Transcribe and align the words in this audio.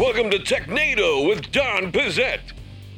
Welcome 0.00 0.30
to 0.30 0.38
Technado 0.38 1.28
with 1.28 1.52
Don 1.52 1.92
Pezet, 1.92 2.40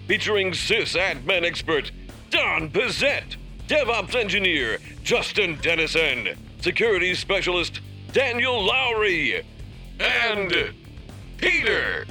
featuring 0.07 0.53
sysadmin 0.53 1.43
expert 1.43 1.91
Don 2.31 2.71
Pezet, 2.71 3.39
DevOps 3.67 4.15
engineer 4.15 4.79
Justin 5.03 5.59
Dennison, 5.61 6.39
security 6.61 7.17
specialist 7.17 7.81
Daniel 8.13 8.65
Lowry, 8.65 9.45
and 9.99 10.73
Peter. 11.39 12.07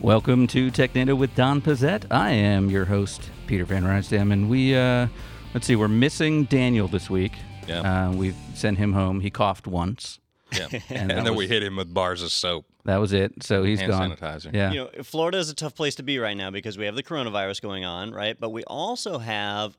Welcome 0.00 0.46
to 0.46 0.70
Technado 0.70 1.18
with 1.18 1.34
Don 1.34 1.60
Pezet. 1.60 2.04
I 2.12 2.30
am 2.30 2.70
your 2.70 2.84
host, 2.84 3.28
Peter 3.48 3.64
Van 3.64 3.82
Rysdam, 3.82 4.32
and 4.32 4.48
we, 4.48 4.76
uh, 4.76 5.08
let's 5.52 5.66
see, 5.66 5.74
we're 5.74 5.88
missing 5.88 6.44
Daniel 6.44 6.86
this 6.86 7.10
week. 7.10 7.32
Yeah. 7.66 7.80
Uh, 7.80 8.12
we've 8.12 8.36
sent 8.54 8.78
him 8.78 8.92
home. 8.92 9.18
He 9.18 9.30
coughed 9.30 9.66
once. 9.66 10.20
Yeah. 10.52 10.68
And 10.90 11.10
and, 11.12 11.26
then 11.26 11.34
was- 11.34 11.36
we 11.36 11.48
hit 11.48 11.62
him 11.62 11.76
with 11.76 11.92
bars 11.92 12.22
of 12.22 12.30
soap, 12.30 12.66
That 12.84 12.96
was 12.98 13.12
it. 13.12 13.42
So 13.42 13.62
he's 13.64 13.80
hand 13.80 13.92
gone. 13.92 14.10
sanitizer. 14.16 14.52
Yeah. 14.54 14.72
You 14.72 14.78
know, 14.96 15.02
Florida 15.02 15.38
is 15.38 15.50
a 15.50 15.54
tough 15.54 15.74
place 15.74 15.94
to 15.96 16.02
be 16.02 16.18
right 16.18 16.36
now 16.36 16.50
because 16.50 16.76
we 16.78 16.86
have 16.86 16.94
the 16.94 17.02
coronavirus 17.02 17.60
going 17.62 17.84
on, 17.84 18.12
right? 18.12 18.38
But 18.38 18.50
we 18.50 18.62
also 18.64 19.18
have, 19.18 19.76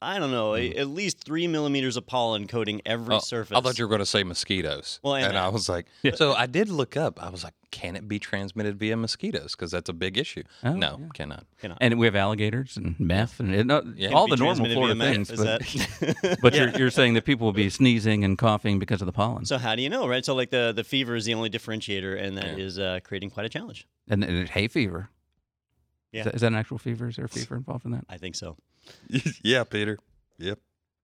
I 0.00 0.18
don't 0.20 0.30
know, 0.30 0.54
a- 0.54 0.74
at 0.74 0.86
least 0.88 1.24
three 1.24 1.48
millimeters 1.48 1.96
of 1.96 2.06
pollen 2.06 2.46
coating 2.46 2.80
every 2.86 3.16
Oh, 3.16 3.18
surface. 3.18 3.56
I 3.56 3.60
thought 3.60 3.78
you 3.78 3.84
were 3.84 3.88
going 3.88 3.98
to 3.98 4.06
say 4.06 4.22
mosquitoes. 4.22 5.00
Well, 5.02 5.16
and 5.16 5.26
and. 5.26 5.36
I 5.38 5.48
was 5.48 5.68
like, 5.68 5.86
so 6.14 6.34
I 6.34 6.46
did 6.46 6.68
look 6.68 6.96
up. 6.96 7.20
I 7.22 7.30
was 7.30 7.42
like, 7.42 7.54
can 7.72 7.96
it 7.96 8.06
be 8.06 8.18
transmitted 8.20 8.78
via 8.78 8.96
mosquitoes? 8.96 9.56
Because 9.56 9.70
that's 9.72 9.88
a 9.88 9.92
big 9.92 10.16
issue. 10.16 10.42
Oh, 10.62 10.72
no, 10.74 10.98
yeah. 11.00 11.06
cannot. 11.14 11.44
And 11.80 11.98
we 11.98 12.06
have 12.06 12.14
alligators 12.14 12.76
and 12.76 12.98
meth 13.00 13.40
and 13.40 13.52
it, 13.54 13.66
no, 13.66 13.82
Yeah. 13.96 14.10
all 14.10 14.28
the 14.28 14.36
normal 14.36 14.64
transmitted 14.66 14.74
Florida 14.74 15.00
things. 15.00 15.30
meth, 15.30 15.38
But, 15.38 16.00
that- 16.00 16.38
but 16.42 16.54
you're, 16.54 16.68
you're 16.78 16.90
saying 16.90 17.14
that 17.14 17.24
people 17.24 17.46
will 17.46 17.52
be 17.52 17.68
sneezing 17.68 18.22
and 18.24 18.38
coughing 18.38 18.78
because 18.78 19.02
of 19.02 19.06
the 19.06 19.12
pollen. 19.12 19.44
so 19.46 19.58
how 19.58 19.74
do 19.74 19.82
you 19.82 19.90
know, 19.90 20.06
right? 20.08 20.24
So 20.24 20.34
like 20.34 20.50
the 20.50 20.72
the 20.74 20.84
fever 20.84 21.16
is 21.16 21.24
the 21.24 21.34
only 21.34 21.50
differentiator, 21.50 22.18
and 22.22 22.38
that 22.38 22.56
Yeah. 22.56 22.64
is 22.64 22.78
uh, 22.78 23.00
creating 23.02 23.30
quite 23.30 23.46
a 23.46 23.48
challenge. 23.48 23.86
and, 24.08 24.22
and 24.24 24.48
hay 24.48 24.68
fever. 24.68 25.10
Yeah. 26.12 26.20
Is 26.20 26.24
that, 26.24 26.34
is 26.36 26.40
that 26.42 26.46
an 26.48 26.54
actual 26.58 26.78
fever? 26.78 27.08
Is 27.08 27.16
there 27.16 27.24
a 27.24 27.28
fever 27.28 27.56
involved 27.56 27.84
in 27.84 27.90
that? 27.92 28.04
I 28.08 28.16
think 28.16 28.34
so. 28.34 28.56
yeah, 29.42 29.64
Peter. 29.64 29.98
Yep. 30.38 30.58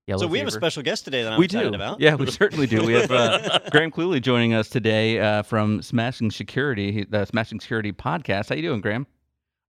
Yellow 0.06 0.20
so 0.20 0.26
we 0.26 0.38
have 0.38 0.48
a 0.48 0.50
special 0.50 0.82
guest 0.82 1.04
today 1.06 1.22
that 1.22 1.32
I'm 1.32 1.38
we 1.38 1.46
excited 1.46 1.70
do. 1.70 1.74
about. 1.74 1.98
Yeah, 1.98 2.14
we 2.14 2.30
certainly 2.30 2.66
do. 2.66 2.84
We 2.84 2.92
have 2.92 3.10
uh, 3.10 3.58
Graham 3.70 3.90
Cluley 3.90 4.20
joining 4.20 4.52
us 4.52 4.68
today 4.68 5.18
uh, 5.18 5.42
from 5.42 5.80
Smashing 5.80 6.30
Security, 6.30 7.06
the 7.08 7.24
Smashing 7.24 7.58
Security 7.60 7.90
podcast. 7.90 8.50
How 8.50 8.54
you 8.54 8.62
doing, 8.62 8.82
Graham? 8.82 9.06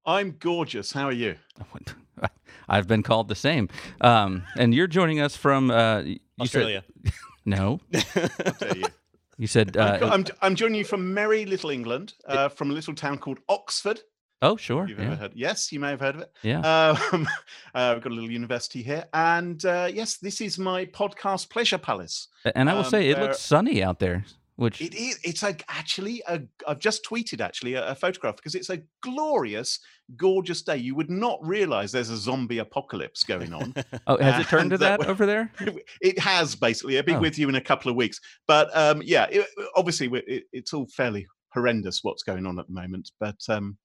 I'm 0.06 0.36
gorgeous. 0.40 0.92
How 0.92 1.06
are 1.06 1.14
you? 1.14 1.36
I've 2.70 2.88
been 2.88 3.02
called 3.02 3.30
the 3.30 3.36
same. 3.36 3.70
Um, 4.02 4.44
and 4.58 4.74
you're 4.74 4.88
joining 4.88 5.22
us 5.22 5.38
from 5.38 5.72
uh, 5.72 6.02
you 6.02 6.20
Australia. 6.42 6.84
Said, 7.04 7.14
no, 7.46 7.80
you? 8.76 8.84
you 9.38 9.48
said. 9.48 9.78
I'm, 9.78 10.04
Uh, 10.04 10.08
I'm, 10.10 10.26
I'm 10.42 10.56
joining 10.56 10.76
you 10.80 10.86
from 10.86 11.14
merry 11.14 11.46
little 11.46 11.70
England, 11.70 12.14
uh, 12.28 12.50
from 12.50 12.72
a 12.72 12.74
little 12.74 12.94
town 12.94 13.20
called 13.20 13.40
Oxford. 13.48 14.02
Oh, 14.46 14.58
sure. 14.58 14.88
You've 14.88 15.00
Yeah. 15.00 15.06
ever 15.08 15.16
heard? 15.16 15.32
Yes, 15.36 15.72
you 15.72 15.80
may 15.80 15.90
have 15.90 16.00
heard 16.00 16.16
of 16.16 16.22
it. 16.22 16.32
yeah. 16.44 16.60
Um, 17.12 17.28
uh, 17.76 17.94
I've 17.96 18.02
got 18.02 18.12
a 18.12 18.16
little 18.16 18.32
university 18.32 18.82
here, 18.84 19.06
and 19.14 19.64
uh, 19.66 19.90
yes, 19.94 20.18
this 20.18 20.42
is 20.42 20.58
my 20.58 20.86
podcast 20.86 21.50
pleasure 21.50 21.78
palace. 21.78 22.28
and 22.56 22.70
I 22.70 22.74
will 22.74 22.84
um, 22.84 22.90
say 22.90 23.10
it 23.10 23.20
looks 23.20 23.40
sunny 23.40 23.84
out 23.84 24.00
there, 24.00 24.24
which 24.56 24.82
It 24.82 24.94
is. 24.96 25.20
It's 25.24 25.44
a, 25.44 25.56
actually 25.70 26.22
a. 26.28 26.42
I've 26.68 26.80
just 26.80 27.04
tweeted 27.06 27.42
actually 27.42 27.74
a, 27.74 27.90
a 27.90 27.96
photograph 27.96 28.36
because 28.38 28.56
it's 28.56 28.70
a 28.70 28.82
glorious, 29.02 29.80
gorgeous 30.16 30.62
day. 30.62 30.78
You 30.78 30.96
would 30.96 31.10
not 31.10 31.40
realise 31.46 31.92
there's 31.92 32.10
a 32.10 32.18
zombie 32.18 32.60
apocalypse 32.60 33.24
going 33.24 33.54
on. 33.54 33.74
oh, 34.08 34.18
has 34.18 34.40
it 34.46 34.48
turned 34.50 34.72
to 34.72 34.78
that 34.80 35.00
that 35.02 35.10
over 35.10 35.26
there? 35.26 35.52
it 36.02 36.20
has 36.20 36.56
basically. 36.56 36.98
I'll 36.98 37.04
be 37.04 37.14
Oh. 37.16 37.20
with 37.20 37.38
you 37.40 37.50
in 37.50 37.56
a 37.56 37.62
couple 37.62 37.90
of 37.90 37.98
weeks. 37.98 38.20
But 38.48 38.76
um, 38.78 39.02
yeah, 39.04 39.26
it, 39.30 39.46
obviously 39.76 40.08
it, 40.28 40.44
it's 40.54 40.74
all 40.74 40.88
fairly 40.88 41.26
horrendous 41.54 42.04
what's 42.04 42.24
going 42.24 42.46
on 42.46 42.60
at 42.60 42.68
the 42.68 42.74
moment. 42.74 43.12
But 43.20 43.40
um, 43.50 43.78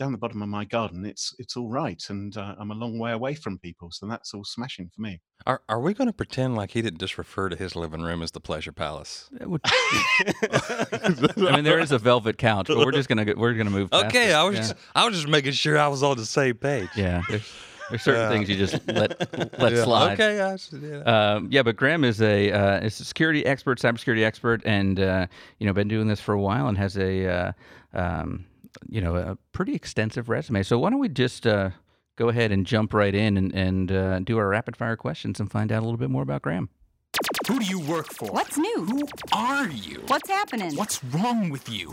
down 0.00 0.12
the 0.12 0.18
bottom 0.18 0.40
of 0.42 0.48
my 0.48 0.64
garden, 0.64 1.04
it's 1.04 1.34
it's 1.38 1.56
all 1.56 1.68
right, 1.68 2.02
and 2.08 2.34
uh, 2.36 2.54
I'm 2.58 2.70
a 2.70 2.74
long 2.74 2.98
way 2.98 3.12
away 3.12 3.34
from 3.34 3.58
people, 3.58 3.90
so 3.92 4.06
that's 4.06 4.32
all 4.34 4.44
smashing 4.44 4.90
for 4.94 5.02
me. 5.02 5.20
Are, 5.46 5.60
are 5.68 5.80
we 5.80 5.94
going 5.94 6.06
to 6.08 6.12
pretend 6.12 6.54
like 6.56 6.70
he 6.72 6.82
didn't 6.82 7.00
just 7.00 7.16
refer 7.16 7.48
to 7.50 7.56
his 7.56 7.76
living 7.76 8.00
room 8.02 8.22
as 8.22 8.30
the 8.32 8.40
pleasure 8.40 8.72
palace? 8.72 9.28
Would- 9.40 9.60
I 9.64 11.52
mean, 11.54 11.64
there 11.64 11.78
is 11.78 11.92
a 11.92 11.98
velvet 11.98 12.38
couch, 12.38 12.66
but 12.68 12.78
we're 12.78 12.92
just 12.92 13.08
gonna 13.08 13.26
we're 13.36 13.54
gonna 13.54 13.70
move. 13.70 13.90
Past 13.90 14.06
Okay, 14.06 14.30
it. 14.30 14.34
I 14.34 14.42
was 14.44 14.54
Yeah. 14.56 14.60
just, 14.62 14.74
I 14.94 15.06
was 15.06 15.14
just 15.16 15.28
making 15.28 15.52
sure 15.52 15.78
I 15.78 15.88
was 15.88 16.02
on 16.02 16.16
the 16.16 16.26
same 16.26 16.56
page. 16.56 16.88
Yeah, 16.96 17.22
there's, 17.28 17.52
there's 17.90 18.02
certain 18.02 18.22
Yeah. 18.22 18.28
things 18.30 18.48
you 18.48 18.56
just 18.56 18.86
let 18.88 19.58
let 19.58 19.72
Yeah, 19.72 19.84
slide. 19.84 20.12
Okay, 20.20 20.40
I, 20.40 20.52
s- 20.54 20.74
yeah. 20.80 20.98
Um, 21.34 21.48
yeah, 21.50 21.62
but 21.62 21.76
Graham 21.76 22.04
is 22.04 22.20
a 22.22 22.50
uh, 22.52 22.80
is 22.80 22.98
a 23.00 23.04
security 23.04 23.44
expert, 23.46 23.78
cybersecurity 23.78 24.24
expert, 24.24 24.62
and 24.64 24.98
uh, 25.00 25.26
you 25.58 25.66
know 25.66 25.72
been 25.72 25.88
doing 25.88 26.06
this 26.08 26.20
for 26.20 26.32
a 26.34 26.40
while 26.40 26.68
and 26.68 26.76
has 26.78 26.96
a 26.96 27.26
uh, 27.26 27.52
um, 27.94 28.44
you 28.88 29.00
know 29.00 29.16
a 29.16 29.36
pretty 29.52 29.74
extensive 29.74 30.28
resume. 30.28 30.62
So 30.62 30.78
why 30.78 30.90
don't 30.90 30.98
we 31.00 31.08
just 31.08 31.46
uh, 31.46 31.70
go 32.16 32.28
ahead 32.28 32.52
and 32.52 32.66
jump 32.66 32.92
right 32.94 33.14
in 33.14 33.36
and, 33.36 33.54
and 33.54 33.92
uh, 33.92 34.18
do 34.20 34.38
our 34.38 34.48
rapid 34.48 34.76
fire 34.76 34.96
questions 34.96 35.40
and 35.40 35.50
find 35.50 35.70
out 35.72 35.80
a 35.80 35.84
little 35.84 35.98
bit 35.98 36.10
more 36.10 36.22
about 36.22 36.42
Graham. 36.42 36.68
Who 37.48 37.58
do 37.58 37.64
you 37.66 37.80
work 37.80 38.12
for? 38.12 38.26
What's 38.30 38.56
new? 38.56 38.84
Who 38.86 39.02
are 39.32 39.68
you? 39.68 40.02
What's 40.06 40.28
happening? 40.28 40.76
What's 40.76 41.02
wrong 41.04 41.50
with 41.50 41.68
you? 41.68 41.92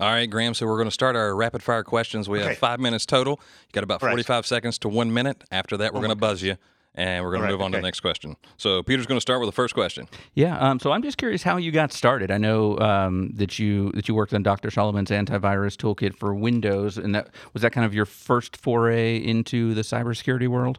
All 0.00 0.10
right, 0.10 0.26
Graham. 0.28 0.54
So 0.54 0.66
we're 0.66 0.76
going 0.76 0.88
to 0.88 0.90
start 0.90 1.14
our 1.16 1.34
rapid 1.34 1.62
fire 1.62 1.84
questions. 1.84 2.28
We 2.28 2.40
Okay. 2.40 2.48
have 2.48 2.58
five 2.58 2.80
minutes 2.80 3.06
total. 3.06 3.40
You 3.68 3.72
got 3.72 3.84
about 3.84 4.00
Correct. 4.00 4.12
45 4.12 4.46
seconds 4.46 4.78
to 4.80 4.88
one 4.88 5.14
minute. 5.14 5.44
After 5.50 5.76
that, 5.78 5.92
we're 5.94 5.98
Oh 5.98 6.02
going 6.02 6.10
to 6.10 6.16
buzz 6.16 6.42
you, 6.42 6.56
and 6.94 7.24
we're 7.24 7.30
going 7.30 7.40
to 7.40 7.46
All 7.46 7.52
right, 7.52 7.58
move 7.58 7.62
on 7.62 7.72
to 7.72 7.78
the 7.78 7.82
next 7.82 8.00
question. 8.00 8.36
So 8.56 8.82
Peter's 8.82 9.06
going 9.06 9.16
to 9.16 9.22
start 9.22 9.40
with 9.40 9.48
the 9.48 9.52
first 9.52 9.74
question. 9.74 10.08
Yeah, 10.34 10.56
um, 10.58 10.78
so 10.78 10.92
I'm 10.92 11.02
just 11.02 11.18
curious 11.18 11.42
how 11.42 11.56
you 11.56 11.72
got 11.72 11.92
started. 11.92 12.30
I 12.30 12.38
know 12.38 12.78
um, 12.78 13.30
that 13.34 13.58
you 13.58 13.90
that 13.92 14.08
you 14.08 14.14
worked 14.14 14.34
on 14.34 14.42
Dr. 14.42 14.70
Solomon's 14.70 15.10
antivirus 15.10 15.76
toolkit 15.76 16.16
for 16.16 16.34
Windows, 16.34 16.98
and 16.98 17.14
that 17.14 17.30
was 17.52 17.62
that 17.62 17.72
kind 17.72 17.84
of 17.84 17.94
your 17.94 18.06
first 18.06 18.56
foray 18.56 19.16
into 19.16 19.74
the 19.74 19.82
cybersecurity 19.82 20.48
world. 20.48 20.78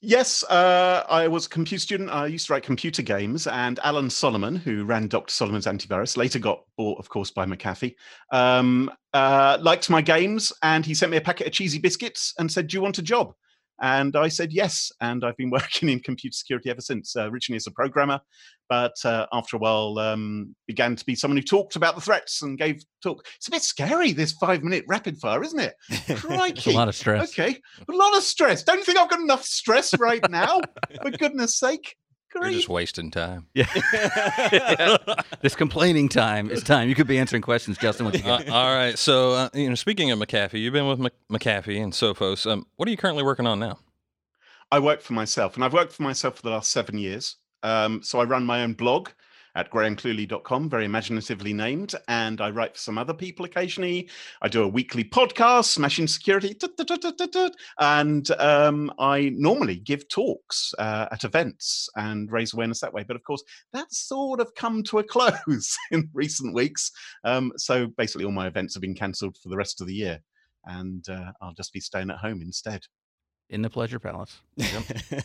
Yes, 0.00 0.44
uh, 0.44 1.04
I 1.10 1.26
was 1.26 1.46
a 1.46 1.48
computer 1.48 1.80
student. 1.80 2.10
I 2.10 2.26
used 2.26 2.46
to 2.46 2.52
write 2.52 2.62
computer 2.62 3.02
games, 3.02 3.48
and 3.48 3.80
Alan 3.82 4.10
Solomon, 4.10 4.54
who 4.54 4.84
ran 4.84 5.08
Dr. 5.08 5.32
Solomon's 5.32 5.66
antivirus, 5.66 6.16
later 6.16 6.38
got 6.38 6.62
bought, 6.76 7.00
of 7.00 7.08
course, 7.08 7.32
by 7.32 7.44
McAfee, 7.44 7.96
um, 8.30 8.92
uh, 9.12 9.58
liked 9.60 9.90
my 9.90 10.00
games, 10.00 10.52
and 10.62 10.86
he 10.86 10.94
sent 10.94 11.10
me 11.10 11.16
a 11.16 11.20
packet 11.20 11.48
of 11.48 11.52
cheesy 11.52 11.80
biscuits 11.80 12.32
and 12.38 12.50
said, 12.50 12.68
"Do 12.68 12.76
you 12.76 12.80
want 12.80 12.98
a 12.98 13.02
job?" 13.02 13.34
And 13.80 14.16
I 14.16 14.28
said 14.28 14.52
yes, 14.52 14.90
and 15.00 15.24
I've 15.24 15.36
been 15.36 15.50
working 15.58 15.88
in 15.88 16.00
computer 16.00 16.34
security 16.34 16.70
ever 16.70 16.80
since. 16.80 17.16
Uh, 17.16 17.30
originally 17.30 17.56
as 17.56 17.66
a 17.66 17.70
programmer, 17.70 18.20
but 18.68 18.94
uh, 19.04 19.26
after 19.32 19.56
a 19.56 19.60
while, 19.60 19.98
um, 19.98 20.54
began 20.66 20.96
to 20.96 21.04
be 21.04 21.14
someone 21.14 21.36
who 21.36 21.42
talked 21.42 21.76
about 21.76 21.94
the 21.94 22.00
threats 22.00 22.42
and 22.42 22.58
gave 22.58 22.82
talk. 23.02 23.26
It's 23.36 23.48
a 23.48 23.52
bit 23.52 23.62
scary 23.62 24.12
this 24.12 24.32
five-minute 24.32 24.84
rapid 24.88 25.18
fire, 25.18 25.42
isn't 25.42 25.60
it? 25.60 25.74
Crikey! 26.16 26.72
A 26.72 26.76
lot 26.76 26.88
of 26.88 26.94
stress. 26.94 27.30
Okay, 27.30 27.58
a 27.88 27.92
lot 27.92 28.16
of 28.16 28.22
stress. 28.22 28.62
Don't 28.62 28.78
you 28.78 28.84
think 28.84 28.98
I've 28.98 29.10
got 29.10 29.20
enough 29.20 29.44
stress 29.44 29.98
right 29.98 30.28
now? 30.30 30.60
For 31.02 31.10
goodness 31.10 31.58
sake. 31.58 31.96
You're 32.34 32.50
just 32.50 32.68
wasting 32.68 33.10
time. 33.10 33.46
Yeah. 33.54 33.66
this 35.40 35.54
complaining 35.56 36.08
time 36.08 36.50
is 36.50 36.62
time. 36.62 36.88
You 36.88 36.94
could 36.94 37.06
be 37.06 37.18
answering 37.18 37.42
questions, 37.42 37.78
Justin. 37.78 38.06
What 38.06 38.18
you 38.18 38.30
Uh, 38.30 38.42
all 38.50 38.74
right. 38.74 38.98
So, 38.98 39.32
uh, 39.32 39.48
you 39.54 39.68
know, 39.68 39.74
speaking 39.74 40.10
of 40.10 40.18
McAfee, 40.18 40.60
you've 40.60 40.72
been 40.72 40.86
with 40.86 40.98
Mc- 40.98 41.14
McAfee 41.30 41.82
and 41.82 41.92
Sophos. 41.92 42.50
Um, 42.50 42.66
what 42.76 42.86
are 42.88 42.90
you 42.90 42.96
currently 42.96 43.22
working 43.22 43.46
on 43.46 43.58
now? 43.58 43.78
I 44.70 44.78
work 44.78 45.00
for 45.00 45.14
myself, 45.14 45.54
and 45.54 45.64
I've 45.64 45.72
worked 45.72 45.92
for 45.92 46.02
myself 46.02 46.36
for 46.36 46.42
the 46.42 46.50
last 46.50 46.70
seven 46.70 46.98
years. 46.98 47.36
Um, 47.62 48.02
so 48.02 48.20
I 48.20 48.24
run 48.24 48.44
my 48.44 48.62
own 48.62 48.74
blog 48.74 49.08
at 49.58 49.72
grahamcluley.com, 49.72 50.70
very 50.70 50.84
imaginatively 50.84 51.52
named, 51.52 51.92
and 52.06 52.40
I 52.40 52.50
write 52.50 52.74
for 52.74 52.80
some 52.80 52.96
other 52.96 53.12
people 53.12 53.44
occasionally. 53.44 54.08
I 54.40 54.46
do 54.46 54.62
a 54.62 54.68
weekly 54.68 55.02
podcast, 55.02 55.64
Smashing 55.64 56.06
Security, 56.06 56.56
and 57.80 58.30
um, 58.38 58.92
I 59.00 59.32
normally 59.34 59.80
give 59.80 60.08
talks 60.08 60.72
uh, 60.78 61.08
at 61.10 61.24
events 61.24 61.88
and 61.96 62.30
raise 62.30 62.54
awareness 62.54 62.78
that 62.80 62.94
way. 62.94 63.02
But 63.02 63.16
of 63.16 63.24
course, 63.24 63.42
that's 63.72 63.98
sort 63.98 64.38
of 64.38 64.54
come 64.54 64.84
to 64.84 65.00
a 65.00 65.02
close 65.08 65.76
in 65.90 66.08
recent 66.14 66.54
weeks. 66.54 66.92
Um, 67.24 67.52
so 67.56 67.88
basically, 67.88 68.26
all 68.26 68.30
my 68.30 68.46
events 68.46 68.74
have 68.74 68.82
been 68.82 68.94
cancelled 68.94 69.36
for 69.42 69.48
the 69.48 69.56
rest 69.56 69.80
of 69.80 69.88
the 69.88 69.94
year, 69.94 70.20
and 70.66 71.04
uh, 71.08 71.32
I'll 71.42 71.54
just 71.54 71.72
be 71.72 71.80
staying 71.80 72.10
at 72.10 72.18
home 72.18 72.42
instead. 72.42 72.82
In 73.50 73.62
the 73.62 73.70
Pleasure 73.70 73.98
Palace. 73.98 74.40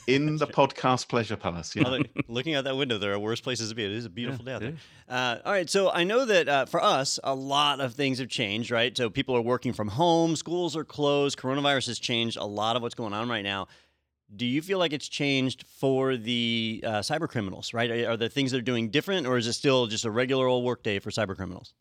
in 0.07 0.37
the 0.37 0.47
podcast 0.47 1.09
pleasure 1.09 1.35
palace. 1.35 1.75
Yeah. 1.75 1.99
Looking 2.29 2.55
out 2.55 2.63
that 2.63 2.77
window, 2.77 2.97
there 2.97 3.11
are 3.11 3.19
worse 3.19 3.41
places 3.41 3.69
to 3.69 3.75
be. 3.75 3.83
It 3.83 3.91
is 3.91 4.05
a 4.05 4.09
beautiful 4.09 4.45
day 4.45 4.53
out 4.53 4.63
it 4.63 4.65
there. 4.65 4.73
is. 4.75 4.79
Uh, 5.09 5.41
all 5.45 5.51
right, 5.51 5.69
so 5.69 5.91
I 5.91 6.05
know 6.05 6.23
that 6.23 6.47
uh, 6.47 6.65
for 6.65 6.81
us, 6.81 7.19
a 7.21 7.35
lot 7.35 7.81
of 7.81 7.95
things 7.95 8.19
have 8.19 8.29
changed, 8.29 8.71
right? 8.71 8.95
So 8.95 9.09
people 9.09 9.35
are 9.35 9.41
working 9.41 9.73
from 9.73 9.89
home, 9.89 10.37
schools 10.37 10.77
are 10.77 10.85
closed, 10.85 11.37
coronavirus 11.37 11.87
has 11.87 11.99
changed 11.99 12.37
a 12.37 12.45
lot 12.45 12.77
of 12.77 12.81
what's 12.81 12.95
going 12.95 13.13
on 13.13 13.27
right 13.27 13.43
now. 13.43 13.67
Do 14.33 14.45
you 14.45 14.61
feel 14.61 14.79
like 14.79 14.93
it's 14.93 15.09
changed 15.09 15.65
for 15.67 16.15
the 16.15 16.81
uh, 16.85 16.89
cyber 16.99 17.27
criminals, 17.27 17.73
right? 17.73 17.91
Are, 17.91 18.11
are 18.11 18.17
there 18.17 18.29
things 18.29 18.51
they're 18.51 18.61
doing 18.61 18.89
different, 18.89 19.27
or 19.27 19.37
is 19.37 19.47
it 19.47 19.53
still 19.53 19.87
just 19.87 20.05
a 20.05 20.11
regular 20.11 20.47
old 20.47 20.63
workday 20.63 20.99
for 20.99 21.09
cyber 21.11 21.35
criminals? 21.35 21.73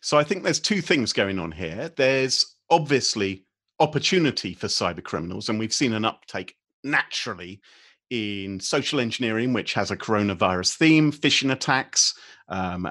So 0.00 0.16
I 0.16 0.24
think 0.24 0.44
there's 0.44 0.60
two 0.60 0.80
things 0.80 1.12
going 1.12 1.38
on 1.38 1.52
here. 1.52 1.92
There's 1.94 2.56
obviously 2.70 3.44
opportunity 3.80 4.54
for 4.54 4.66
cyber 4.66 5.02
criminals, 5.02 5.48
and 5.48 5.58
we've 5.58 5.72
seen 5.72 5.92
an 5.92 6.04
uptake 6.04 6.54
naturally 6.84 7.60
in 8.10 8.58
social 8.58 9.00
engineering, 9.00 9.52
which 9.52 9.74
has 9.74 9.90
a 9.90 9.96
coronavirus 9.96 10.76
theme, 10.76 11.12
phishing 11.12 11.52
attacks, 11.52 12.14
um, 12.48 12.88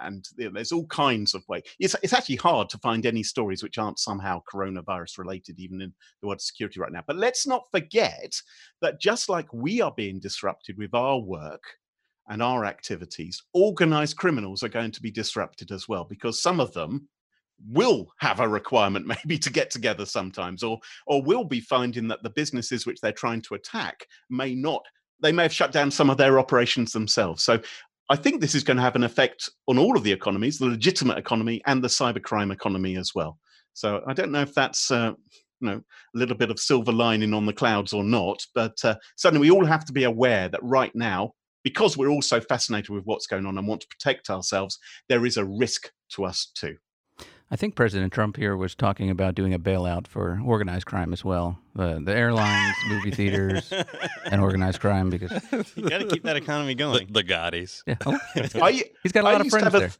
and 0.00 0.26
there's 0.36 0.72
all 0.72 0.86
kinds 0.86 1.34
of 1.34 1.44
ways. 1.48 1.62
It's, 1.78 1.94
it's 2.02 2.14
actually 2.14 2.36
hard 2.36 2.70
to 2.70 2.78
find 2.78 3.04
any 3.04 3.22
stories 3.22 3.62
which 3.62 3.76
aren't 3.76 3.98
somehow 3.98 4.40
coronavirus 4.50 5.18
related, 5.18 5.60
even 5.60 5.82
in 5.82 5.92
the 6.22 6.26
world 6.26 6.38
of 6.38 6.42
security 6.42 6.80
right 6.80 6.92
now. 6.92 7.04
But 7.06 7.16
let's 7.16 7.46
not 7.46 7.64
forget 7.70 8.34
that 8.80 9.00
just 9.00 9.28
like 9.28 9.52
we 9.52 9.82
are 9.82 9.92
being 9.94 10.18
disrupted 10.18 10.78
with 10.78 10.94
our 10.94 11.18
work 11.18 11.62
and 12.30 12.42
our 12.42 12.64
activities, 12.64 13.42
organized 13.52 14.16
criminals 14.16 14.62
are 14.62 14.70
going 14.70 14.92
to 14.92 15.02
be 15.02 15.10
disrupted 15.10 15.72
as 15.72 15.86
well, 15.86 16.04
because 16.04 16.40
some 16.40 16.58
of 16.58 16.72
them 16.72 17.06
will 17.70 18.12
have 18.18 18.40
a 18.40 18.48
requirement 18.48 19.06
maybe 19.24 19.38
to 19.38 19.50
get 19.50 19.70
together 19.70 20.04
sometimes 20.04 20.62
or 20.62 20.78
or 21.06 21.22
will 21.22 21.44
be 21.44 21.60
finding 21.60 22.08
that 22.08 22.22
the 22.22 22.30
businesses 22.30 22.86
which 22.86 23.00
they're 23.00 23.12
trying 23.12 23.42
to 23.42 23.54
attack 23.54 24.06
may 24.30 24.54
not 24.54 24.84
they 25.20 25.32
may 25.32 25.44
have 25.44 25.52
shut 25.52 25.72
down 25.72 25.90
some 25.90 26.10
of 26.10 26.16
their 26.16 26.38
operations 26.38 26.92
themselves. 26.92 27.42
So 27.42 27.60
i 28.10 28.16
think 28.16 28.40
this 28.40 28.54
is 28.54 28.64
going 28.64 28.76
to 28.76 28.82
have 28.82 28.96
an 28.96 29.04
effect 29.04 29.48
on 29.66 29.78
all 29.78 29.96
of 29.96 30.02
the 30.02 30.12
economies 30.12 30.58
the 30.58 30.66
legitimate 30.66 31.16
economy 31.16 31.62
and 31.66 31.82
the 31.82 31.88
cybercrime 31.88 32.52
economy 32.52 32.96
as 32.96 33.14
well. 33.14 33.38
So 33.72 34.02
i 34.06 34.12
don't 34.12 34.32
know 34.32 34.42
if 34.42 34.54
that's 34.54 34.90
uh, 34.90 35.12
you 35.60 35.68
know 35.68 35.76
a 35.76 36.18
little 36.18 36.36
bit 36.36 36.50
of 36.50 36.58
silver 36.58 36.92
lining 36.92 37.32
on 37.32 37.46
the 37.46 37.52
clouds 37.52 37.92
or 37.92 38.04
not 38.04 38.44
but 38.54 38.76
uh, 38.84 38.96
certainly 39.16 39.48
we 39.48 39.50
all 39.50 39.64
have 39.64 39.84
to 39.86 39.92
be 39.92 40.04
aware 40.04 40.48
that 40.48 40.62
right 40.62 40.94
now 40.94 41.32
because 41.62 41.96
we're 41.96 42.10
all 42.10 42.22
so 42.22 42.40
fascinated 42.40 42.90
with 42.90 43.04
what's 43.04 43.26
going 43.26 43.46
on 43.46 43.56
and 43.56 43.66
want 43.66 43.80
to 43.80 43.88
protect 43.88 44.28
ourselves 44.30 44.78
there 45.08 45.24
is 45.24 45.36
a 45.36 45.44
risk 45.44 45.90
to 46.10 46.24
us 46.24 46.50
too 46.54 46.76
I 47.50 47.56
think 47.56 47.74
President 47.74 48.12
Trump 48.12 48.36
here 48.36 48.56
was 48.56 48.74
talking 48.74 49.10
about 49.10 49.34
doing 49.34 49.52
a 49.52 49.58
bailout 49.58 50.06
for 50.06 50.40
organized 50.44 50.86
crime 50.86 51.12
as 51.12 51.24
well. 51.24 51.58
The 51.74 52.00
the 52.04 52.14
airlines, 52.14 52.74
movie 52.88 53.10
theaters, 53.10 53.72
and 54.24 54.40
organized 54.40 54.80
crime 54.80 55.10
because 55.10 55.30
you 55.76 55.88
got 55.88 55.98
to 55.98 56.06
keep 56.06 56.24
that 56.24 56.36
economy 56.36 56.74
going. 56.74 57.08
the 57.10 57.22
Gaudis. 57.22 57.82
yeah, 57.86 57.96
oh, 58.06 58.18
I, 58.62 58.84
he's 59.02 59.12
got 59.12 59.24
a 59.24 59.28
I 59.28 59.32
lot 59.32 59.40
of 59.40 59.46
used 59.46 59.56
to 59.56 59.60
friends 59.60 59.64
have 59.64 59.74
a 59.74 59.78
there. 59.78 59.88
th- 59.88 59.98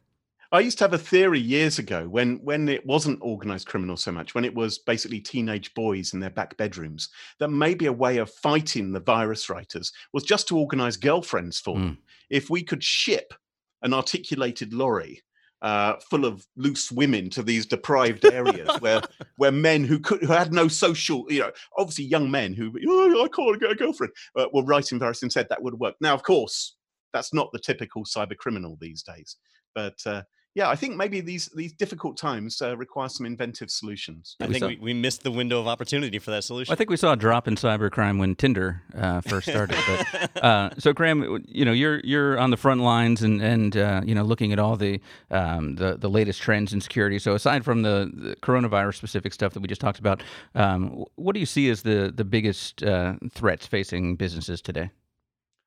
I 0.51 0.59
used 0.59 0.77
to 0.77 0.83
have 0.85 0.93
a 0.93 0.97
theory 0.97 1.39
years 1.39 1.79
ago 1.79 2.07
when 2.07 2.37
when 2.43 2.67
it 2.67 2.85
wasn't 2.85 3.19
organized 3.21 3.67
criminal 3.67 3.97
so 3.97 4.11
much, 4.11 4.33
when 4.33 4.45
it 4.45 4.55
was 4.55 4.79
basically 4.79 5.19
teenage 5.19 5.73
boys 5.75 6.13
in 6.13 6.19
their 6.19 6.29
back 6.29 6.57
bedrooms, 6.57 7.09
that 7.39 7.49
maybe 7.49 7.85
a 7.85 7.93
way 7.93 8.17
of 8.17 8.31
fighting 8.31 8.91
the 8.91 8.99
virus 8.99 9.49
writers 9.49 9.91
was 10.13 10.23
just 10.23 10.47
to 10.47 10.57
organize 10.57 10.97
girlfriends 10.97 11.59
for 11.59 11.75
hmm. 11.75 11.83
them. 11.83 11.97
If 12.29 12.49
we 12.49 12.63
could 12.63 12.83
ship 12.83 13.33
an 13.81 13.93
articulated 13.93 14.73
lorry 14.73 15.21
uh, 15.61 15.95
full 16.09 16.25
of 16.25 16.45
loose 16.55 16.91
women 16.91 17.29
to 17.31 17.41
these 17.41 17.65
deprived 17.65 18.25
areas 18.25 18.69
where 18.79 19.01
where 19.37 19.51
men 19.51 19.83
who 19.83 19.99
could 19.99 20.21
who 20.21 20.33
had 20.33 20.53
no 20.53 20.67
social, 20.67 21.25
you 21.29 21.39
know, 21.39 21.51
obviously 21.77 22.05
young 22.05 22.29
men 22.29 22.53
who 22.53 22.73
oh, 22.87 23.23
I 23.23 23.27
can't 23.27 23.59
get 23.59 23.71
a 23.71 23.75
girlfriend 23.75 24.13
uh, 24.37 24.45
were 24.53 24.63
writing 24.63 24.99
virus 24.99 25.23
and 25.23 25.31
said 25.31 25.47
that 25.49 25.63
would 25.63 25.79
work. 25.79 25.95
Now, 26.01 26.13
of 26.13 26.23
course, 26.23 26.75
that's 27.13 27.33
not 27.33 27.51
the 27.51 27.59
typical 27.59 28.03
cyber 28.03 28.35
criminal 28.35 28.77
these 28.79 29.01
days. 29.01 29.37
But 29.73 29.99
uh, 30.05 30.23
yeah, 30.55 30.69
I 30.69 30.77
think 30.77 30.95
maybe 30.95 31.19
these 31.19 31.47
these 31.49 31.73
difficult 31.73 32.15
times 32.15 32.61
uh, 32.61 32.77
require 32.77 33.09
some 33.09 33.25
inventive 33.25 33.69
solutions. 33.69 34.37
I 34.39 34.45
we 34.47 34.53
think 34.53 34.61
saw- 34.61 34.67
we, 34.69 34.77
we 34.77 34.93
missed 34.93 35.23
the 35.23 35.31
window 35.31 35.59
of 35.59 35.67
opportunity 35.67 36.17
for 36.17 36.31
that 36.31 36.45
solution. 36.45 36.71
I 36.71 36.77
think 36.77 36.89
we 36.89 36.95
saw 36.95 37.11
a 37.11 37.17
drop 37.17 37.49
in 37.49 37.55
cybercrime 37.55 38.19
when 38.19 38.35
Tinder 38.35 38.81
uh, 38.97 39.19
first 39.19 39.49
started. 39.49 39.77
But 39.85 40.43
uh, 40.43 40.69
so, 40.77 40.93
Graham, 40.93 41.43
you 41.45 41.65
know, 41.65 41.73
you're 41.73 41.99
you're 42.05 42.39
on 42.39 42.51
the 42.51 42.57
front 42.57 42.79
lines 42.79 43.21
and 43.21 43.41
and 43.41 43.75
uh, 43.75 44.01
you 44.05 44.15
know 44.15 44.23
looking 44.23 44.53
at 44.53 44.59
all 44.59 44.77
the 44.77 45.01
um, 45.29 45.75
the 45.75 45.97
the 45.97 46.09
latest 46.09 46.41
trends 46.41 46.71
in 46.71 46.79
security. 46.79 47.19
So, 47.19 47.35
aside 47.35 47.65
from 47.65 47.81
the, 47.81 48.09
the 48.13 48.37
coronavirus 48.37 48.95
specific 48.95 49.33
stuff 49.33 49.53
that 49.55 49.59
we 49.59 49.67
just 49.67 49.81
talked 49.81 49.99
about, 49.99 50.23
um, 50.55 51.03
what 51.15 51.33
do 51.33 51.41
you 51.41 51.45
see 51.45 51.69
as 51.69 51.81
the 51.81 52.13
the 52.15 52.23
biggest 52.23 52.81
uh, 52.81 53.15
threats 53.29 53.67
facing 53.67 54.15
businesses 54.15 54.61
today? 54.61 54.89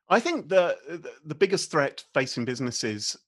I 0.08 0.20
think 0.20 0.48
the, 0.48 0.78
the 0.88 1.12
the 1.26 1.34
biggest 1.34 1.70
threat 1.70 2.04
facing 2.14 2.46
businesses 2.46 3.18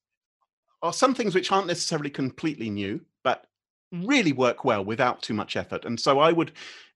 are 0.82 0.93
some 0.93 1.15
things 1.15 1.35
which 1.35 1.53
aren't 1.53 1.67
necessarily 1.67 2.11
completely 2.11 2.71
new, 2.71 3.00
but 3.23 3.47
really 3.93 4.32
work 4.32 4.65
well 4.65 4.85
without 4.85 5.21
too 5.23 5.35
much 5.35 5.56
effort. 5.56 5.85
And 5.85 5.99
so 5.99 6.21
I 6.21 6.32
would 6.32 6.53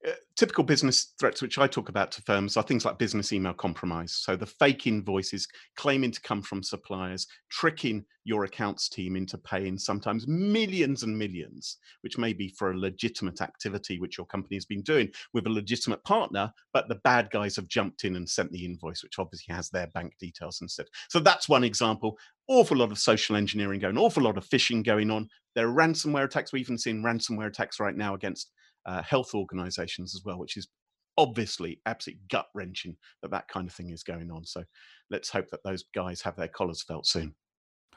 uh, 0.06 0.12
typical 0.36 0.62
business 0.62 1.14
threats 1.18 1.40
which 1.40 1.56
I 1.56 1.66
talk 1.66 1.88
about 1.88 2.12
to 2.12 2.22
firms 2.22 2.56
are 2.56 2.62
things 2.62 2.84
like 2.84 2.98
business 2.98 3.32
email 3.32 3.54
compromise. 3.54 4.12
So 4.12 4.36
the 4.36 4.46
fake 4.46 4.86
invoices 4.86 5.48
claiming 5.76 6.10
to 6.10 6.20
come 6.20 6.42
from 6.42 6.62
suppliers, 6.62 7.26
tricking 7.50 8.04
your 8.24 8.44
accounts 8.44 8.88
team 8.88 9.16
into 9.16 9.38
paying 9.38 9.78
sometimes 9.78 10.28
millions 10.28 11.04
and 11.04 11.16
millions, 11.16 11.78
which 12.02 12.18
may 12.18 12.32
be 12.32 12.48
for 12.48 12.70
a 12.70 12.78
legitimate 12.78 13.40
activity 13.40 13.98
which 13.98 14.18
your 14.18 14.26
company 14.26 14.56
has 14.56 14.66
been 14.66 14.82
doing 14.82 15.08
with 15.32 15.46
a 15.46 15.50
legitimate 15.50 16.02
partner, 16.04 16.52
but 16.72 16.88
the 16.88 16.96
bad 16.96 17.30
guys 17.30 17.56
have 17.56 17.68
jumped 17.68 18.04
in 18.04 18.16
and 18.16 18.28
sent 18.28 18.52
the 18.52 18.64
invoice, 18.64 19.02
which 19.02 19.18
obviously 19.18 19.54
has 19.54 19.70
their 19.70 19.86
bank 19.88 20.14
details 20.18 20.60
instead. 20.60 20.86
So 21.08 21.18
that's 21.18 21.48
one 21.48 21.64
example. 21.64 22.18
Awful 22.48 22.78
lot 22.78 22.92
of 22.92 22.98
social 22.98 23.36
engineering 23.36 23.80
going, 23.80 23.96
awful 23.96 24.22
lot 24.22 24.36
of 24.36 24.46
phishing 24.46 24.84
going 24.84 25.10
on. 25.10 25.28
There 25.54 25.68
are 25.68 25.74
ransomware 25.74 26.24
attacks. 26.24 26.52
We're 26.52 26.58
even 26.58 26.78
seeing 26.78 27.02
ransomware 27.02 27.46
attacks 27.46 27.80
right 27.80 27.96
now 27.96 28.14
against 28.14 28.50
uh, 28.86 29.02
health 29.02 29.34
organizations 29.34 30.14
as 30.14 30.22
well, 30.24 30.38
which 30.38 30.56
is 30.56 30.68
obviously 31.16 31.80
absolutely 31.86 32.20
gut 32.28 32.46
wrenching 32.54 32.96
that 33.22 33.30
that 33.30 33.48
kind 33.48 33.68
of 33.68 33.74
thing 33.74 33.90
is 33.90 34.02
going 34.02 34.30
on. 34.30 34.44
So 34.44 34.64
let's 35.10 35.30
hope 35.30 35.48
that 35.50 35.62
those 35.64 35.84
guys 35.94 36.20
have 36.22 36.36
their 36.36 36.48
collars 36.48 36.82
felt 36.82 37.06
soon. 37.06 37.34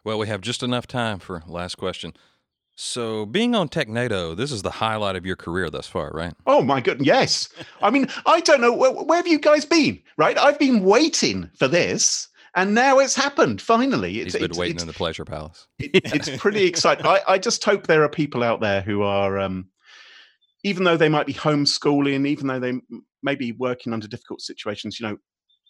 Well, 0.04 0.20
we 0.20 0.28
have 0.28 0.42
just 0.42 0.64
enough 0.64 0.88
time 0.88 1.20
for 1.20 1.44
last 1.48 1.76
question. 1.76 2.14
So, 2.80 3.26
being 3.26 3.56
on 3.56 3.70
TechNado, 3.70 4.38
this 4.38 4.52
is 4.52 4.62
the 4.62 4.70
highlight 4.70 5.16
of 5.16 5.26
your 5.26 5.36
career 5.36 5.68
thus 5.72 5.88
far, 5.88 6.12
right? 6.14 6.34
Oh 6.46 6.62
my 6.62 6.80
goodness, 6.80 7.08
yes. 7.08 7.50
I 7.82 7.90
mean, 7.90 8.08
I 8.28 8.40
don't 8.40 8.62
know 8.62 8.72
where, 8.72 8.92
where 8.92 9.18
have 9.18 9.26
you 9.26 9.40
guys 9.40 9.66
been, 9.66 10.00
right? 10.16 10.38
I've 10.38 10.60
been 10.60 10.84
waiting 10.84 11.50
for 11.58 11.68
this, 11.68 12.28
and 12.58 12.74
now 12.74 12.98
it's 12.98 13.16
happened. 13.16 13.62
Finally, 13.62 14.20
it's 14.20 14.34
He's 14.34 14.42
been 14.42 14.50
it's, 14.50 14.58
waiting 14.58 14.76
it's, 14.76 14.84
in 14.84 14.88
the 14.88 14.94
pleasure 14.94 15.24
palace. 15.24 15.68
it's 15.80 16.30
pretty 16.38 16.66
exciting. 16.66 17.06
I, 17.06 17.22
I 17.28 17.38
just 17.38 17.64
hope 17.64 17.86
there 17.86 18.04
are 18.04 18.10
people 18.10 18.44
out 18.44 18.60
there 18.60 18.82
who 18.82 19.04
are, 19.04 19.38
um, 19.38 19.70
even 20.64 20.84
though 20.84 20.98
they 20.98 21.08
might 21.08 21.28
be 21.28 21.34
homeschooling, 21.34 22.28
even 22.28 22.48
though 22.48 22.60
they 22.60 22.74
may 23.22 23.36
be 23.36 23.52
working 23.54 23.94
under 23.94 24.08
difficult 24.08 24.42
situations, 24.42 25.00
you 25.00 25.08
know, 25.08 25.18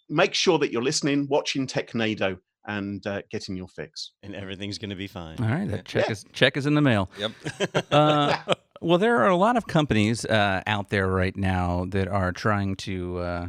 make 0.08 0.32
sure 0.32 0.58
that 0.58 0.72
you're 0.72 0.82
listening, 0.82 1.28
watching 1.28 1.66
TechNado, 1.66 2.38
and 2.66 3.06
uh, 3.06 3.22
getting 3.30 3.56
your 3.56 3.68
fix. 3.68 4.12
and 4.22 4.34
everything's 4.34 4.78
going 4.78 4.90
to 4.90 4.96
be 4.96 5.06
fine. 5.06 5.36
All 5.40 5.48
right, 5.48 5.68
that 5.70 5.84
check 5.84 6.10
is 6.10 6.24
check 6.32 6.56
is 6.56 6.66
in 6.66 6.74
the 6.74 6.82
mail. 6.82 7.10
Yep. 7.18 7.32
Uh, 7.90 8.36
well, 8.80 8.98
there 8.98 9.16
are 9.16 9.28
a 9.28 9.36
lot 9.36 9.56
of 9.56 9.66
companies 9.66 10.24
uh, 10.24 10.62
out 10.66 10.90
there 10.90 11.08
right 11.08 11.36
now 11.36 11.86
that 11.88 12.08
are 12.08 12.32
trying 12.32 12.76
to 12.76 13.18
uh, 13.18 13.48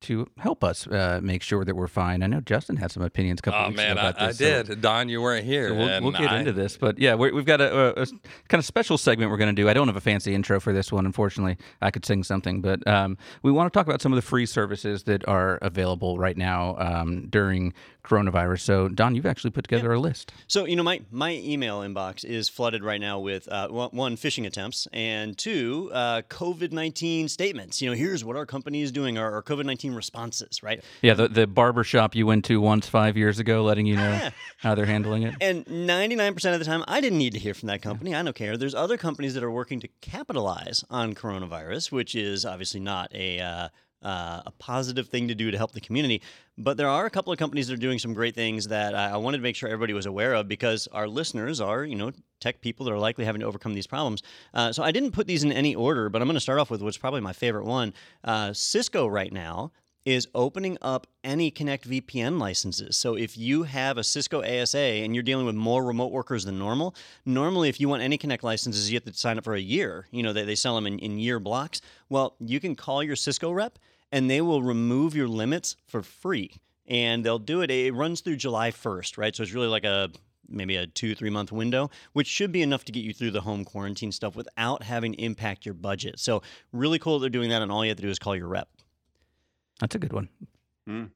to 0.00 0.28
help 0.38 0.62
us 0.62 0.86
uh, 0.86 1.20
make 1.22 1.42
sure 1.42 1.64
that 1.64 1.74
we're 1.74 1.88
fine. 1.88 2.22
I 2.22 2.26
know 2.28 2.40
Justin 2.40 2.76
had 2.76 2.90
some 2.92 3.02
opinions 3.02 3.40
a 3.40 3.42
couple 3.42 3.60
Oh 3.60 3.66
weeks 3.68 3.76
man, 3.76 3.92
ago 3.92 4.00
I, 4.00 4.08
about 4.10 4.22
I 4.22 4.26
this. 4.28 4.38
so- 4.38 4.62
did. 4.62 4.80
Don, 4.80 5.08
you 5.08 5.20
weren't 5.20 5.44
here. 5.44 5.68
So 5.70 5.74
we'll, 5.74 6.02
we'll 6.02 6.12
get 6.12 6.30
I- 6.30 6.38
into 6.38 6.52
this, 6.52 6.76
but 6.76 6.98
yeah, 6.98 7.14
we 7.14 7.32
we've 7.32 7.44
got 7.44 7.60
a 7.60 8.06
kind 8.48 8.60
of 8.60 8.64
special 8.64 8.96
segment 8.98 9.30
we're 9.30 9.36
going 9.38 9.54
to 9.54 9.60
do. 9.62 9.68
I 9.68 9.74
don't 9.74 9.88
have 9.88 9.96
a 9.96 10.00
fancy 10.00 10.34
intro 10.34 10.60
for 10.60 10.72
this 10.72 10.92
one, 10.92 11.04
unfortunately. 11.06 11.56
I 11.82 11.90
could 11.90 12.04
sing 12.06 12.22
something, 12.24 12.60
but 12.60 12.86
um, 12.86 13.18
we 13.42 13.50
want 13.50 13.72
to 13.72 13.76
talk 13.76 13.86
about 13.86 14.00
some 14.00 14.12
of 14.12 14.16
the 14.16 14.22
free 14.22 14.46
services 14.46 15.02
that 15.04 15.26
are 15.28 15.56
available 15.62 16.18
right 16.18 16.36
now 16.36 16.76
um, 16.78 17.26
during 17.28 17.74
coronavirus. 18.04 18.60
So, 18.60 18.88
Don, 18.88 19.14
you've 19.14 19.26
actually 19.26 19.50
put 19.50 19.64
together 19.64 19.92
a 19.92 20.00
list. 20.00 20.32
So 20.46 20.64
you 20.64 20.76
know, 20.76 20.82
my 20.82 21.00
my 21.10 21.32
email 21.34 21.80
inbox 21.80 22.24
is 22.24 22.48
flooded 22.48 22.82
right 22.82 23.00
now 23.00 23.18
with 23.18 23.46
uh, 23.48 23.68
one, 23.68 23.90
one 23.90 24.16
phishing 24.16 24.46
attempts 24.46 24.86
and 24.92 25.36
two 25.36 25.90
uh, 25.92 26.22
COVID 26.28 26.72
nineteen 26.72 27.28
statements. 27.28 27.82
You 27.82 27.90
know, 27.90 27.96
here's 27.96 28.24
what 28.24 28.36
our 28.36 28.46
company 28.46 28.80
is 28.82 28.92
doing, 28.92 29.18
our, 29.18 29.30
our 29.32 29.42
COVID 29.42 29.64
nineteen 29.66 29.87
responses, 29.94 30.62
right? 30.62 30.82
Yeah, 31.02 31.14
the 31.14 31.28
the 31.28 31.46
barber 31.46 31.84
shop 31.84 32.14
you 32.14 32.26
went 32.26 32.44
to 32.46 32.60
once 32.60 32.88
five 32.88 33.16
years 33.16 33.38
ago, 33.38 33.62
letting 33.62 33.86
you 33.86 33.96
know 33.96 34.10
Yeah. 34.10 34.30
how 34.58 34.74
they're 34.74 34.86
handling 34.86 35.22
it. 35.22 35.34
And 35.40 35.64
99% 35.66 36.52
of 36.52 36.58
the 36.58 36.64
time, 36.64 36.84
I 36.88 37.00
didn't 37.00 37.18
need 37.18 37.32
to 37.34 37.38
hear 37.38 37.54
from 37.54 37.68
that 37.68 37.82
company. 37.82 38.14
I 38.14 38.22
don't 38.22 38.34
care. 38.36 38.56
There's 38.56 38.74
other 38.74 38.96
companies 38.96 39.34
that 39.34 39.42
are 39.42 39.50
working 39.50 39.80
to 39.80 39.88
capitalize 40.00 40.84
on 40.90 41.14
coronavirus, 41.14 41.92
which 41.92 42.14
is 42.14 42.44
obviously 42.44 42.80
not 42.80 43.14
a 43.14 43.40
uh, 43.40 43.68
uh, 44.02 44.42
a 44.46 44.52
positive 44.58 45.08
thing 45.08 45.28
to 45.28 45.34
do 45.34 45.50
to 45.50 45.56
help 45.56 45.72
the 45.72 45.80
community. 45.80 46.22
But 46.56 46.76
there 46.76 46.88
are 46.88 47.06
a 47.06 47.10
couple 47.10 47.32
of 47.32 47.38
companies 47.38 47.68
that 47.68 47.74
are 47.74 47.78
doing 47.78 47.98
some 47.98 48.14
great 48.14 48.34
things 48.34 48.68
that 48.68 48.94
I, 48.94 49.10
I 49.10 49.16
wanted 49.16 49.38
to 49.38 49.42
make 49.42 49.56
sure 49.56 49.68
everybody 49.68 49.92
was 49.92 50.06
aware 50.06 50.34
of 50.34 50.48
because 50.48 50.88
our 50.92 51.08
listeners 51.08 51.60
are, 51.60 51.84
you 51.84 51.96
know, 51.96 52.12
tech 52.40 52.60
people 52.60 52.86
that 52.86 52.92
are 52.92 52.98
likely 52.98 53.24
having 53.24 53.40
to 53.40 53.46
overcome 53.46 53.74
these 53.74 53.86
problems. 53.86 54.22
Uh, 54.54 54.72
so 54.72 54.82
I 54.82 54.92
didn't 54.92 55.12
put 55.12 55.26
these 55.26 55.44
in 55.44 55.52
any 55.52 55.74
order, 55.74 56.08
but 56.08 56.22
I'm 56.22 56.28
going 56.28 56.34
to 56.34 56.40
start 56.40 56.58
off 56.58 56.70
with 56.70 56.82
what's 56.82 56.98
probably 56.98 57.20
my 57.20 57.32
favorite 57.32 57.64
one. 57.64 57.92
Uh, 58.22 58.52
Cisco 58.52 59.06
right 59.06 59.32
now 59.32 59.72
is 60.08 60.26
opening 60.34 60.78
up 60.80 61.06
AnyConnect 61.22 61.82
VPN 61.82 62.40
licenses. 62.40 62.96
So 62.96 63.14
if 63.14 63.36
you 63.36 63.64
have 63.64 63.98
a 63.98 64.02
Cisco 64.02 64.42
ASA 64.42 64.78
and 64.78 65.14
you're 65.14 65.22
dealing 65.22 65.44
with 65.44 65.54
more 65.54 65.84
remote 65.84 66.12
workers 66.12 66.46
than 66.46 66.58
normal, 66.58 66.94
normally 67.26 67.68
if 67.68 67.78
you 67.78 67.90
want 67.90 68.02
AnyConnect 68.02 68.42
licenses, 68.42 68.90
you 68.90 68.96
have 68.96 69.04
to 69.04 69.12
sign 69.12 69.36
up 69.36 69.44
for 69.44 69.54
a 69.54 69.60
year. 69.60 70.06
You 70.10 70.22
know, 70.22 70.32
they, 70.32 70.46
they 70.46 70.54
sell 70.54 70.74
them 70.74 70.86
in, 70.86 70.98
in 70.98 71.18
year 71.18 71.38
blocks. 71.38 71.82
Well, 72.08 72.36
you 72.40 72.58
can 72.58 72.74
call 72.74 73.02
your 73.02 73.16
Cisco 73.16 73.52
rep 73.52 73.78
and 74.10 74.30
they 74.30 74.40
will 74.40 74.62
remove 74.62 75.14
your 75.14 75.28
limits 75.28 75.76
for 75.86 76.02
free. 76.02 76.52
And 76.86 77.22
they'll 77.22 77.38
do 77.38 77.60
it, 77.60 77.70
it 77.70 77.92
runs 77.92 78.22
through 78.22 78.36
July 78.36 78.70
1st, 78.70 79.18
right? 79.18 79.36
So 79.36 79.42
it's 79.42 79.52
really 79.52 79.68
like 79.68 79.84
a 79.84 80.08
maybe 80.48 80.76
a 80.76 80.86
two, 80.86 81.14
three 81.14 81.28
month 81.28 81.52
window, 81.52 81.90
which 82.14 82.28
should 82.28 82.50
be 82.50 82.62
enough 82.62 82.86
to 82.86 82.92
get 82.92 83.04
you 83.04 83.12
through 83.12 83.32
the 83.32 83.42
home 83.42 83.62
quarantine 83.62 84.12
stuff 84.12 84.36
without 84.36 84.84
having 84.84 85.12
to 85.12 85.22
impact 85.22 85.66
your 85.66 85.74
budget. 85.74 86.18
So 86.18 86.40
really 86.72 86.98
cool 86.98 87.18
that 87.18 87.24
they're 87.24 87.28
doing 87.28 87.50
that, 87.50 87.60
and 87.60 87.70
all 87.70 87.84
you 87.84 87.90
have 87.90 87.98
to 87.98 88.02
do 88.02 88.08
is 88.08 88.18
call 88.18 88.34
your 88.34 88.48
rep. 88.48 88.70
That's 89.80 89.94
a 89.94 89.98
good 89.98 90.12
one. 90.12 90.28
Mm. 90.88 91.10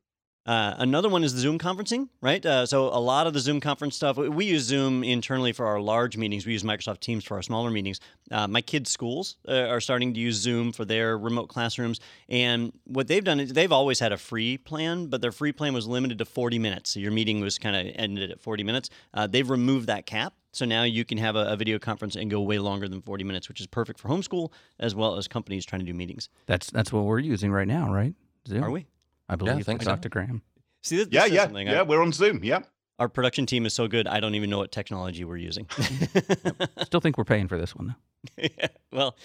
Uh, 0.44 0.74
another 0.78 1.08
one 1.08 1.22
is 1.22 1.32
the 1.34 1.38
Zoom 1.40 1.56
conferencing, 1.56 2.08
right? 2.20 2.44
Uh, 2.44 2.66
so 2.66 2.88
a 2.88 2.98
lot 2.98 3.28
of 3.28 3.32
the 3.32 3.38
Zoom 3.38 3.60
conference 3.60 3.94
stuff, 3.94 4.16
we- 4.16 4.28
we 4.28 4.44
use 4.44 4.64
Zoom 4.64 5.04
internally 5.04 5.52
for 5.52 5.66
our 5.66 5.80
large 5.80 6.16
meetings. 6.16 6.44
We 6.44 6.52
use 6.52 6.64
Microsoft 6.64 6.98
Teams 6.98 7.22
for 7.24 7.36
our 7.36 7.42
smaller 7.42 7.70
meetings. 7.70 8.00
Uh, 8.28 8.48
my 8.48 8.60
kids' 8.60 8.90
schools 8.90 9.36
uh, 9.46 9.52
are 9.68 9.80
starting 9.80 10.12
to 10.14 10.18
use 10.18 10.34
Zoom 10.34 10.72
for 10.72 10.84
their 10.84 11.16
remote 11.16 11.46
classrooms, 11.46 12.00
and 12.28 12.72
what 12.84 13.06
they've 13.06 13.22
done 13.22 13.38
is 13.38 13.52
they've 13.52 13.70
always 13.70 14.00
had 14.00 14.10
a 14.10 14.16
free 14.16 14.58
plan, 14.58 15.06
but 15.06 15.20
their 15.20 15.30
free 15.30 15.52
plan 15.52 15.74
was 15.74 15.86
limited 15.86 16.18
to 16.18 16.24
40 16.24 16.58
minutes. 16.58 16.90
So 16.90 16.98
your 16.98 17.12
meeting 17.12 17.40
was 17.40 17.56
kind 17.56 17.76
of 17.76 17.94
ended 17.96 18.32
at 18.32 18.40
40 18.40 18.64
minutes. 18.64 18.90
Uh, 19.14 19.28
they've 19.28 19.48
removed 19.48 19.86
that 19.86 20.06
cap, 20.06 20.34
so 20.52 20.64
now 20.64 20.82
you 20.82 21.04
can 21.04 21.18
have 21.18 21.36
a, 21.36 21.44
a 21.52 21.56
video 21.56 21.78
conference 21.78 22.16
and 22.16 22.28
go 22.28 22.40
way 22.40 22.58
longer 22.58 22.88
than 22.88 23.00
40 23.00 23.22
minutes, 23.22 23.48
which 23.48 23.60
is 23.60 23.68
perfect 23.68 24.00
for 24.00 24.08
homeschool 24.08 24.50
as 24.80 24.92
well 24.92 25.16
as 25.16 25.28
companies 25.28 25.64
trying 25.64 25.82
to 25.82 25.86
do 25.86 25.94
meetings. 25.94 26.28
That's 26.46 26.68
that's 26.68 26.92
what 26.92 27.04
we're 27.04 27.20
using 27.20 27.52
right 27.52 27.68
now, 27.68 27.92
right? 27.94 28.14
Zoom. 28.46 28.64
Are 28.64 28.70
we? 28.70 28.86
I 29.28 29.36
believe. 29.36 29.64
think 29.64 29.82
so. 29.82 29.90
Dr. 29.90 30.08
Graham. 30.08 30.42
See, 30.82 30.96
this, 30.96 31.08
Yeah, 31.10 31.22
this 31.22 31.30
is 31.30 31.34
yeah, 31.36 31.42
something 31.44 31.66
yeah. 31.68 31.80
I- 31.80 31.82
We're 31.82 32.02
on 32.02 32.12
Zoom. 32.12 32.42
Yeah. 32.44 32.60
our 32.98 33.08
production 33.08 33.46
team 33.46 33.66
is 33.66 33.72
so 33.74 33.88
good, 33.88 34.06
I 34.06 34.20
don't 34.20 34.34
even 34.34 34.50
know 34.50 34.58
what 34.58 34.72
technology 34.72 35.24
we're 35.24 35.36
using. 35.36 35.66
Still 36.84 37.00
think 37.00 37.16
we're 37.18 37.24
paying 37.24 37.48
for 37.48 37.56
this 37.58 37.74
one 37.74 37.88
though. 38.36 38.48
yeah, 38.58 38.68
well, 38.92 39.16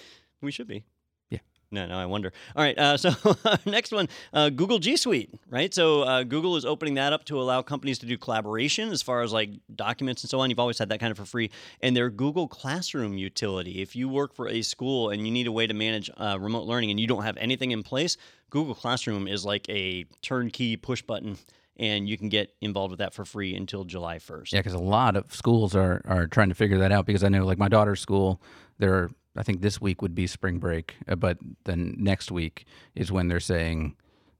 we 0.42 0.52
should 0.52 0.68
be. 0.68 0.84
No, 1.70 1.86
no, 1.86 1.98
I 1.98 2.06
wonder. 2.06 2.32
All 2.56 2.64
right, 2.64 2.78
uh, 2.78 2.98
so 2.98 3.12
next 3.66 3.92
one, 3.92 4.08
uh, 4.34 4.50
Google 4.50 4.80
G 4.80 4.96
Suite, 4.96 5.30
right? 5.50 5.74
So 5.74 6.04
uh, 6.04 6.24
Google 6.24 6.56
is 6.56 6.66
opening 6.66 6.94
that 6.96 7.14
up 7.14 7.26
to 7.26 7.40
allow 7.40 7.62
companies 7.62 8.00
to 8.00 8.06
do 8.06 8.18
collaboration 8.18 8.90
as 8.90 9.02
far 9.02 9.22
as 9.22 9.34
like 9.34 9.50
documents 9.76 10.24
and 10.24 10.30
so 10.30 10.40
on. 10.40 10.50
You've 10.50 10.60
always 10.60 10.80
had 10.80 10.90
that 10.90 11.00
kind 11.00 11.12
of 11.12 11.18
for 11.18 11.26
free. 11.26 11.52
And 11.82 11.96
their 11.96 12.10
Google 12.10 12.48
Classroom 12.48 13.18
utility, 13.18 13.82
if 13.82 13.96
you 13.96 14.08
work 14.08 14.34
for 14.34 14.48
a 14.48 14.62
school 14.62 15.10
and 15.10 15.26
you 15.26 15.32
need 15.32 15.48
a 15.48 15.52
way 15.52 15.68
to 15.68 15.74
manage 15.74 16.10
uh, 16.18 16.38
remote 16.40 16.66
learning 16.66 16.92
and 16.92 17.00
you 17.00 17.08
don't 17.08 17.24
have 17.24 17.38
anything 17.38 17.72
in 17.72 17.84
place, 17.84 18.18
Google 18.50 18.76
Classroom 18.76 19.28
is 19.28 19.44
like 19.44 19.68
a 19.70 20.06
turnkey 20.22 20.78
push 20.78 21.02
button. 21.02 21.38
And 21.80 22.10
you 22.10 22.18
can 22.18 22.30
get 22.30 22.56
involved 22.60 22.90
with 22.90 23.00
that 23.00 23.14
for 23.14 23.24
free 23.24 23.54
until 23.54 23.84
July 23.84 24.18
1st. 24.18 24.52
Yeah, 24.52 24.60
because 24.62 24.74
a 24.74 24.80
lot 24.80 25.16
of 25.16 25.32
schools 25.36 25.76
are 25.76 26.02
are 26.06 26.26
trying 26.26 26.50
to 26.50 26.56
figure 26.56 26.80
that 26.80 26.92
out. 26.92 27.06
Because 27.06 27.24
I 27.24 27.30
know, 27.30 27.46
like 27.46 27.60
my 27.60 27.68
daughter's 27.68 28.00
school, 28.00 28.42
there. 28.80 29.12
I 29.38 29.44
think 29.44 29.62
this 29.62 29.80
week 29.82 30.02
would 30.02 30.16
be 30.16 30.28
spring 30.28 30.60
break, 30.60 30.96
uh, 31.08 31.16
but 31.16 31.38
then 31.66 31.96
next 31.98 32.32
week 32.32 32.66
is 32.96 33.12
when 33.12 33.28
they're 33.28 33.40
saying, 33.40 33.96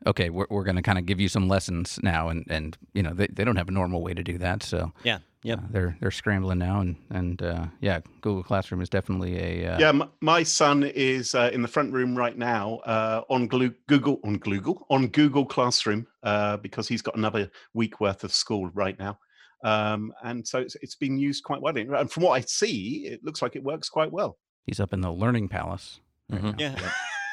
"Okay, 0.06 0.30
we're 0.30 0.48
we're 0.50 0.64
going 0.64 0.76
to 0.76 0.82
kind 0.82 0.98
of 0.98 1.06
give 1.06 1.20
you 1.20 1.30
some 1.30 1.48
lessons 1.48 2.00
now," 2.04 2.30
and 2.30 2.46
and 2.50 2.78
you 2.94 3.04
know 3.04 3.14
they, 3.14 3.28
they 3.28 3.44
don't 3.44 3.58
have 3.58 3.70
a 3.70 3.72
normal 3.72 4.02
way 4.02 4.14
to 4.14 4.24
do 4.24 4.38
that, 4.38 4.64
so 4.64 4.92
Yeah. 5.04 5.20
Yep. 5.44 5.60
uh, 5.60 5.62
they're 5.70 5.98
they're 6.02 6.12
scrambling 6.12 6.58
now, 6.58 6.82
and 6.82 6.96
and 7.10 7.42
uh, 7.42 7.66
yeah, 7.80 8.00
Google 8.22 8.44
Classroom 8.44 8.82
is 8.82 8.90
definitely 8.90 9.38
a 9.38 9.74
uh, 9.74 9.80
Yeah, 9.80 9.90
m- 9.90 10.12
my 10.20 10.44
son 10.44 10.84
is 10.84 11.36
uh, 11.36 11.52
in 11.54 11.62
the 11.62 11.68
front 11.68 11.94
room 11.94 12.18
right 12.18 12.38
now 12.38 12.78
uh, 12.86 13.22
on 13.30 13.48
Glu- 13.48 13.76
Google 13.88 14.20
on 14.24 14.40
Google 14.40 14.86
on 14.90 15.08
Google 15.08 15.46
Classroom 15.46 16.08
uh, 16.24 16.58
because 16.58 16.88
he's 16.88 17.04
got 17.04 17.16
another 17.16 17.50
week 17.74 18.02
worth 18.02 18.24
of 18.24 18.34
school 18.34 18.72
right 18.74 18.98
now, 18.98 19.20
um, 19.64 20.12
and 20.24 20.46
so 20.46 20.60
it's, 20.60 20.76
it's 20.82 20.96
been 20.96 21.18
used 21.18 21.44
quite 21.44 21.62
well. 21.62 21.78
And 21.78 22.12
from 22.12 22.24
what 22.24 22.32
I 22.32 22.42
see, 22.42 23.06
it 23.06 23.24
looks 23.24 23.42
like 23.42 23.56
it 23.56 23.64
works 23.64 23.90
quite 23.90 24.12
well. 24.12 24.38
He's 24.68 24.80
up 24.80 24.94
in 24.94 25.02
the 25.02 25.12
Learning 25.12 25.48
Palace. 25.48 26.00
right 26.30 26.42
Mhm. 26.44 26.60
Yeah. 26.60 26.76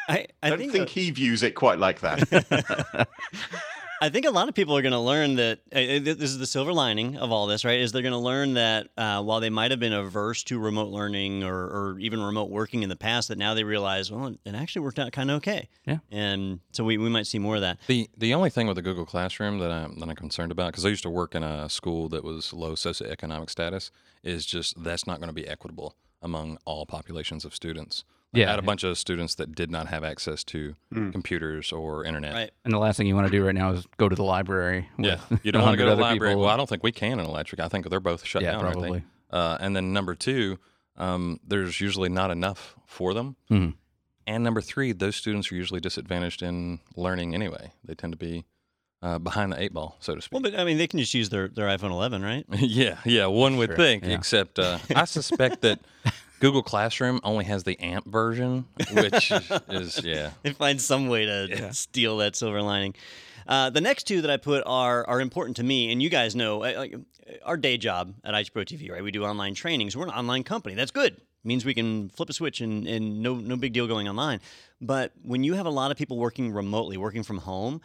I, 0.08 0.14
I 0.16 0.26
I 0.44 0.48
don't 0.50 0.58
think, 0.58 0.72
think, 0.72 0.88
he 0.88 1.10
views 1.10 1.42
it 1.42 1.52
quite 1.54 1.78
like 1.78 2.00
that. 2.00 3.08
I 4.02 4.10
think 4.10 4.26
a 4.26 4.30
lot 4.30 4.48
of 4.48 4.54
people 4.54 4.76
are 4.76 4.82
going 4.82 4.92
to 4.92 4.98
learn 4.98 5.36
that 5.36 5.60
uh, 5.74 5.78
uh, 5.78 5.98
this 6.00 6.18
is 6.30 6.36
the 6.36 6.46
silver 6.46 6.74
lining 6.74 7.16
of 7.16 7.32
all 7.32 7.46
this, 7.46 7.64
right? 7.64 7.80
Is 7.80 7.90
they're 7.92 8.02
going 8.02 8.12
to 8.12 8.18
learn 8.18 8.54
that 8.54 8.88
uh, 8.98 9.22
while 9.22 9.40
they 9.40 9.48
might 9.48 9.70
have 9.70 9.80
been 9.80 9.94
averse 9.94 10.42
to 10.44 10.58
remote 10.58 10.88
learning 10.90 11.42
or, 11.42 11.54
or 11.56 11.96
even 12.00 12.20
remote 12.20 12.50
working 12.50 12.82
in 12.82 12.90
the 12.90 12.96
past, 12.96 13.28
that 13.28 13.38
now 13.38 13.54
they 13.54 13.64
realize, 13.64 14.10
well, 14.12 14.26
it- 14.26 14.38
it 14.44 14.54
actually 14.54 14.82
worked 14.82 14.98
out 14.98 15.10
kind 15.12 15.30
of 15.30 15.36
okay. 15.38 15.68
Yeah. 15.86 15.98
And 16.10 16.60
so 16.72 16.84
we, 16.84 16.98
we 16.98 17.08
might 17.08 17.26
see 17.26 17.38
more 17.38 17.54
of 17.54 17.62
that. 17.62 17.78
The 17.86 18.10
the 18.18 18.34
only 18.34 18.50
thing 18.50 18.66
with 18.66 18.76
the 18.76 18.82
Google 18.82 19.06
Classroom 19.06 19.58
that 19.60 19.70
I'm 19.70 19.98
that 20.00 20.08
I'm 20.08 20.16
concerned 20.16 20.52
about 20.52 20.72
because 20.72 20.84
I 20.84 20.90
used 20.90 21.04
to 21.04 21.10
work 21.10 21.34
in 21.34 21.42
a 21.42 21.68
school 21.70 22.08
that 22.10 22.24
was 22.24 22.52
low 22.52 22.72
socioeconomic 22.74 23.48
status 23.48 23.90
is 24.22 24.44
just 24.44 24.82
that's 24.82 25.06
not 25.06 25.18
going 25.18 25.28
to 25.28 25.34
be 25.34 25.46
equitable 25.48 25.94
among 26.24 26.58
all 26.64 26.86
populations 26.86 27.44
of 27.44 27.54
students. 27.54 28.02
Like, 28.32 28.40
Yeah, 28.40 28.46
I 28.46 28.50
had 28.50 28.58
a 28.58 28.62
yeah. 28.62 28.66
bunch 28.66 28.82
of 28.82 28.98
students 28.98 29.36
that 29.36 29.54
did 29.54 29.70
not 29.70 29.86
have 29.88 30.02
access 30.02 30.42
to 30.44 30.74
Mm. 30.92 31.12
computers 31.12 31.70
or 31.70 32.04
internet. 32.04 32.34
Right. 32.34 32.50
And 32.64 32.72
the 32.74 32.78
last 32.78 32.96
thing 32.96 33.06
you 33.06 33.14
want 33.14 33.28
to 33.28 33.30
do 33.30 33.44
right 33.44 33.54
now 33.54 33.70
is 33.72 33.86
go 33.96 34.08
to 34.08 34.16
the 34.16 34.24
library. 34.24 34.88
Yeah, 34.98 35.20
you 35.44 35.52
don't 35.52 35.62
want 35.66 35.74
to 35.74 35.78
go 35.78 35.88
to 35.90 35.94
the 35.94 36.00
library. 36.02 36.32
people. 36.32 36.42
Well, 36.42 36.50
I 36.50 36.56
don't 36.56 36.68
think 36.68 36.82
we 36.82 36.90
can 36.90 37.20
in 37.20 37.26
electric. 37.26 37.60
I 37.60 37.68
think 37.68 37.88
they're 37.88 38.00
both 38.00 38.24
shut 38.24 38.42
yeah, 38.42 38.52
down. 38.52 38.64
aren't 38.64 38.74
they? 38.80 38.88
probably. 38.88 39.04
Uh, 39.30 39.58
and 39.60 39.76
then 39.76 39.92
number 39.92 40.14
two, 40.16 40.58
um, 40.96 41.38
there's 41.46 41.80
usually 41.80 42.08
not 42.08 42.30
enough 42.32 42.74
for 42.86 43.14
them. 43.14 43.36
Mhm. 43.50 43.74
And 44.26 44.42
number 44.42 44.60
three, 44.62 44.92
those 44.92 45.16
students 45.16 45.52
are 45.52 45.54
usually 45.54 45.80
disadvantaged 45.80 46.42
in 46.42 46.80
learning 46.96 47.34
anyway. 47.34 47.72
They 47.84 47.94
tend 47.94 48.12
to 48.14 48.16
be 48.16 48.46
uh, 49.04 49.18
behind 49.18 49.52
the 49.52 49.60
eight 49.62 49.72
ball, 49.72 49.96
so 50.00 50.14
to 50.14 50.20
speak. 50.22 50.32
Well, 50.32 50.42
but 50.50 50.58
I 50.58 50.64
mean, 50.64 50.78
they 50.78 50.86
can 50.86 50.98
just 50.98 51.12
use 51.14 51.28
their, 51.28 51.46
their 51.48 51.66
iPhone 51.66 51.90
11, 51.90 52.22
right? 52.22 52.44
yeah, 52.58 52.96
yeah, 53.04 53.26
one 53.26 53.56
would 53.58 53.68
Sure, 53.70 53.76
think. 53.76 54.04
yeah. 54.04 54.14
Except 54.14 54.58
uh, 54.58 54.78
I 54.96 55.04
suspect 55.04 55.60
that 55.62 55.78
Google 56.40 56.62
Classroom 56.62 57.20
only 57.22 57.44
has 57.44 57.62
the 57.64 57.78
AMP 57.80 58.06
version, 58.06 58.64
which 58.92 59.30
is 59.68 60.02
yeah. 60.04 60.30
they 60.42 60.52
find 60.52 60.80
some 60.80 61.08
way 61.08 61.26
to 61.26 61.72
steal 61.74 62.16
that 62.18 62.34
silver 62.36 62.62
lining. 62.62 62.94
Uh, 63.46 63.68
the 63.68 63.80
next 63.82 64.04
two 64.04 64.22
that 64.22 64.30
I 64.30 64.38
put 64.38 64.62
are 64.66 65.06
are 65.06 65.20
important 65.20 65.56
to 65.58 65.62
me, 65.62 65.92
and 65.92 66.02
you 66.02 66.08
guys 66.08 66.34
know, 66.34 66.64
uh, 66.64 66.72
like 66.76 66.94
our 67.44 67.58
day 67.58 67.76
job 67.76 68.14
at 68.24 68.34
IT 68.34 68.52
Pro 68.54 68.62
TV, 68.64 68.90
right? 68.90 69.02
We 69.04 69.10
do 69.10 69.22
online 69.24 69.54
trainings. 69.54 69.94
We're 69.96 70.04
an 70.04 70.10
online 70.10 70.44
company. 70.44 70.74
That's 70.74 70.90
good. 70.90 71.20
means 71.44 71.62
we 71.66 71.74
can 71.74 72.08
flip 72.08 72.30
a 72.30 72.32
switch 72.32 72.62
and, 72.62 72.86
and 72.88 73.22
no 73.22 73.34
no 73.34 73.56
big 73.56 73.74
deal 73.74 73.86
going 73.86 74.08
online. 74.08 74.40
But 74.80 75.12
when 75.22 75.44
you 75.44 75.54
have 75.54 75.66
a 75.66 75.70
lot 75.80 75.90
of 75.90 75.98
people 75.98 76.16
working 76.18 76.52
remotely, 76.52 76.96
working 76.96 77.22
from 77.22 77.38
home, 77.38 77.82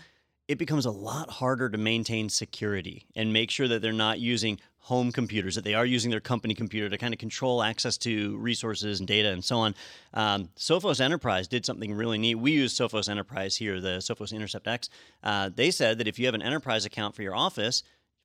it 0.50 0.58
becomes 0.58 0.88
a 0.88 0.92
lot 0.92 1.30
harder 1.30 1.70
to 1.70 1.78
maintain 1.78 2.28
security 2.28 3.06
and 3.16 3.32
make 3.32 3.52
sure 3.52 3.68
that 3.68 3.84
they're 3.84 3.94
not 3.94 4.20
using 4.20 4.60
home 4.80 5.12
computers, 5.12 5.54
that 5.54 5.64
they 5.64 5.76
are 5.76 5.86
using 5.86 6.10
their 6.10 6.20
company 6.20 6.56
computer 6.56 6.90
to 6.90 6.98
kind 6.98 7.14
of 7.14 7.20
control 7.20 7.62
access 7.62 8.00
to 8.00 8.36
resources 8.38 8.98
and 8.98 9.08
data 9.08 9.30
and 9.30 9.46
so 9.46 9.58
on. 9.58 9.76
Um, 10.16 10.50
Sophos 10.58 11.00
Enterprise 11.00 11.48
did 11.48 11.68
something 11.68 11.94
really 11.94 12.18
neat. 12.18 12.34
We 12.34 12.52
use 12.52 12.74
Sophos 12.74 13.08
Enterprise 13.08 13.56
here, 13.58 13.80
the 13.80 14.00
Sophos 14.00 14.34
Intercept 14.34 14.68
X. 14.68 14.90
Uh, 15.24 15.52
they 15.54 15.70
said 15.70 16.00
that 16.00 16.08
if 16.08 16.18
you 16.18 16.26
have 16.26 16.34
an 16.34 16.42
enterprise 16.42 16.84
account 16.84 17.16
for 17.16 17.22
your 17.22 17.36
office, 17.36 17.84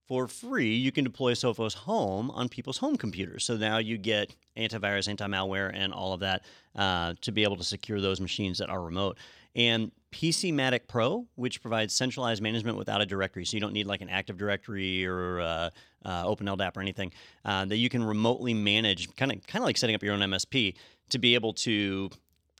for 0.08 0.26
free, 0.26 0.74
you 0.76 0.92
can 0.92 1.04
deploy 1.04 1.32
Sophos 1.32 1.74
Home 1.74 2.30
on 2.30 2.48
people's 2.48 2.78
home 2.78 2.96
computers. 2.96 3.44
So 3.44 3.58
now 3.58 3.76
you 3.78 3.98
get 3.98 4.34
antivirus, 4.56 5.08
anti 5.08 5.26
malware, 5.26 5.70
and 5.74 5.92
all 5.92 6.14
of 6.14 6.20
that 6.20 6.44
uh, 6.74 7.14
to 7.20 7.32
be 7.32 7.42
able 7.42 7.56
to 7.56 7.64
secure 7.64 8.00
those 8.00 8.18
machines 8.18 8.56
that 8.58 8.70
are 8.70 8.80
remote. 8.80 9.18
And 9.56 9.92
PCmatic 10.14 10.86
Pro, 10.86 11.26
which 11.34 11.60
provides 11.60 11.92
centralized 11.92 12.40
management 12.40 12.78
without 12.78 13.02
a 13.02 13.06
directory, 13.06 13.44
so 13.44 13.56
you 13.56 13.60
don't 13.60 13.72
need 13.72 13.88
like 13.88 14.00
an 14.00 14.08
Active 14.08 14.38
Directory 14.38 15.04
or 15.04 15.40
uh, 15.40 15.70
uh, 16.04 16.24
OpenLDAP 16.24 16.76
or 16.76 16.80
anything, 16.80 17.12
uh, 17.44 17.64
that 17.64 17.78
you 17.78 17.88
can 17.88 18.02
remotely 18.04 18.54
manage, 18.54 19.12
kind 19.16 19.32
of 19.32 19.44
kind 19.48 19.60
of 19.62 19.66
like 19.66 19.76
setting 19.76 19.96
up 19.96 20.04
your 20.04 20.14
own 20.14 20.20
MSP 20.20 20.76
to 21.10 21.18
be 21.18 21.34
able 21.34 21.52
to 21.52 22.10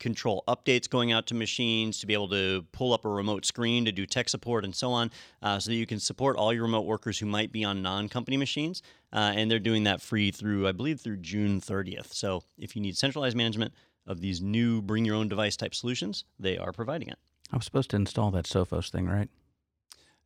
control 0.00 0.42
updates 0.48 0.90
going 0.90 1.12
out 1.12 1.28
to 1.28 1.34
machines, 1.34 2.00
to 2.00 2.08
be 2.08 2.12
able 2.12 2.28
to 2.28 2.66
pull 2.72 2.92
up 2.92 3.04
a 3.04 3.08
remote 3.08 3.46
screen 3.46 3.84
to 3.84 3.92
do 3.92 4.04
tech 4.04 4.28
support 4.28 4.64
and 4.64 4.74
so 4.74 4.90
on, 4.90 5.12
uh, 5.40 5.60
so 5.60 5.70
that 5.70 5.76
you 5.76 5.86
can 5.86 6.00
support 6.00 6.36
all 6.36 6.52
your 6.52 6.64
remote 6.64 6.86
workers 6.86 7.20
who 7.20 7.26
might 7.26 7.52
be 7.52 7.62
on 7.62 7.82
non-company 7.82 8.36
machines. 8.36 8.82
Uh, 9.12 9.32
and 9.36 9.48
they're 9.48 9.60
doing 9.60 9.84
that 9.84 10.00
free 10.00 10.32
through, 10.32 10.66
I 10.66 10.72
believe, 10.72 11.00
through 11.00 11.18
June 11.18 11.60
30th. 11.60 12.12
So 12.12 12.42
if 12.58 12.74
you 12.74 12.82
need 12.82 12.96
centralized 12.96 13.36
management 13.36 13.72
of 14.08 14.20
these 14.20 14.40
new 14.40 14.82
bring 14.82 15.04
your 15.04 15.14
own 15.14 15.28
device 15.28 15.56
type 15.56 15.72
solutions, 15.72 16.24
they 16.40 16.58
are 16.58 16.72
providing 16.72 17.08
it. 17.08 17.18
I 17.54 17.56
was 17.56 17.66
supposed 17.66 17.90
to 17.90 17.96
install 17.96 18.32
that 18.32 18.46
Sophos 18.46 18.90
thing, 18.90 19.06
right? 19.06 19.28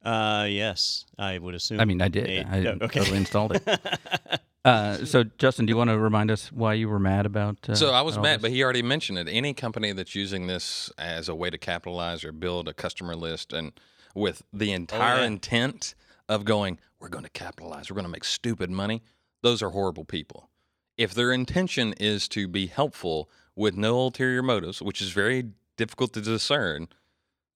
Uh, 0.02 0.46
yes, 0.48 1.04
I 1.18 1.36
would 1.36 1.54
assume. 1.54 1.78
I 1.78 1.84
mean, 1.84 2.00
I 2.00 2.08
did. 2.08 2.26
Hey, 2.26 2.42
I 2.42 2.60
no, 2.60 2.70
okay. 2.80 3.00
totally 3.00 3.18
installed 3.18 3.52
it. 3.56 3.62
Uh, 4.64 5.02
so, 5.06 5.24
Justin, 5.38 5.64
do 5.64 5.70
you 5.70 5.76
want 5.78 5.88
to 5.88 5.96
remind 5.96 6.30
us 6.30 6.52
why 6.52 6.74
you 6.74 6.90
were 6.90 6.98
mad 6.98 7.24
about? 7.24 7.56
Uh, 7.70 7.74
So 7.74 7.90
I 7.90 8.02
was 8.02 8.18
mad, 8.18 8.34
this? 8.34 8.42
but 8.42 8.50
he 8.50 8.62
already 8.62 8.82
mentioned 8.82 9.16
it. 9.16 9.26
Any 9.30 9.54
company 9.54 9.92
that's 9.92 10.14
using 10.14 10.46
this 10.46 10.90
as 10.98 11.28
a 11.30 11.34
way 11.34 11.48
to 11.48 11.56
capitalize 11.56 12.22
or 12.22 12.32
build 12.32 12.68
a 12.68 12.74
customer 12.74 13.14
list 13.14 13.54
and 13.54 13.72
with 14.14 14.42
the 14.52 14.72
entire 14.72 15.20
yeah. 15.20 15.26
intent 15.26 15.94
of 16.28 16.44
going, 16.44 16.78
we're 17.00 17.08
going 17.08 17.24
to 17.24 17.30
capitalize, 17.30 17.88
we're 17.88 17.94
going 17.94 18.04
to 18.04 18.10
make 18.10 18.24
stupid 18.24 18.68
money, 18.68 19.02
those 19.42 19.62
are 19.62 19.70
horrible 19.70 20.04
people. 20.04 20.50
If 20.98 21.14
their 21.14 21.32
intention 21.32 21.94
is 21.94 22.28
to 22.28 22.46
be 22.46 22.66
helpful 22.66 23.30
with 23.56 23.74
no 23.74 23.96
ulterior 23.96 24.42
motives, 24.42 24.82
which 24.82 25.00
is 25.00 25.12
very 25.12 25.52
difficult 25.78 26.12
to 26.14 26.20
discern, 26.20 26.88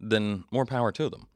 then 0.02 0.44
more 0.50 0.66
power 0.66 0.92
to 0.92 1.08
them. 1.08 1.26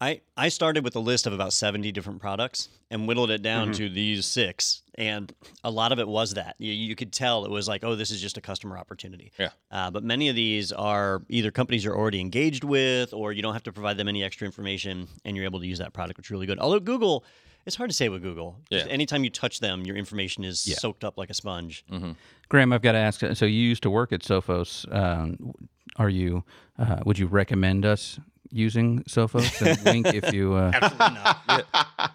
I, 0.00 0.20
I 0.36 0.48
started 0.48 0.82
with 0.82 0.96
a 0.96 1.00
list 1.00 1.28
of 1.28 1.32
about 1.32 1.52
70 1.52 1.92
different 1.92 2.20
products 2.20 2.68
and 2.90 3.06
whittled 3.06 3.30
it 3.30 3.40
down 3.40 3.70
to 3.74 3.88
these 3.88 4.26
six. 4.26 4.82
And 4.96 5.32
a 5.62 5.70
lot 5.70 5.92
of 5.92 6.00
it 6.00 6.08
was 6.08 6.34
that. 6.34 6.56
You, 6.58 6.72
you 6.72 6.96
could 6.96 7.12
tell 7.12 7.44
it 7.44 7.52
was 7.52 7.68
like, 7.68 7.84
oh, 7.84 7.94
this 7.94 8.10
is 8.10 8.20
just 8.20 8.36
a 8.36 8.40
customer 8.40 8.76
opportunity. 8.76 9.30
Yeah. 9.38 9.50
Uh, 9.70 9.92
but 9.92 10.02
many 10.02 10.28
of 10.28 10.34
these 10.34 10.72
are 10.72 11.22
either 11.28 11.52
companies 11.52 11.84
you're 11.84 11.96
already 11.96 12.20
engaged 12.20 12.64
with 12.64 13.14
or 13.14 13.30
you 13.32 13.42
don't 13.42 13.52
have 13.52 13.62
to 13.62 13.72
provide 13.72 13.96
them 13.96 14.08
any 14.08 14.24
extra 14.24 14.44
information 14.44 15.06
and 15.24 15.36
you're 15.36 15.44
able 15.46 15.60
to 15.60 15.66
use 15.68 15.78
that 15.78 15.92
product, 15.92 16.16
which 16.16 16.26
is 16.26 16.30
really 16.32 16.46
good. 16.46 16.58
Although 16.58 16.80
Google, 16.80 17.24
it's 17.64 17.76
hard 17.76 17.88
to 17.90 17.94
say 17.94 18.08
with 18.08 18.22
Google. 18.22 18.58
Just 18.72 18.86
Yeah. 18.86 18.92
anytime 18.92 19.22
you 19.22 19.30
touch 19.30 19.60
them, 19.60 19.86
your 19.86 19.94
information 19.94 20.42
is 20.42 20.66
Yeah. 20.66 20.74
soaked 20.80 21.04
up 21.04 21.16
like 21.16 21.30
a 21.30 21.34
sponge. 21.34 21.84
Graham, 22.48 22.72
I've 22.72 22.82
got 22.82 22.92
to 22.92 22.98
ask. 22.98 23.20
So, 23.34 23.46
you 23.46 23.60
used 23.68 23.84
to 23.84 23.90
work 23.90 24.12
at 24.12 24.22
Sophos. 24.22 24.92
Um, 24.92 25.54
are 25.96 26.08
you? 26.08 26.44
Uh, 26.78 27.00
would 27.04 27.18
you 27.18 27.26
recommend 27.26 27.84
us 27.84 28.18
using 28.50 29.02
Sophos? 29.04 29.60
And 29.66 29.82
wink 29.84 30.14
if 30.14 30.32
you. 30.32 30.54
Uh, 30.54 30.72
Absolutely 30.74 31.20
not. 31.22 32.12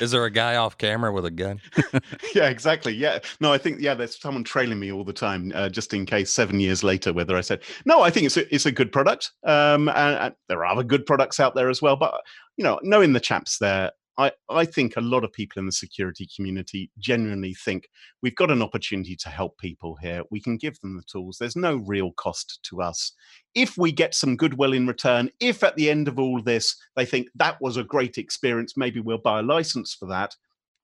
Is 0.00 0.10
there 0.10 0.24
a 0.24 0.30
guy 0.30 0.56
off 0.56 0.78
camera 0.78 1.12
with 1.12 1.24
a 1.24 1.30
gun? 1.30 1.60
yeah, 2.34 2.48
exactly. 2.48 2.92
Yeah. 2.94 3.20
No, 3.40 3.52
I 3.52 3.58
think 3.58 3.80
yeah, 3.80 3.94
there's 3.94 4.20
someone 4.20 4.44
trailing 4.44 4.78
me 4.78 4.92
all 4.92 5.04
the 5.04 5.12
time, 5.12 5.52
uh, 5.54 5.68
just 5.68 5.94
in 5.94 6.06
case 6.06 6.30
seven 6.30 6.60
years 6.60 6.82
later, 6.82 7.12
whether 7.12 7.36
I 7.36 7.40
said 7.40 7.62
no. 7.84 8.02
I 8.02 8.10
think 8.10 8.26
it's 8.26 8.36
a, 8.36 8.54
it's 8.54 8.66
a 8.66 8.72
good 8.72 8.92
product. 8.92 9.32
Um, 9.44 9.88
and, 9.88 10.16
and 10.16 10.34
there 10.48 10.64
are 10.64 10.66
other 10.66 10.84
good 10.84 11.06
products 11.06 11.40
out 11.40 11.54
there 11.54 11.70
as 11.70 11.80
well. 11.80 11.96
But 11.96 12.20
you 12.56 12.64
know, 12.64 12.80
knowing 12.82 13.12
the 13.12 13.20
chaps 13.20 13.58
there, 13.58 13.92
I 14.18 14.32
I 14.48 14.64
think 14.64 14.96
a 14.96 15.00
lot 15.00 15.24
of 15.24 15.32
people 15.32 15.60
in 15.60 15.66
the 15.66 15.72
security 15.72 16.28
community 16.34 16.90
genuinely 16.98 17.54
think 17.54 17.88
we've 18.22 18.34
got 18.34 18.50
an 18.50 18.62
opportunity 18.62 19.16
to 19.16 19.28
help 19.28 19.58
people 19.58 19.96
here. 20.00 20.22
We 20.30 20.40
can 20.40 20.56
give 20.56 20.80
them 20.80 20.96
the 20.96 21.02
tools. 21.02 21.36
There's 21.38 21.56
no 21.56 21.76
real 21.76 22.12
cost 22.12 22.60
to 22.70 22.82
us. 22.82 23.12
If 23.54 23.76
we 23.76 23.92
get 23.92 24.14
some 24.14 24.36
goodwill 24.36 24.72
in 24.72 24.86
return, 24.86 25.30
if 25.40 25.62
at 25.62 25.76
the 25.76 25.90
end 25.90 26.08
of 26.08 26.18
all 26.18 26.42
this 26.42 26.76
they 26.96 27.04
think 27.04 27.28
that 27.34 27.60
was 27.60 27.76
a 27.76 27.84
great 27.84 28.18
experience, 28.18 28.76
maybe 28.76 29.00
we'll 29.00 29.18
buy 29.18 29.40
a 29.40 29.42
license 29.42 29.94
for 29.94 30.06
that 30.08 30.34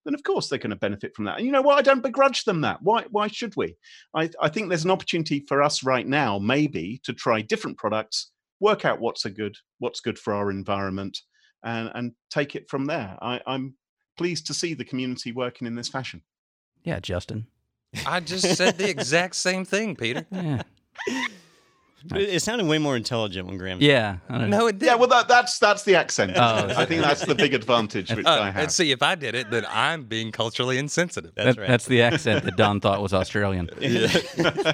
then 0.04 0.14
of 0.14 0.22
course 0.22 0.48
they're 0.48 0.58
going 0.58 0.70
to 0.70 0.76
benefit 0.76 1.14
from 1.14 1.24
that. 1.26 1.36
And 1.38 1.46
you 1.46 1.52
know 1.52 1.62
what? 1.62 1.78
I 1.78 1.82
don't 1.82 2.02
begrudge 2.02 2.44
them 2.44 2.60
that. 2.62 2.82
Why? 2.82 3.04
Why 3.10 3.28
should 3.28 3.54
we? 3.56 3.76
I, 4.14 4.30
I 4.40 4.48
think 4.48 4.68
there's 4.68 4.84
an 4.84 4.90
opportunity 4.90 5.44
for 5.46 5.62
us 5.62 5.84
right 5.84 6.06
now, 6.06 6.38
maybe, 6.38 7.00
to 7.04 7.12
try 7.12 7.40
different 7.40 7.78
products, 7.78 8.30
work 8.60 8.84
out 8.84 9.00
what's 9.00 9.24
a 9.24 9.30
good, 9.30 9.56
what's 9.78 10.00
good 10.00 10.18
for 10.18 10.34
our 10.34 10.50
environment, 10.50 11.20
and 11.62 11.90
and 11.94 12.12
take 12.30 12.54
it 12.54 12.68
from 12.68 12.86
there. 12.86 13.18
I, 13.22 13.40
I'm 13.46 13.74
pleased 14.16 14.46
to 14.48 14.54
see 14.54 14.74
the 14.74 14.84
community 14.84 15.32
working 15.32 15.66
in 15.66 15.74
this 15.74 15.88
fashion. 15.88 16.22
yeah, 16.84 17.00
Justin. 17.00 17.46
I 18.06 18.20
just 18.20 18.56
said 18.56 18.78
the 18.78 18.88
exact 18.96 19.36
same 19.36 19.64
thing, 19.64 19.96
Peter. 19.96 20.26
Yeah. 20.30 20.62
It, 22.14 22.20
it 22.36 22.42
sounded 22.42 22.66
way 22.66 22.78
more 22.78 22.96
intelligent 22.96 23.46
when 23.46 23.56
Graham. 23.58 23.78
Yeah. 23.80 24.16
I 24.28 24.38
don't 24.38 24.50
know. 24.50 24.58
No, 24.60 24.66
it 24.66 24.78
didn't. 24.78 24.88
Yeah, 24.88 24.94
well, 24.96 25.08
that, 25.08 25.28
that's 25.28 25.58
that's 25.58 25.82
the 25.84 25.94
accent. 25.96 26.32
Oh, 26.36 26.72
I 26.76 26.84
think 26.84 27.02
that's 27.02 27.24
the 27.24 27.34
big 27.34 27.54
advantage 27.54 28.12
which 28.12 28.26
I 28.26 28.38
Uh, 28.38 28.44
have. 28.52 28.56
and 28.56 28.72
see, 28.72 28.90
if 28.92 29.02
I 29.02 29.14
did 29.14 29.34
it, 29.34 29.50
then 29.50 29.64
I'm 29.68 30.04
being 30.04 30.32
culturally 30.32 30.78
insensitive. 30.78 31.32
That's 31.34 31.56
That- 31.56 31.60
right. 31.60 31.68
That's 31.68 31.86
the 31.86 32.02
accent 32.02 32.44
that 32.44 32.56
Don 32.56 32.80
thought 32.80 33.00
was 33.02 33.12
Australian. 33.14 33.68
yeah, 33.80 34.20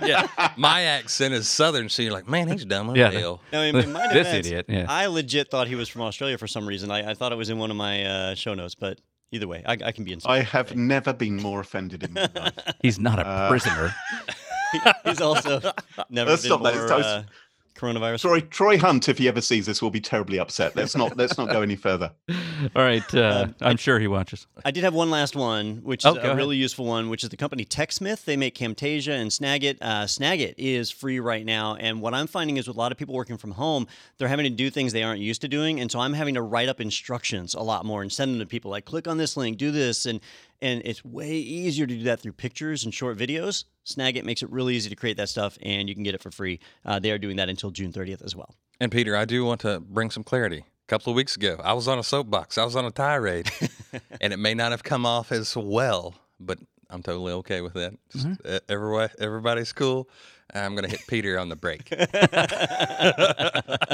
yeah. 0.04 0.50
my 0.56 0.82
accent 0.82 1.34
is 1.34 1.48
southern, 1.48 1.88
so 1.88 2.02
you're 2.02 2.12
like, 2.12 2.28
man, 2.28 2.48
he's 2.48 2.64
dumb 2.64 2.90
as 2.90 2.96
Yeah. 2.96 3.10
hell. 3.10 3.40
No, 3.52 3.62
in, 3.62 3.76
in 3.76 3.92
my 3.92 4.12
This 4.12 4.32
idiot, 4.32 4.66
yeah. 4.68 4.86
I 4.88 5.06
legit 5.06 5.50
thought 5.50 5.68
he 5.68 5.74
was 5.74 5.88
from 5.88 6.02
Australia 6.02 6.38
for 6.38 6.46
some 6.46 6.66
reason. 6.66 6.90
I, 6.90 7.10
I 7.10 7.14
thought 7.14 7.32
it 7.32 7.36
was 7.36 7.50
in 7.50 7.58
one 7.58 7.70
of 7.70 7.76
my 7.76 8.04
uh, 8.04 8.34
show 8.34 8.54
notes, 8.54 8.74
but 8.74 9.00
either 9.32 9.46
way, 9.46 9.62
I, 9.66 9.72
I 9.84 9.92
can 9.92 10.04
be 10.04 10.12
insulted. 10.12 10.38
I 10.40 10.42
have 10.42 10.74
never 10.76 11.12
been 11.12 11.36
more 11.36 11.60
offended 11.60 12.02
in 12.04 12.12
my 12.14 12.28
life. 12.34 12.52
He's 12.82 12.98
not 12.98 13.18
a 13.18 13.26
Uh, 13.26 13.48
prisoner. 13.48 13.94
He's 15.04 15.20
also 15.20 15.60
never 16.10 16.30
Let's 16.30 16.42
been 16.42 16.48
stop 16.50 16.62
that. 16.62 16.74
more 16.74 16.82
It's 16.84 16.90
uh, 17.06 17.22
coronavirus. 17.76 18.20
Troy 18.22 18.40
Troy 18.40 18.76
Hunt, 18.78 19.08
if 19.08 19.18
he 19.18 19.28
ever 19.28 19.40
sees 19.40 19.66
this, 19.66 19.80
will 19.80 19.90
be 19.90 20.00
terribly 20.00 20.40
upset. 20.40 20.74
Let's 20.74 20.96
not 20.96 21.16
let's 21.16 21.38
not 21.38 21.48
go 21.48 21.62
any 21.62 21.76
further. 21.76 22.10
All 22.74 22.82
right. 22.82 23.14
Uh, 23.14 23.46
I'm 23.60 23.76
sure 23.76 24.00
he 24.00 24.08
watches. 24.08 24.48
I 24.64 24.72
did 24.72 24.82
have 24.82 24.94
one 24.94 25.10
last 25.10 25.36
one, 25.36 25.76
which 25.84 26.04
Oh, 26.04 26.10
is 26.10 26.16
a 26.16 26.20
ahead. 26.20 26.36
really 26.36 26.56
useful 26.56 26.86
one, 26.86 27.08
which 27.08 27.22
is 27.22 27.30
the 27.30 27.36
company 27.36 27.64
TechSmith. 27.64 28.24
They 28.24 28.36
make 28.36 28.56
Camtasia 28.56 29.12
and 29.12 29.30
Snagit. 29.30 29.78
Uh, 29.80 30.04
Snagit 30.06 30.54
is 30.58 30.90
free 30.90 31.20
right 31.20 31.46
now, 31.46 31.76
and 31.76 32.00
what 32.02 32.14
I'm 32.14 32.26
finding 32.26 32.56
is 32.56 32.66
with 32.66 32.76
a 32.76 32.80
lot 32.80 32.90
of 32.90 32.98
people 32.98 33.14
working 33.14 33.36
from 33.38 33.52
home, 33.52 33.86
they're 34.18 34.26
having 34.26 34.44
to 34.44 34.50
do 34.50 34.70
things 34.70 34.92
they 34.92 35.04
aren't 35.04 35.20
used 35.20 35.40
to 35.42 35.48
doing, 35.48 35.78
and 35.78 35.88
so 35.88 36.00
I'm 36.00 36.14
having 36.14 36.34
to 36.34 36.42
write 36.42 36.68
up 36.68 36.80
instructions 36.80 37.54
a 37.54 37.62
lot 37.62 37.84
more 37.86 38.02
and 38.02 38.10
send 38.10 38.32
them 38.32 38.40
to 38.40 38.46
people 38.46 38.72
like 38.72 38.86
click 38.86 39.06
on 39.06 39.18
this 39.18 39.36
link, 39.36 39.56
do 39.56 39.70
this, 39.70 40.04
and 40.04 40.20
and 40.60 40.82
it's 40.84 41.04
way 41.04 41.32
easier 41.32 41.86
to 41.86 41.94
do 41.94 42.02
that 42.04 42.20
through 42.20 42.32
pictures 42.32 42.84
and 42.84 42.92
short 42.92 43.16
videos. 43.16 43.64
Snagit 43.86 44.24
makes 44.24 44.42
it 44.42 44.50
really 44.50 44.74
easy 44.74 44.90
to 44.90 44.96
create 44.96 45.16
that 45.16 45.28
stuff, 45.28 45.58
and 45.62 45.88
you 45.88 45.94
can 45.94 46.04
get 46.04 46.14
it 46.14 46.22
for 46.22 46.30
free. 46.30 46.60
Uh, 46.84 46.98
they 46.98 47.10
are 47.10 47.18
doing 47.18 47.36
that 47.36 47.48
until 47.48 47.70
June 47.70 47.92
30th 47.92 48.24
as 48.24 48.34
well. 48.34 48.54
And 48.80 48.92
Peter, 48.92 49.16
I 49.16 49.24
do 49.24 49.44
want 49.44 49.60
to 49.62 49.80
bring 49.80 50.10
some 50.10 50.22
clarity. 50.22 50.58
A 50.58 50.88
couple 50.88 51.10
of 51.10 51.16
weeks 51.16 51.36
ago, 51.36 51.60
I 51.62 51.74
was 51.74 51.88
on 51.88 51.98
a 51.98 52.02
soapbox. 52.02 52.58
I 52.58 52.64
was 52.64 52.76
on 52.76 52.84
a 52.84 52.90
tirade, 52.90 53.50
and 54.20 54.32
it 54.32 54.38
may 54.38 54.54
not 54.54 54.70
have 54.70 54.82
come 54.82 55.04
off 55.04 55.32
as 55.32 55.56
well, 55.56 56.14
but 56.40 56.58
I'm 56.90 57.02
totally 57.02 57.32
okay 57.34 57.60
with 57.60 57.74
that. 57.74 57.94
Just 58.10 58.26
uh, 58.44 58.60
everybody, 58.68 59.12
everybody's 59.20 59.72
cool. 59.72 60.08
I'm 60.54 60.74
gonna 60.74 60.88
hit 60.88 61.02
Peter 61.06 61.38
on 61.38 61.48
the 61.48 61.56
brake. 61.56 61.90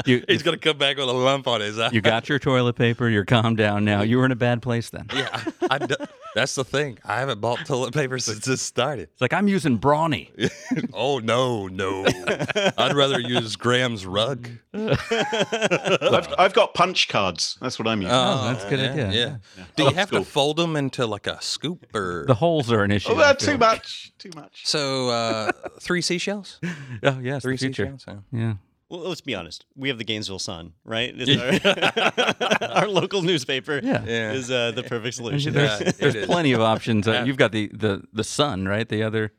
You, 0.05 0.23
He's 0.27 0.43
gonna 0.43 0.57
come 0.57 0.77
back 0.77 0.97
with 0.97 1.09
a 1.09 1.13
lump 1.13 1.47
on 1.47 1.61
his 1.61 1.79
eye. 1.79 1.89
you 1.91 1.99
got 1.99 2.29
your 2.29 2.37
toilet 2.37 2.75
paper. 2.75 3.09
You're 3.09 3.25
calmed 3.25 3.57
down 3.57 3.85
now. 3.85 4.03
You 4.03 4.19
were 4.19 4.25
in 4.25 4.31
a 4.31 4.35
bad 4.35 4.61
place 4.61 4.91
then. 4.91 5.07
yeah, 5.15 5.43
I, 5.63 5.67
I 5.71 5.77
d- 5.79 5.95
that's 6.35 6.53
the 6.53 6.63
thing. 6.63 6.99
I 7.03 7.19
haven't 7.19 7.41
bought 7.41 7.65
toilet 7.65 7.91
paper 7.93 8.19
since 8.19 8.45
this 8.45 8.61
started. 8.61 9.09
It's 9.13 9.21
like 9.21 9.33
I'm 9.33 9.47
using 9.47 9.77
Brawny. 9.77 10.31
oh 10.93 11.17
no, 11.19 11.67
no! 11.67 12.05
I'd 12.77 12.93
rather 12.93 13.19
use 13.19 13.55
Graham's 13.55 14.05
rug. 14.05 14.47
I've, 14.75 16.33
I've 16.37 16.53
got 16.53 16.75
punch 16.75 17.07
cards. 17.07 17.57
That's 17.61 17.79
what 17.79 17.87
I'm 17.87 18.01
using. 18.01 18.15
Oh, 18.15 18.43
that's 18.53 18.65
a 18.65 18.69
good 18.69 18.79
yeah, 18.79 18.91
idea. 18.91 19.11
Yeah. 19.11 19.35
Yeah. 19.57 19.63
Do 19.75 19.83
you 19.85 19.93
have 19.95 20.09
school. 20.09 20.19
to 20.19 20.25
fold 20.25 20.57
them 20.57 20.75
into 20.75 21.07
like 21.07 21.25
a 21.25 21.41
scoop 21.41 21.87
or? 21.95 22.25
The 22.27 22.35
holes 22.35 22.71
are 22.71 22.83
an 22.83 22.91
issue. 22.91 23.13
oh, 23.13 23.15
that's 23.15 23.43
too 23.43 23.57
much. 23.57 24.11
Too 24.19 24.31
much. 24.35 24.67
so 24.67 25.09
uh, 25.09 25.51
three 25.79 26.01
seashells. 26.01 26.44
Oh 27.03 27.19
yes, 27.21 27.41
Three 27.43 27.55
the 27.55 27.57
future. 27.65 27.85
seashells. 27.97 28.23
yeah. 28.31 28.39
Yeah. 28.39 28.53
Well, 28.89 29.01
let's 29.09 29.21
be 29.21 29.33
honest. 29.33 29.65
We 29.75 29.89
have 29.89 29.97
the 29.97 30.03
Gainesville 30.03 30.37
Sun, 30.39 30.73
right? 30.83 31.11
It's 31.17 31.65
our, 31.65 32.69
our 32.83 32.87
local 32.87 33.21
newspaper 33.23 33.79
Yeah. 33.83 34.03
Yeah. 34.05 34.31
is 34.33 34.51
uh, 34.51 34.71
the 34.71 34.83
perfect 34.83 35.15
solution. 35.15 35.53
There's, 35.53 35.81
Yeah, 35.81 35.91
there's 35.91 36.25
plenty 36.27 36.51
of 36.53 36.61
options. 36.61 37.07
Uh, 37.07 37.11
Yeah. 37.13 37.23
you've 37.25 37.37
got 37.37 37.51
the, 37.51 37.67
the 37.73 38.03
the 38.13 38.23
Sun, 38.23 38.67
right? 38.67 38.87
The 38.87 39.01
other 39.03 39.31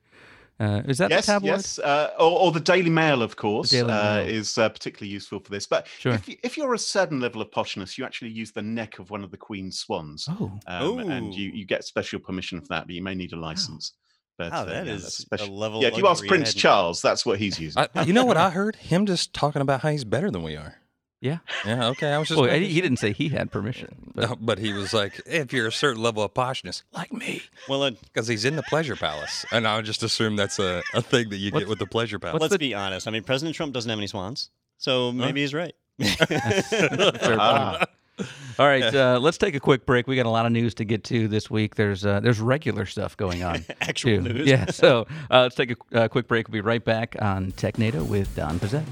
uh, 0.59 0.83
is 0.89 0.97
that 0.99 1.11
yes, 1.11 1.27
the 1.27 1.33
tabloid? 1.33 1.51
yes, 1.51 1.79
uh, 1.79 2.11
or, 2.19 2.41
or 2.41 2.51
the 2.53 2.61
Daily 2.61 2.89
Mail, 2.91 3.23
of 3.23 3.37
course, 3.37 3.71
Daily 3.71 3.93
uh, 3.93 4.21
is 4.21 4.57
uh, 4.59 4.69
particularly 4.71 5.13
useful 5.13 5.39
for 5.39 5.51
this. 5.51 5.67
But 5.67 5.87
Sure. 5.99 6.15
if, 6.15 6.27
you, 6.29 6.37
if 6.43 6.57
you're 6.57 6.73
a 6.75 6.79
certain 6.79 7.21
level 7.21 7.43
of 7.43 7.51
poshness, 7.51 7.99
you 7.99 8.05
actually 8.07 8.31
use 8.31 8.53
the 8.53 8.63
neck 8.63 8.99
of 8.99 9.11
one 9.11 9.23
of 9.23 9.31
the 9.31 9.37
Queen's 9.37 9.79
swans, 9.79 10.27
Oh, 10.29 10.51
um, 10.67 10.99
and 11.11 11.35
you, 11.35 11.51
you 11.51 11.67
get 11.67 11.85
special 11.85 12.19
permission 12.21 12.61
for 12.63 12.69
that, 12.69 12.87
but 12.87 12.95
you 12.97 13.03
may 13.03 13.15
need 13.15 13.33
a 13.35 13.37
license. 13.39 13.93
But 14.39 14.53
Wow, 14.53 14.61
uh, 14.63 14.65
that 14.67 14.87
yeah, 14.87 14.93
is 14.93 15.03
that's 15.03 15.19
a 15.19 15.23
special. 15.23 15.57
level 15.57 15.81
Yeah, 15.83 15.89
if 15.89 15.97
you 15.97 16.07
ask 16.07 16.27
Prince 16.27 16.49
hadn't- 16.51 16.61
Charles, 16.61 17.01
that's 17.03 17.25
what 17.25 17.39
he's 17.39 17.59
using. 17.59 17.87
I, 17.95 18.03
you 18.03 18.13
know 18.13 18.25
what 18.27 18.37
I 18.37 18.51
heard? 18.59 18.77
Him 18.77 19.07
just 19.07 19.33
talking 19.33 19.63
about 19.63 19.81
how 19.81 19.89
he's 19.91 20.05
better 20.05 20.31
than 20.31 20.43
we 20.43 20.57
are. 20.57 20.75
yeah. 21.23 21.39
Yeah. 21.65 21.87
Okay. 21.89 22.13
I 22.13 22.19
was 22.19 22.29
just. 22.29 22.39
Well, 22.39 22.51
he, 22.51 22.67
he 22.67 22.81
didn't 22.83 22.99
say 22.99 23.13
he 23.13 23.31
had 23.31 23.51
permission. 23.51 24.13
But, 24.15 24.29
No, 24.29 24.37
but 24.37 24.59
he 24.59 24.73
was 24.75 24.93
like, 24.93 25.21
if 25.27 25.53
you're 25.55 25.67
a 25.69 25.73
certain 25.73 26.03
level 26.03 26.23
of 26.23 26.35
poshness, 26.35 26.83
like 26.93 27.13
me, 27.13 27.43
Well, 27.69 27.83
uh, 27.85 27.91
because 27.93 28.29
he's 28.29 28.45
in 28.45 28.57
the 28.57 28.63
pleasure 28.65 28.95
palace, 28.97 29.47
and 29.51 29.67
I 29.67 29.77
would 29.77 29.87
just 29.87 30.03
assume 30.03 30.37
that's 30.37 30.59
a, 30.59 30.83
a 30.93 31.01
thing 31.01 31.31
that 31.31 31.39
you 31.39 31.51
What's- 31.51 31.63
get 31.65 31.69
with 31.71 31.79
the 31.79 31.87
pleasure 31.87 32.19
palace. 32.19 32.41
let's 32.43 32.57
be 32.59 32.75
honest. 32.75 33.09
I 33.09 33.11
mean, 33.13 33.23
President 33.25 33.57
Trump 33.57 33.73
doesn't 33.73 33.89
have 33.89 33.99
any 33.99 34.07
swans, 34.07 34.51
so 34.77 35.11
maybe 35.13 35.41
he's 35.41 35.55
right. 35.55 35.75
Fair 36.03 36.29
Ah. 37.41 37.87
Point. 38.17 38.31
All 38.59 38.67
right, 38.67 38.95
uh, 38.95 39.19
let's 39.21 39.39
take 39.39 39.55
a 39.55 39.61
quick 39.61 39.87
break. 39.87 40.07
We 40.07 40.17
got 40.17 40.27
a 40.27 40.31
lot 40.31 40.47
of 40.47 40.53
news 40.53 40.75
to 40.75 40.85
get 40.85 41.05
to 41.05 41.29
this 41.29 41.51
week. 41.51 41.75
There's 41.75 42.07
uh, 42.07 42.21
there's 42.21 42.41
regular 42.41 42.87
stuff 42.87 43.17
going 43.17 43.43
on. 43.43 43.65
Actual 43.81 44.23
too. 44.23 44.33
news. 44.33 44.49
Yeah. 44.49 44.71
So 44.71 45.07
uh, 45.31 45.43
let's 45.43 45.55
take 45.55 45.73
a 45.73 45.99
uh, 45.99 46.09
quick 46.09 46.29
break. 46.29 46.49
We'll 46.49 46.55
be 46.55 46.61
right 46.61 46.85
back 46.85 47.17
on 47.21 47.53
TechNado 47.53 48.07
with 48.07 48.35
Don 48.35 48.59
Pezet. 48.59 48.85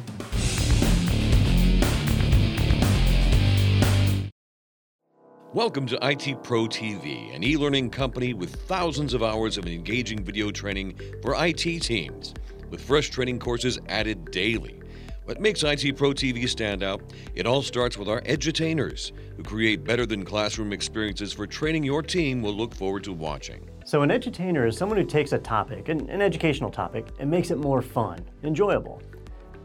Welcome 5.54 5.86
to 5.86 5.98
IT 6.02 6.42
Pro 6.42 6.66
TV, 6.66 7.34
an 7.34 7.44
e 7.44 7.56
learning 7.56 7.90
company 7.90 8.34
with 8.34 8.56
thousands 8.66 9.14
of 9.14 9.22
hours 9.22 9.56
of 9.56 9.66
engaging 9.66 10.24
video 10.24 10.50
training 10.50 10.98
for 11.22 11.34
IT 11.38 11.80
teams, 11.80 12.34
with 12.70 12.82
fresh 12.82 13.10
training 13.10 13.38
courses 13.38 13.78
added 13.88 14.32
daily. 14.32 14.80
What 15.24 15.40
makes 15.40 15.62
IT 15.62 15.96
Pro 15.96 16.10
TV 16.10 16.46
stand 16.46 16.82
out? 16.82 17.00
It 17.34 17.46
all 17.46 17.62
starts 17.62 17.96
with 17.96 18.10
our 18.10 18.20
edutainers, 18.22 19.12
who 19.38 19.42
create 19.42 19.82
better 19.82 20.04
than 20.04 20.22
classroom 20.22 20.70
experiences 20.70 21.32
for 21.32 21.46
training 21.46 21.82
your 21.82 22.02
team 22.02 22.42
will 22.42 22.52
look 22.52 22.74
forward 22.74 23.04
to 23.04 23.12
watching. 23.14 23.66
So, 23.86 24.02
an 24.02 24.10
edutainer 24.10 24.68
is 24.68 24.76
someone 24.76 24.98
who 24.98 25.04
takes 25.04 25.32
a 25.32 25.38
topic, 25.38 25.88
an, 25.88 26.10
an 26.10 26.20
educational 26.20 26.70
topic, 26.70 27.06
and 27.18 27.30
makes 27.30 27.50
it 27.50 27.56
more 27.56 27.80
fun, 27.80 28.22
enjoyable. 28.42 29.00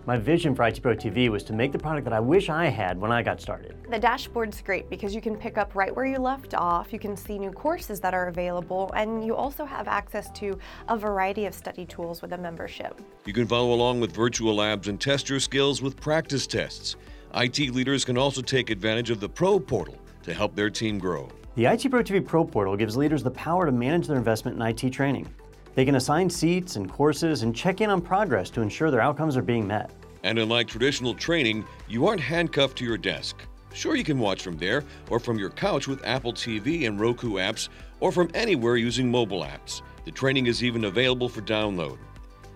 My 0.06 0.18
vision 0.18 0.56
for 0.56 0.66
IT 0.66 0.82
Pro 0.82 0.96
TV 0.96 1.30
was 1.30 1.44
to 1.44 1.54
make 1.54 1.72
the 1.72 1.78
product 1.78 2.06
that 2.06 2.14
I 2.14 2.20
wish 2.20 2.50
I 2.50 2.68
had 2.68 3.00
when 3.00 3.12
I 3.12 3.22
got 3.22 3.42
started. 3.42 3.76
The 3.90 4.00
dashboard's 4.00 4.62
great 4.62 4.90
because 4.90 5.14
you 5.14 5.22
can 5.22 5.36
pick 5.36 5.58
up 5.58 5.76
right 5.76 5.96
where 5.96 6.06
you 6.06 6.18
left 6.18 6.54
off, 6.56 6.92
you 6.94 7.00
can 7.00 7.16
see 7.16 7.38
new 7.38 7.52
courses 7.52 8.00
that 8.00 8.14
are 8.14 8.28
available, 8.28 8.92
and 8.96 9.24
you 9.26 9.36
also 9.36 9.66
have 9.66 9.88
access 9.88 10.32
to 10.32 10.58
a 10.88 10.98
variety 10.98 11.46
of 11.46 11.54
study 11.54 11.86
tools 11.86 12.22
with 12.22 12.34
a 12.34 12.38
membership. 12.38 13.00
You 13.26 13.34
can 13.34 13.46
follow 13.46 13.74
along 13.74 14.00
with 14.00 14.12
virtual 14.12 14.56
labs 14.56 14.88
and 14.88 15.00
test 15.00 15.30
your 15.30 15.40
skills 15.40 15.82
with 15.82 16.00
practice 16.00 16.48
tests. 16.48 16.96
IT 17.36 17.60
leaders 17.76 18.06
can 18.06 18.18
also 18.18 18.42
take 18.42 18.70
advantage 18.70 19.12
of 19.12 19.20
the 19.20 19.30
Pro 19.30 19.60
Portal 19.60 19.98
to 20.24 20.34
help 20.34 20.56
their 20.56 20.70
team 20.70 20.98
grow. 20.98 21.30
The 21.56 21.66
IT 21.66 21.92
Pro 21.92 22.02
TV 22.02 22.26
Pro 22.26 22.46
Portal 22.46 22.78
gives 22.78 22.96
leaders 22.96 23.22
the 23.22 23.32
power 23.32 23.66
to 23.66 23.72
manage 23.72 24.08
their 24.08 24.18
investment 24.18 24.56
in 24.56 24.62
IT 24.62 24.92
training. 24.92 25.28
They 25.76 25.86
can 25.86 25.96
assign 25.96 26.30
seats 26.30 26.76
and 26.76 26.90
courses 26.90 27.44
and 27.44 27.56
check 27.56 27.82
in 27.82 27.90
on 27.90 28.02
progress 28.02 28.50
to 28.52 28.62
ensure 28.62 28.92
their 28.92 29.02
outcomes 29.02 29.38
are 29.38 29.42
being 29.42 29.68
met. 29.68 29.92
And 30.24 30.38
unlike 30.40 30.68
traditional 30.68 31.14
training, 31.14 31.66
you 31.88 32.08
aren't 32.08 32.22
handcuffed 32.22 32.78
to 32.80 32.86
your 32.86 32.98
desk. 32.98 33.38
Sure, 33.74 33.96
you 33.96 34.04
can 34.04 34.20
watch 34.20 34.42
from 34.42 34.58
there 34.58 34.84
or 35.10 35.20
from 35.20 35.38
your 35.38 35.52
couch 35.52 35.88
with 35.88 36.04
Apple 36.06 36.34
TV 36.34 36.88
and 36.88 37.00
Roku 37.00 37.34
apps 37.34 37.70
or 38.00 38.12
from 38.12 38.30
anywhere 38.34 38.76
using 38.78 39.10
mobile 39.10 39.44
apps. 39.44 39.82
The 40.06 40.12
training 40.12 40.48
is 40.48 40.64
even 40.64 40.86
available 40.86 41.30
for 41.30 41.42
download. 41.42 41.98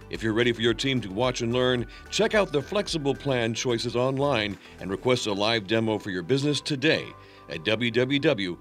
If 0.10 0.22
you're 0.22 0.34
ready 0.34 0.52
for 0.52 0.62
your 0.62 0.74
team 0.74 1.02
to 1.02 1.12
watch 1.12 1.42
and 1.42 1.54
learn, 1.54 1.88
check 2.10 2.36
out 2.36 2.52
the 2.52 2.62
flexible 2.62 3.16
plan 3.16 3.54
choices 3.54 3.96
online 3.96 4.58
and 4.80 4.92
request 4.92 5.28
a 5.28 5.34
live 5.34 5.68
demo 5.68 5.98
for 5.98 6.10
your 6.10 6.24
business 6.24 6.62
today 6.62 7.06
at 7.50 7.64
www.itpro.tv. 7.64 8.54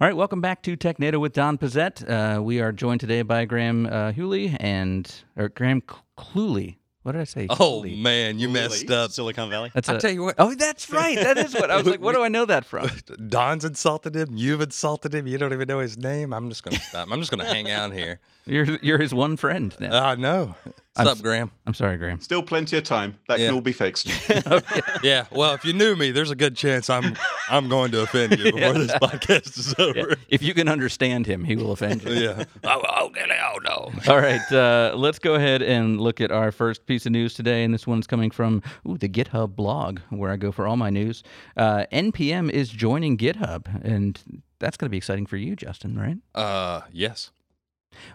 All 0.00 0.06
right, 0.06 0.16
welcome 0.16 0.40
back 0.40 0.62
to 0.62 0.76
TechNado 0.76 1.18
with 1.20 1.32
Don 1.32 1.58
Pezet. 1.58 2.08
Uh, 2.08 2.40
we 2.40 2.60
are 2.60 2.70
joined 2.70 3.00
today 3.00 3.22
by 3.22 3.44
Graham 3.46 3.86
uh, 3.86 4.12
Hewley 4.12 4.56
and 4.60 5.12
or 5.36 5.48
Graham 5.48 5.82
Cl- 5.88 6.04
Cluley. 6.16 6.76
What 7.02 7.12
did 7.12 7.20
I 7.22 7.24
say? 7.24 7.46
Oh 7.50 7.56
Cluley. 7.82 8.00
man, 8.00 8.38
you 8.38 8.48
messed 8.48 8.88
up. 8.92 9.10
Silicon 9.10 9.50
Valley. 9.50 9.72
That's 9.74 9.88
I 9.88 9.94
a- 9.94 9.98
tell 10.00 10.12
you 10.12 10.22
what. 10.22 10.36
Oh, 10.38 10.54
that's 10.54 10.88
right. 10.92 11.16
That 11.16 11.36
is 11.36 11.52
what 11.52 11.70
I 11.72 11.78
was 11.78 11.86
like. 11.86 12.00
What 12.00 12.14
do 12.14 12.22
I 12.22 12.28
know 12.28 12.44
that 12.44 12.64
from? 12.64 12.88
Don's 13.28 13.64
insulted 13.64 14.14
him. 14.14 14.28
You've 14.36 14.60
insulted 14.60 15.12
him. 15.14 15.26
You 15.26 15.36
don't 15.36 15.52
even 15.52 15.66
know 15.66 15.80
his 15.80 15.98
name. 15.98 16.32
I'm 16.32 16.48
just 16.48 16.62
gonna 16.62 16.78
stop. 16.78 17.08
I'm 17.10 17.18
just 17.18 17.32
gonna 17.32 17.46
hang 17.46 17.68
out 17.68 17.92
here. 17.92 18.20
You're 18.46 18.78
you're 18.80 18.98
his 18.98 19.12
one 19.12 19.36
friend 19.36 19.74
now. 19.78 20.02
I 20.06 20.14
know. 20.14 20.54
I'm 20.98 21.06
What's 21.06 21.20
up, 21.20 21.22
Graham? 21.22 21.50
I'm 21.66 21.74
sorry, 21.74 21.96
Graham. 21.96 22.20
Still 22.20 22.42
plenty 22.42 22.76
of 22.76 22.82
time. 22.82 23.16
That 23.28 23.38
Yeah. 23.38 23.46
can 23.46 23.54
all 23.54 23.60
be 23.60 23.72
fixed. 23.72 24.08
Yeah. 25.02 25.26
Well, 25.30 25.54
if 25.54 25.64
you 25.64 25.72
knew 25.72 25.94
me, 25.94 26.10
there's 26.10 26.30
a 26.32 26.36
good 26.36 26.56
chance 26.56 26.90
I'm 26.90 27.16
I'm 27.48 27.68
going 27.68 27.92
to 27.92 28.02
offend 28.02 28.36
you 28.38 28.52
before 28.52 28.72
this 28.74 28.90
podcast 28.92 29.56
is 29.58 29.74
Yeah, 29.78 29.84
over. 29.84 30.16
If 30.28 30.42
you 30.42 30.54
can 30.54 30.68
understand 30.68 31.26
him, 31.26 31.44
he 31.44 31.54
will 31.54 31.70
offend 31.72 32.02
you. 32.02 32.12
Yeah. 32.12 32.44
Oh, 32.64 32.82
oh, 32.84 33.10
oh 33.14 33.58
no. 33.64 34.12
All 34.12 34.18
right, 34.20 34.52
uh, 34.52 34.92
let's 34.96 35.18
go 35.18 35.34
ahead 35.34 35.62
and 35.62 36.00
look 36.00 36.20
at 36.20 36.30
our 36.30 36.50
first 36.52 36.86
piece 36.86 37.06
of 37.06 37.12
news 37.12 37.34
today. 37.34 37.62
And 37.64 37.72
this 37.72 37.86
one's 37.86 38.06
coming 38.06 38.30
from 38.30 38.62
ooh, 38.86 38.98
the 38.98 39.08
GitHub 39.08 39.54
blog, 39.54 40.00
where 40.10 40.30
I 40.30 40.36
go 40.36 40.50
for 40.52 40.66
all 40.66 40.76
my 40.76 40.90
news. 40.90 41.22
Uh, 41.56 41.84
NPM 41.92 42.50
is 42.50 42.68
joining 42.68 43.16
GitHub, 43.16 43.66
and 43.84 44.42
that's 44.58 44.76
going 44.76 44.86
to 44.86 44.90
be 44.90 44.96
exciting 44.98 45.26
for 45.26 45.36
you, 45.36 45.54
Justin, 45.56 45.98
right? 45.98 46.18
Uh, 46.34 46.82
yes. 46.92 47.30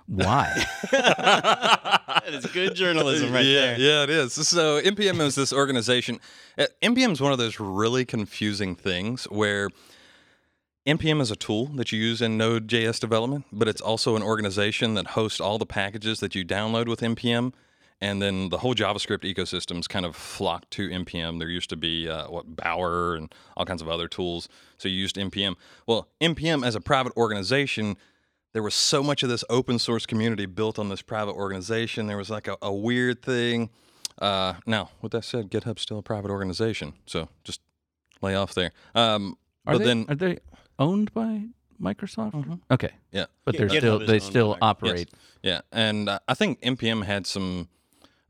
Why? 0.06 0.66
that 0.92 2.24
is 2.28 2.46
good 2.48 2.76
journalism 2.76 3.32
right 3.32 3.46
yeah, 3.46 3.60
there. 3.60 3.80
Yeah, 3.80 4.04
it 4.04 4.10
is. 4.10 4.34
So 4.34 4.82
NPM 4.82 5.20
is 5.22 5.36
this 5.36 5.54
organization. 5.54 6.20
uh, 6.58 6.66
NPM 6.82 7.12
is 7.12 7.22
one 7.22 7.32
of 7.32 7.38
those 7.38 7.60
really 7.60 8.06
confusing 8.06 8.76
things 8.76 9.26
where 9.26 9.70
NPM 10.86 11.22
is 11.22 11.32
a 11.32 11.36
tool 11.36 11.68
that 11.76 11.92
you 11.94 12.00
use 12.00 12.22
in 12.22 12.38
Node.js 12.38 13.00
development, 13.00 13.46
but 13.54 13.70
it's 13.70 13.82
also 13.82 14.18
an 14.18 14.24
organization 14.24 14.96
that 14.96 15.08
hosts 15.08 15.40
all 15.40 15.58
the 15.58 15.66
packages 15.66 16.20
that 16.20 16.36
you 16.36 16.46
download 16.46 16.88
with 16.88 17.00
NPM. 17.00 17.54
And 18.02 18.22
then 18.22 18.50
the 18.50 18.58
whole 18.58 18.76
JavaScript 18.76 19.24
ecosystems 19.24 19.88
kind 19.88 20.06
of 20.06 20.14
flocked 20.14 20.72
to 20.72 20.90
NPM. 20.90 21.40
There 21.40 21.48
used 21.48 21.70
to 21.70 21.78
be 21.78 22.10
uh, 22.10 22.28
what 22.28 22.58
Bower 22.58 23.16
and 23.16 23.34
all 23.56 23.66
kinds 23.66 23.82
of 23.82 23.88
other 23.88 24.10
tools. 24.10 24.50
So 24.78 24.90
you 24.90 24.96
used 24.96 25.16
NPM. 25.16 25.56
Well, 25.88 26.10
NPM 26.20 26.66
as 26.66 26.76
a 26.76 26.82
private 26.82 27.16
organization 27.16 27.96
there 28.54 28.64
was 28.64 28.76
so 28.76 29.04
much 29.04 29.24
of 29.24 29.30
this 29.30 29.44
open 29.50 29.80
source 29.80 30.06
community 30.06 30.46
built 30.46 30.80
on 30.80 30.90
this 30.90 31.02
private 31.02 31.34
organization. 31.34 32.08
There 32.08 32.18
was 32.18 32.30
like 32.30 32.48
a, 32.48 32.58
a 32.62 32.72
weird 32.74 33.22
thing. 33.22 33.70
Uh, 34.20 34.54
now, 34.66 34.92
with 35.02 35.12
that 35.12 35.26
said, 35.26 35.50
GitHub's 35.50 35.82
still 35.82 35.98
a 35.98 36.04
private 36.04 36.30
organization, 36.30 36.94
so 37.06 37.30
just 37.44 37.62
lay 38.22 38.36
off 38.36 38.54
there. 38.54 38.72
Um, 38.94 39.38
Are 39.66 39.74
but 39.74 39.80
they, 39.80 39.86
then, 39.86 40.06
are 40.08 40.16
they 40.16 40.38
owned 40.78 41.12
by 41.14 41.46
Microsoft? 41.82 42.60
Okay, 42.70 42.92
yeah, 43.12 43.26
but 43.44 43.54
Gi- 43.54 43.58
they're 43.58 43.68
GitHub 43.68 43.78
still 43.80 44.00
they 44.00 44.14
owned 44.14 44.22
still 44.22 44.54
Microsoft. 44.56 44.60
operate. 44.62 45.10
yeah, 45.42 45.62
and 45.72 46.10
uh, 46.10 46.20
I 46.28 46.36
think 46.36 46.62
npm 46.62 47.04
had 47.06 47.26
some. 47.26 47.70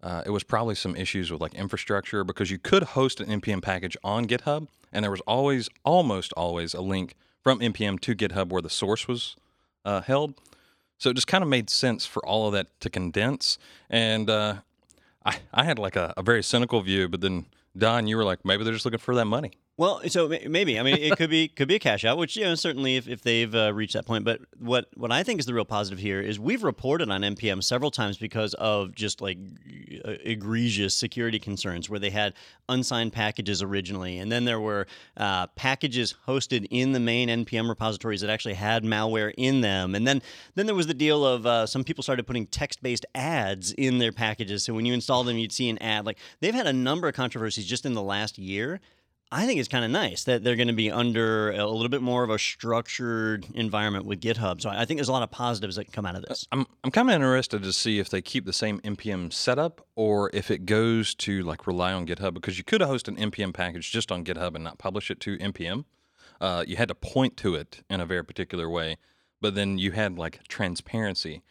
Uh, 0.02 0.22
it 0.26 0.32
was 0.32 0.44
probably 0.44 0.76
some 0.76 0.96
issues 0.96 1.32
with 1.32 1.42
like 1.42 1.54
infrastructure 1.54 2.24
because 2.24 2.50
you 2.50 2.58
could 2.58 2.84
host 2.84 3.20
an 3.20 3.42
npm 3.42 3.62
package 3.62 3.98
on 4.06 4.26
GitHub, 4.26 4.68
and 4.92 5.04
there 5.04 5.12
was 5.12 5.22
always, 5.22 5.70
almost 5.84 6.32
always, 6.34 6.74
a 6.74 6.82
link 6.82 7.16
from 7.42 7.60
npm 7.60 8.00
to 8.00 8.16
GitHub 8.16 8.50
where 8.50 8.62
the 8.62 8.70
source 8.70 9.06
was 9.08 9.36
uh, 9.86 10.02
held. 10.02 10.36
So 10.98 11.10
it 11.10 11.16
just 11.16 11.28
kind 11.28 11.44
of 11.44 11.50
made 11.50 11.70
sense 11.70 12.06
for 12.06 12.26
all 12.26 12.48
of 12.48 12.54
that 12.54 12.80
to 12.80 12.90
condense. 12.90 13.58
And 13.90 14.30
uh, 14.30 14.56
I, 15.26 15.38
I 15.54 15.64
had 15.64 15.80
like 15.80 15.96
a, 15.96 16.14
a 16.16 16.24
very 16.24 16.44
cynical 16.44 16.82
view, 16.82 17.10
but 17.10 17.22
then 17.22 17.46
Don, 17.78 18.08
you 18.08 18.18
were 18.18 18.24
like, 18.24 18.46
maybe 18.46 18.64
they're 18.64 18.74
just 18.74 18.86
looking 18.86 19.00
for 19.00 19.16
that 19.16 19.26
money. 19.26 19.52
Well, 19.76 20.02
so 20.08 20.28
maybe 20.28 20.80
I 20.80 20.84
mean 20.84 20.98
it 21.00 21.18
could 21.18 21.32
be 21.32 21.48
could 21.48 21.68
be 21.68 21.76
a 21.76 21.80
cash 21.80 22.06
out, 22.06 22.20
which 22.20 22.38
you 22.38 22.44
know 22.44 22.54
certainly 22.54 22.96
if, 22.96 23.08
if 23.08 23.24
they've 23.24 23.54
uh, 23.56 23.74
reached 23.74 23.94
that 23.94 24.06
point. 24.06 24.24
But 24.24 24.42
what 24.60 24.86
what 24.96 25.12
I 25.12 25.24
think 25.24 25.40
is 25.40 25.48
the 25.48 25.54
real 25.56 25.66
positive 25.66 25.98
here 25.98 26.22
is 26.22 26.40
we've 26.40 26.64
reported 26.64 27.10
on 27.10 27.22
npm 27.22 27.64
several 27.64 27.90
times 27.90 28.18
because 28.18 28.54
of 28.56 28.94
just 28.94 29.20
like 29.20 29.40
egregious 30.04 30.94
security 30.94 31.40
concerns 31.40 31.90
where 31.90 31.98
they 31.98 32.12
had 32.12 32.36
unsigned 32.70 33.14
packages 33.14 33.64
originally, 33.64 34.20
and 34.20 34.32
then 34.32 34.46
there 34.46 34.60
were 34.60 34.86
uh, 35.18 35.48
packages 35.48 36.14
hosted 36.28 36.68
in 36.70 36.92
the 36.92 37.00
main 37.00 37.28
npm 37.30 37.68
repositories 37.68 38.22
that 38.22 38.30
actually 38.30 38.54
had 38.54 38.84
malware 38.84 39.34
in 39.38 39.62
them, 39.62 39.96
and 39.96 40.06
then 40.06 40.22
then 40.54 40.68
there 40.68 40.76
was 40.76 40.86
the 40.86 40.94
deal 40.94 41.26
of 41.26 41.48
uh, 41.48 41.66
some 41.66 41.84
people 41.84 42.04
started 42.04 42.28
putting 42.28 42.46
text 42.46 42.84
based 42.84 43.08
ads 43.16 43.72
in 43.72 43.98
their 43.98 44.12
packages, 44.12 44.64
so 44.64 44.72
when 44.76 44.86
you 44.86 44.94
install 44.94 45.24
them, 45.24 45.40
you'd 45.40 45.52
see 45.52 45.68
an 45.68 45.80
ad. 45.80 46.06
Like 46.06 46.20
they've 46.42 46.54
had 46.54 46.68
a 46.68 46.74
number 46.74 47.08
of 47.08 47.16
controversies 47.16 47.66
just 47.66 47.88
in 47.88 47.94
the 47.94 48.04
last 48.04 48.38
year. 48.38 48.80
I 49.34 49.48
think 49.48 49.60
it's 49.60 49.68
kind 49.68 49.84
of 49.84 49.90
nice 49.90 50.26
that 50.26 50.44
they're 50.44 50.56
going 50.56 50.68
to 50.68 50.74
be 50.74 50.92
under 50.92 51.52
a 51.52 51.66
little 51.66 51.90
bit 51.90 52.04
more 52.04 52.24
of 52.24 52.30
a 52.30 52.38
structured 52.38 53.48
environment 53.56 54.06
with 54.06 54.22
GitHub. 54.22 54.62
So 54.62 54.70
I 54.70 54.86
think 54.86 55.00
there's 55.00 55.10
a 55.10 55.12
lot 55.12 55.24
of 55.24 55.32
positives 55.32 55.76
that 55.78 55.92
come 55.92 56.06
out 56.06 56.16
of 56.16 56.24
this. 56.24 56.48
I'm, 56.52 56.68
I'm 56.84 56.92
kind 56.92 57.10
of 57.10 57.16
interested 57.16 57.64
to 57.64 57.74
see 57.74 57.98
if 57.98 58.10
they 58.10 58.22
keep 58.22 58.46
the 58.46 58.54
same 58.54 58.80
npm 58.82 59.34
setup 59.34 59.86
or 59.96 60.30
if 60.34 60.52
it 60.52 60.66
goes 60.66 61.16
to 61.16 61.42
like 61.42 61.66
rely 61.66 61.94
on 61.94 62.06
GitHub 62.06 62.36
because 62.36 62.60
you 62.60 62.64
could 62.64 62.82
host 62.82 63.08
an 63.08 63.16
npm 63.16 63.54
package 63.54 63.92
just 63.92 64.12
on 64.12 64.24
GitHub 64.24 64.54
and 64.54 64.64
not 64.64 64.78
publish 64.78 65.10
it 65.10 65.20
to 65.22 65.38
npm. 65.40 65.86
Uh, 66.40 66.64
you 66.68 66.76
had 66.76 66.90
to 66.90 66.96
point 66.96 67.36
to 67.38 67.56
it 67.56 67.84
in 67.90 68.02
a 68.02 68.06
very 68.06 68.24
particular 68.24 68.70
way, 68.70 68.98
but 69.42 69.56
then 69.56 69.80
you 69.80 69.92
had 69.92 70.18
like 70.18 70.48
transparency 70.48 71.42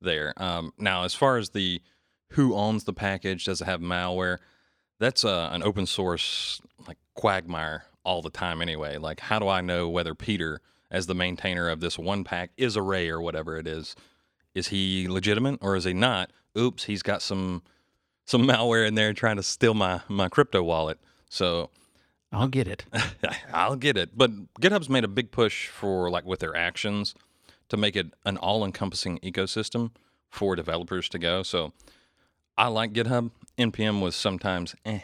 there. 0.00 0.34
Um, 0.36 0.72
now, 0.78 1.04
as 1.04 1.14
far 1.14 1.38
as 1.38 1.50
the 1.50 1.80
who 2.30 2.54
owns 2.54 2.84
the 2.84 2.92
package, 2.92 3.46
does 3.46 3.60
it 3.60 3.64
have 3.64 3.80
malware? 3.80 4.38
That's 4.98 5.24
uh, 5.24 5.48
an 5.52 5.62
open 5.62 5.86
source 5.86 6.60
like 6.86 6.98
quagmire 7.20 7.84
all 8.02 8.22
the 8.22 8.30
time 8.30 8.62
anyway. 8.62 8.96
Like, 8.96 9.20
how 9.20 9.38
do 9.38 9.46
I 9.46 9.60
know 9.60 9.90
whether 9.90 10.14
Peter, 10.14 10.62
as 10.90 11.06
the 11.06 11.14
maintainer 11.14 11.68
of 11.68 11.80
this 11.80 11.98
one 11.98 12.24
pack, 12.24 12.50
is 12.56 12.76
a 12.76 12.82
Ray 12.82 13.10
or 13.10 13.20
whatever 13.20 13.58
it 13.58 13.66
is, 13.66 13.94
is 14.54 14.68
he 14.68 15.06
legitimate 15.06 15.58
or 15.60 15.76
is 15.76 15.84
he 15.84 15.92
not? 15.92 16.30
Oops, 16.56 16.82
he's 16.82 17.02
got 17.02 17.20
some 17.20 17.62
some 18.24 18.46
malware 18.46 18.88
in 18.88 18.94
there 18.94 19.12
trying 19.12 19.36
to 19.36 19.42
steal 19.42 19.74
my 19.74 20.00
my 20.08 20.30
crypto 20.30 20.62
wallet. 20.62 20.98
So 21.28 21.68
I'll 22.32 22.48
get 22.48 22.66
it. 22.66 22.86
I'll 23.52 23.76
get 23.76 23.98
it. 23.98 24.16
But 24.16 24.54
GitHub's 24.54 24.88
made 24.88 25.04
a 25.04 25.08
big 25.08 25.30
push 25.30 25.68
for 25.68 26.08
like 26.10 26.24
with 26.24 26.40
their 26.40 26.56
actions 26.56 27.14
to 27.68 27.76
make 27.76 27.96
it 27.96 28.14
an 28.24 28.38
all-encompassing 28.38 29.18
ecosystem 29.18 29.90
for 30.30 30.56
developers 30.56 31.06
to 31.10 31.18
go. 31.18 31.42
So 31.42 31.74
I 32.56 32.68
like 32.68 32.94
GitHub. 32.94 33.30
NPM 33.58 34.00
was 34.00 34.16
sometimes 34.16 34.74
eh. 34.86 35.00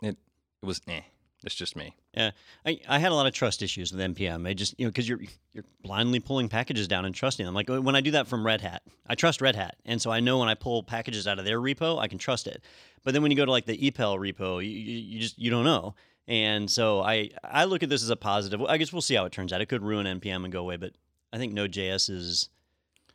It 0.00 0.16
it 0.62 0.66
was 0.66 0.80
eh. 0.86 1.00
It's 1.44 1.54
just 1.54 1.76
me. 1.76 1.94
Yeah, 2.14 2.30
I, 2.64 2.80
I 2.88 2.98
had 2.98 3.12
a 3.12 3.14
lot 3.14 3.26
of 3.26 3.32
trust 3.34 3.62
issues 3.62 3.92
with 3.92 4.00
npm. 4.00 4.48
I 4.48 4.54
just 4.54 4.74
you 4.78 4.86
know 4.86 4.90
because 4.90 5.08
you're 5.08 5.20
you're 5.52 5.64
blindly 5.82 6.18
pulling 6.18 6.48
packages 6.48 6.88
down 6.88 7.04
and 7.04 7.14
trusting 7.14 7.44
them. 7.44 7.54
Like 7.54 7.68
when 7.68 7.94
I 7.94 8.00
do 8.00 8.10
that 8.12 8.26
from 8.26 8.44
Red 8.44 8.62
Hat, 8.62 8.82
I 9.06 9.14
trust 9.14 9.40
Red 9.40 9.54
Hat, 9.54 9.76
and 9.84 10.00
so 10.00 10.10
I 10.10 10.20
know 10.20 10.38
when 10.38 10.48
I 10.48 10.54
pull 10.54 10.82
packages 10.82 11.26
out 11.28 11.38
of 11.38 11.44
their 11.44 11.60
repo, 11.60 11.98
I 12.00 12.08
can 12.08 12.18
trust 12.18 12.46
it. 12.46 12.62
But 13.04 13.12
then 13.12 13.22
when 13.22 13.30
you 13.30 13.36
go 13.36 13.44
to 13.44 13.50
like 13.50 13.66
the 13.66 13.76
EPEL 13.76 14.18
repo, 14.18 14.64
you, 14.64 14.70
you, 14.70 14.98
you 14.98 15.20
just 15.20 15.38
you 15.38 15.50
don't 15.50 15.64
know. 15.64 15.94
And 16.26 16.68
so 16.70 17.02
I 17.02 17.30
I 17.44 17.64
look 17.66 17.82
at 17.82 17.88
this 17.90 18.02
as 18.02 18.10
a 18.10 18.16
positive. 18.16 18.60
I 18.62 18.78
guess 18.78 18.92
we'll 18.92 19.02
see 19.02 19.14
how 19.14 19.26
it 19.26 19.32
turns 19.32 19.52
out. 19.52 19.60
It 19.60 19.66
could 19.66 19.82
ruin 19.82 20.06
npm 20.20 20.42
and 20.44 20.52
go 20.52 20.60
away, 20.60 20.76
but 20.76 20.92
I 21.32 21.38
think 21.38 21.52
Node.js 21.52 22.08
is 22.10 22.48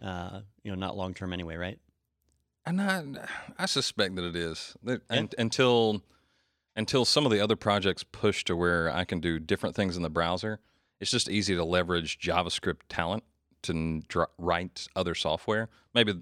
uh, 0.01 0.41
you 0.63 0.71
know 0.71 0.77
not 0.77 0.95
long 0.95 1.13
term 1.13 1.33
anyway, 1.33 1.55
right? 1.55 1.79
And 2.65 2.79
I, 2.79 3.03
I 3.57 3.65
suspect 3.65 4.15
that 4.15 4.23
it 4.25 4.35
is 4.35 4.75
That- 4.83 5.01
Yeah. 5.09 5.17
un- 5.17 5.29
until 5.39 6.03
until 6.75 7.05
some 7.05 7.25
of 7.25 7.31
the 7.31 7.39
other 7.39 7.55
projects 7.55 8.03
push 8.03 8.43
to 8.45 8.55
where 8.55 8.89
I 8.93 9.03
can 9.03 9.19
do 9.19 9.39
different 9.39 9.75
things 9.75 9.97
in 9.97 10.03
the 10.03 10.09
browser. 10.09 10.59
It's 10.99 11.11
just 11.11 11.29
easy 11.29 11.55
to 11.55 11.63
leverage 11.63 12.19
JavaScript 12.19 12.81
talent 12.89 13.23
to 13.63 14.01
write 14.37 14.87
other 14.95 15.13
software. 15.15 15.69
Maybe 15.93 16.21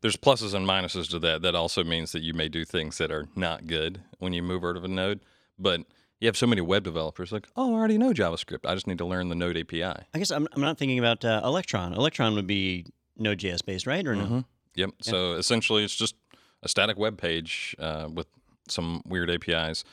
there's 0.00 0.16
pluses 0.16 0.54
and 0.54 0.66
minuses 0.66 1.08
to 1.10 1.18
that. 1.20 1.42
That 1.42 1.54
also 1.54 1.84
means 1.84 2.12
that 2.12 2.22
you 2.22 2.34
may 2.34 2.48
do 2.48 2.64
things 2.64 2.98
that 2.98 3.10
are 3.10 3.26
not 3.36 3.66
good 3.66 4.02
when 4.18 4.32
you 4.32 4.42
move 4.42 4.64
out 4.64 4.76
of 4.76 4.84
a 4.84 4.88
node. 4.88 5.20
But 5.58 5.82
you 6.20 6.26
have 6.26 6.36
so 6.36 6.46
many 6.46 6.60
web 6.62 6.82
developers 6.82 7.32
like, 7.32 7.46
oh, 7.56 7.74
I 7.74 7.78
already 7.78 7.98
know 7.98 8.12
JavaScript. 8.12 8.66
I 8.66 8.74
just 8.74 8.86
need 8.86 8.98
to 8.98 9.04
learn 9.06 9.28
the 9.28 9.34
Node 9.34 9.56
API. 9.56 9.82
I 9.84 10.18
guess 10.18 10.30
I'm, 10.30 10.46
I'm 10.52 10.60
not 10.60 10.76
thinking 10.78 10.98
about 10.98 11.24
uh, 11.24 11.40
Electron. 11.44 11.92
Electron 11.94 12.34
would 12.34 12.46
be 12.46 12.86
Node.js 13.16 13.64
based, 13.64 13.86
right? 13.86 14.06
Or 14.06 14.14
no? 14.16 14.24
Mhm. 14.24 14.44
Yep. 14.74 14.90
So 15.02 15.32
essentially, 15.32 15.84
it's 15.84 15.96
just 15.96 16.14
a 16.62 16.68
static 16.68 16.98
web 16.98 17.18
page 17.18 17.74
uh, 17.78 18.08
with 18.12 18.26
some 18.70 19.02
weird 19.04 19.30
APIs. 19.30 19.84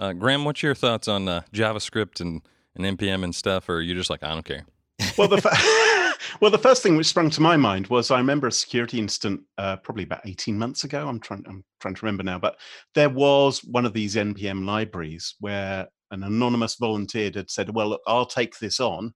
Uh, 0.00 0.12
Graham, 0.12 0.44
what's 0.44 0.62
your 0.62 0.74
thoughts 0.74 1.08
on 1.08 1.28
uh, 1.28 1.42
JavaScript 1.52 2.20
and, 2.20 2.42
and 2.74 2.98
npm 2.98 3.22
and 3.22 3.34
stuff? 3.34 3.68
Or 3.68 3.76
are 3.76 3.80
you 3.80 3.94
just 3.94 4.10
like, 4.10 4.22
I 4.22 4.32
don't 4.32 4.44
care? 4.44 4.64
well, 5.16 5.28
the 5.28 5.40
fa- 5.40 6.16
well, 6.40 6.50
the 6.50 6.58
first 6.58 6.82
thing 6.82 6.96
which 6.96 7.06
sprung 7.06 7.30
to 7.30 7.40
my 7.40 7.56
mind 7.56 7.86
was 7.88 8.10
I 8.10 8.18
remember 8.18 8.46
a 8.46 8.52
security 8.52 8.98
incident 8.98 9.42
uh, 9.58 9.76
probably 9.76 10.04
about 10.04 10.26
eighteen 10.26 10.58
months 10.58 10.84
ago. 10.84 11.08
I'm 11.08 11.20
trying 11.20 11.44
I'm 11.46 11.64
trying 11.80 11.94
to 11.94 12.06
remember 12.06 12.22
now, 12.22 12.38
but 12.38 12.56
there 12.94 13.10
was 13.10 13.60
one 13.64 13.86
of 13.86 13.92
these 13.92 14.16
npm 14.16 14.64
libraries 14.64 15.34
where 15.40 15.88
an 16.10 16.22
anonymous 16.22 16.76
volunteer 16.76 17.30
had 17.34 17.50
said, 17.50 17.74
"Well, 17.74 17.88
look, 17.88 18.02
I'll 18.06 18.26
take 18.26 18.58
this 18.58 18.80
on." 18.80 19.14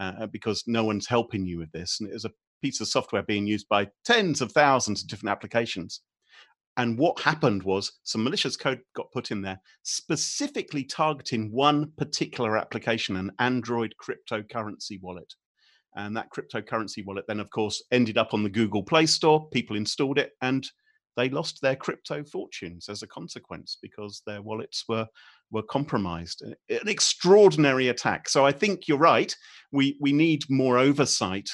uh, 0.00 0.26
because 0.26 0.64
no 0.66 0.82
one's 0.82 1.06
helping 1.06 1.46
you 1.46 1.58
with 1.58 1.70
this. 1.72 2.00
And 2.00 2.08
it 2.08 2.14
was 2.14 2.24
a 2.24 2.32
piece 2.62 2.80
of 2.80 2.88
software 2.88 3.22
being 3.22 3.46
used 3.46 3.68
by 3.68 3.88
tens 4.04 4.40
of 4.40 4.50
thousands 4.52 5.02
of 5.02 5.08
different 5.08 5.30
applications. 5.30 6.00
And 6.80 6.96
what 6.96 7.20
happened 7.20 7.62
was 7.62 7.92
some 8.04 8.24
malicious 8.24 8.56
code 8.56 8.80
got 8.96 9.12
put 9.12 9.30
in 9.30 9.42
there 9.42 9.60
specifically 9.82 10.82
targeting 10.82 11.52
one 11.52 11.92
particular 11.98 12.56
application, 12.56 13.16
an 13.16 13.32
Android 13.38 13.92
cryptocurrency 14.02 14.98
wallet. 15.02 15.30
And 15.94 16.16
that 16.16 16.30
cryptocurrency 16.30 17.04
wallet 17.04 17.26
then, 17.28 17.38
of 17.38 17.50
course, 17.50 17.84
ended 17.92 18.16
up 18.16 18.32
on 18.32 18.42
the 18.42 18.48
Google 18.48 18.82
Play 18.82 19.04
Store. 19.04 19.46
People 19.50 19.76
installed 19.76 20.16
it 20.16 20.30
and 20.40 20.66
they 21.18 21.28
lost 21.28 21.60
their 21.60 21.76
crypto 21.76 22.24
fortunes 22.24 22.88
as 22.88 23.02
a 23.02 23.08
consequence 23.08 23.76
because 23.82 24.22
their 24.24 24.40
wallets 24.40 24.84
were 24.88 25.06
were 25.50 25.64
compromised. 25.64 26.40
An 26.40 26.88
extraordinary 26.88 27.88
attack. 27.88 28.26
So 28.26 28.46
I 28.46 28.52
think 28.52 28.88
you're 28.88 28.96
right. 28.96 29.36
We 29.70 29.98
we 30.00 30.12
need 30.12 30.44
more 30.48 30.78
oversight 30.78 31.50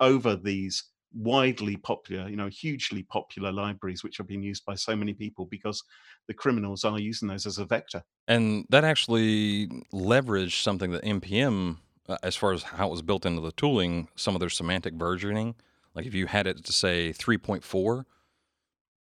over 0.00 0.36
these 0.36 0.82
widely 1.14 1.76
popular, 1.76 2.28
you 2.28 2.36
know, 2.36 2.48
hugely 2.48 3.02
popular 3.02 3.52
libraries 3.52 4.02
which 4.04 4.20
are 4.20 4.24
being 4.24 4.42
used 4.42 4.64
by 4.64 4.74
so 4.74 4.94
many 4.94 5.12
people 5.12 5.46
because 5.46 5.82
the 6.26 6.34
criminals 6.34 6.84
are 6.84 6.98
using 6.98 7.28
those 7.28 7.46
as 7.46 7.58
a 7.58 7.64
vector. 7.64 8.02
And 8.28 8.66
that 8.70 8.84
actually 8.84 9.68
leveraged 9.92 10.62
something 10.62 10.92
that 10.92 11.02
NPM, 11.02 11.78
uh, 12.08 12.16
as 12.22 12.36
far 12.36 12.52
as 12.52 12.62
how 12.62 12.88
it 12.88 12.90
was 12.90 13.02
built 13.02 13.26
into 13.26 13.40
the 13.40 13.52
tooling, 13.52 14.08
some 14.14 14.34
of 14.34 14.40
their 14.40 14.50
semantic 14.50 14.94
versioning. 14.94 15.54
Like 15.94 16.06
if 16.06 16.14
you 16.14 16.26
had 16.26 16.46
it 16.46 16.64
to 16.64 16.72
say 16.72 17.12
3.4, 17.12 18.04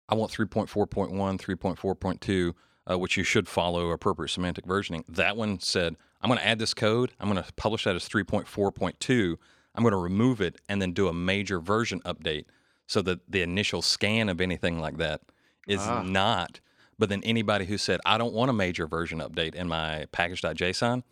I 0.09 0.15
want 0.15 0.31
3.4.1, 0.31 1.11
3.4.2, 1.13 2.53
uh, 2.89 2.99
which 2.99 3.15
you 3.15 3.23
should 3.23 3.47
follow 3.47 3.91
appropriate 3.91 4.29
semantic 4.29 4.65
versioning. 4.65 5.03
That 5.07 5.37
one 5.37 5.59
said, 5.59 5.95
I'm 6.21 6.29
going 6.29 6.39
to 6.39 6.45
add 6.45 6.59
this 6.59 6.73
code. 6.73 7.13
I'm 7.19 7.29
going 7.29 7.41
to 7.41 7.53
publish 7.53 7.85
that 7.85 7.95
as 7.95 8.07
3.4.2. 8.07 9.37
I'm 9.75 9.83
going 9.83 9.91
to 9.93 9.97
remove 9.97 10.41
it 10.41 10.59
and 10.69 10.81
then 10.81 10.91
do 10.93 11.07
a 11.07 11.13
major 11.13 11.59
version 11.59 11.99
update 12.01 12.45
so 12.87 13.01
that 13.03 13.19
the 13.31 13.41
initial 13.41 13.81
scan 13.81 14.29
of 14.29 14.39
anything 14.41 14.79
like 14.79 14.97
that 14.97 15.21
is 15.67 15.81
Ah. 15.81 16.03
not. 16.03 16.59
But 16.99 17.09
then 17.09 17.23
anybody 17.23 17.65
who 17.65 17.77
said, 17.77 17.99
I 18.05 18.17
don't 18.17 18.33
want 18.33 18.49
a 18.49 18.53
major 18.53 18.85
version 18.87 19.19
update 19.19 19.55
in 19.55 19.67
my 19.67 20.05
package.json, 20.11 21.03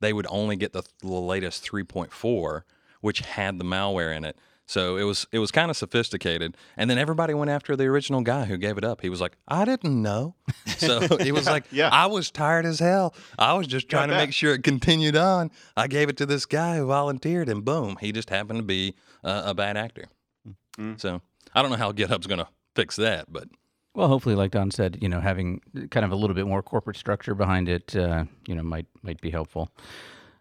they 0.00 0.12
would 0.12 0.26
only 0.30 0.56
get 0.56 0.72
the, 0.72 0.84
the 1.00 1.08
latest 1.08 1.68
3.4, 1.68 2.62
which 3.00 3.20
had 3.20 3.58
the 3.58 3.64
malware 3.64 4.16
in 4.16 4.24
it. 4.24 4.38
So 4.68 4.98
it 4.98 5.04
was 5.04 5.26
it 5.32 5.38
was 5.38 5.50
kind 5.50 5.70
of 5.70 5.78
sophisticated, 5.78 6.54
and 6.76 6.90
then 6.90 6.98
everybody 6.98 7.32
went 7.32 7.50
after 7.50 7.74
the 7.74 7.86
original 7.86 8.20
guy 8.20 8.44
who 8.44 8.58
gave 8.58 8.76
it 8.76 8.84
up. 8.84 9.00
He 9.00 9.08
was 9.08 9.18
like, 9.18 9.38
"I 9.48 9.64
didn't 9.64 10.02
know," 10.02 10.34
so 10.66 11.16
he 11.16 11.32
was 11.32 11.46
like, 11.46 11.64
Yeah. 11.72 11.88
I 11.90 12.04
was 12.04 12.30
tired 12.30 12.66
as 12.66 12.78
hell. 12.78 13.14
I 13.38 13.54
was 13.54 13.66
just 13.66 13.88
trying 13.88 14.08
to 14.08 14.14
bet. 14.14 14.26
make 14.26 14.34
sure 14.34 14.52
it 14.52 14.62
continued 14.62 15.16
on. 15.16 15.50
I 15.74 15.86
gave 15.86 16.10
it 16.10 16.18
to 16.18 16.26
this 16.26 16.44
guy 16.44 16.76
who 16.76 16.86
volunteered, 16.86 17.48
and 17.48 17.64
boom, 17.64 17.96
he 18.02 18.12
just 18.12 18.28
happened 18.28 18.58
to 18.58 18.62
be 18.62 18.94
uh, 19.24 19.44
a 19.46 19.54
bad 19.54 19.78
actor. 19.78 20.04
Mm. 20.78 21.00
So 21.00 21.22
I 21.54 21.62
don't 21.62 21.70
know 21.70 21.78
how 21.78 21.90
GitHub's 21.92 22.26
going 22.26 22.40
to 22.40 22.48
fix 22.76 22.96
that, 22.96 23.32
but 23.32 23.48
Well, 23.94 24.08
hopefully, 24.08 24.34
like 24.34 24.50
Don 24.50 24.70
said, 24.70 24.98
you 25.00 25.08
know, 25.08 25.20
having 25.20 25.62
kind 25.90 26.04
of 26.04 26.12
a 26.12 26.16
little 26.16 26.34
bit 26.34 26.46
more 26.46 26.62
corporate 26.62 26.98
structure 26.98 27.34
behind 27.34 27.70
it, 27.70 27.96
uh, 27.96 28.26
you 28.46 28.54
know, 28.54 28.62
might 28.62 28.86
might 29.02 29.22
be 29.22 29.30
helpful. 29.30 29.70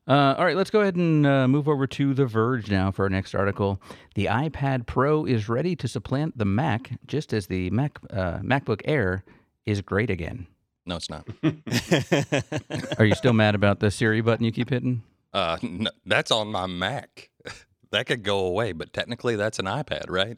Uh, 0.07 0.35
all 0.37 0.45
right, 0.45 0.55
let's 0.55 0.69
go 0.69 0.79
ahead 0.81 0.95
and 0.95 1.25
uh, 1.27 1.47
move 1.49 1.67
over 1.67 1.85
to 1.85 2.13
The 2.13 2.25
Verge 2.25 2.71
now 2.71 2.91
for 2.91 3.03
our 3.03 3.09
next 3.09 3.35
article. 3.35 3.81
The 4.15 4.25
iPad 4.25 4.85
Pro 4.85 5.25
is 5.25 5.49
ready 5.49 5.75
to 5.75 5.87
supplant 5.87 6.37
the 6.37 6.45
Mac, 6.45 6.91
just 7.07 7.33
as 7.33 7.47
the 7.47 7.69
Mac 7.71 7.99
uh, 8.11 8.37
MacBook 8.39 8.81
Air 8.85 9.23
is 9.65 9.81
great 9.81 10.09
again. 10.09 10.47
no, 10.85 10.95
it's 10.95 11.09
not. 11.09 11.27
Are 12.99 13.05
you 13.05 13.15
still 13.15 13.33
mad 13.33 13.53
about 13.55 13.81
the 13.81 13.91
Siri 13.91 14.21
button 14.21 14.45
you 14.45 14.51
keep 14.53 14.69
hitting? 14.69 15.03
Uh, 15.33 15.57
n 15.61 15.87
that's 16.05 16.31
on 16.31 16.47
my 16.53 16.67
Mac. 16.67 17.29
that 17.91 18.05
could 18.05 18.23
go 18.23 18.39
away, 18.45 18.71
but 18.71 18.93
technically 18.93 19.35
that's 19.35 19.59
an 19.59 19.65
iPad, 19.65 20.05
right? 20.09 20.37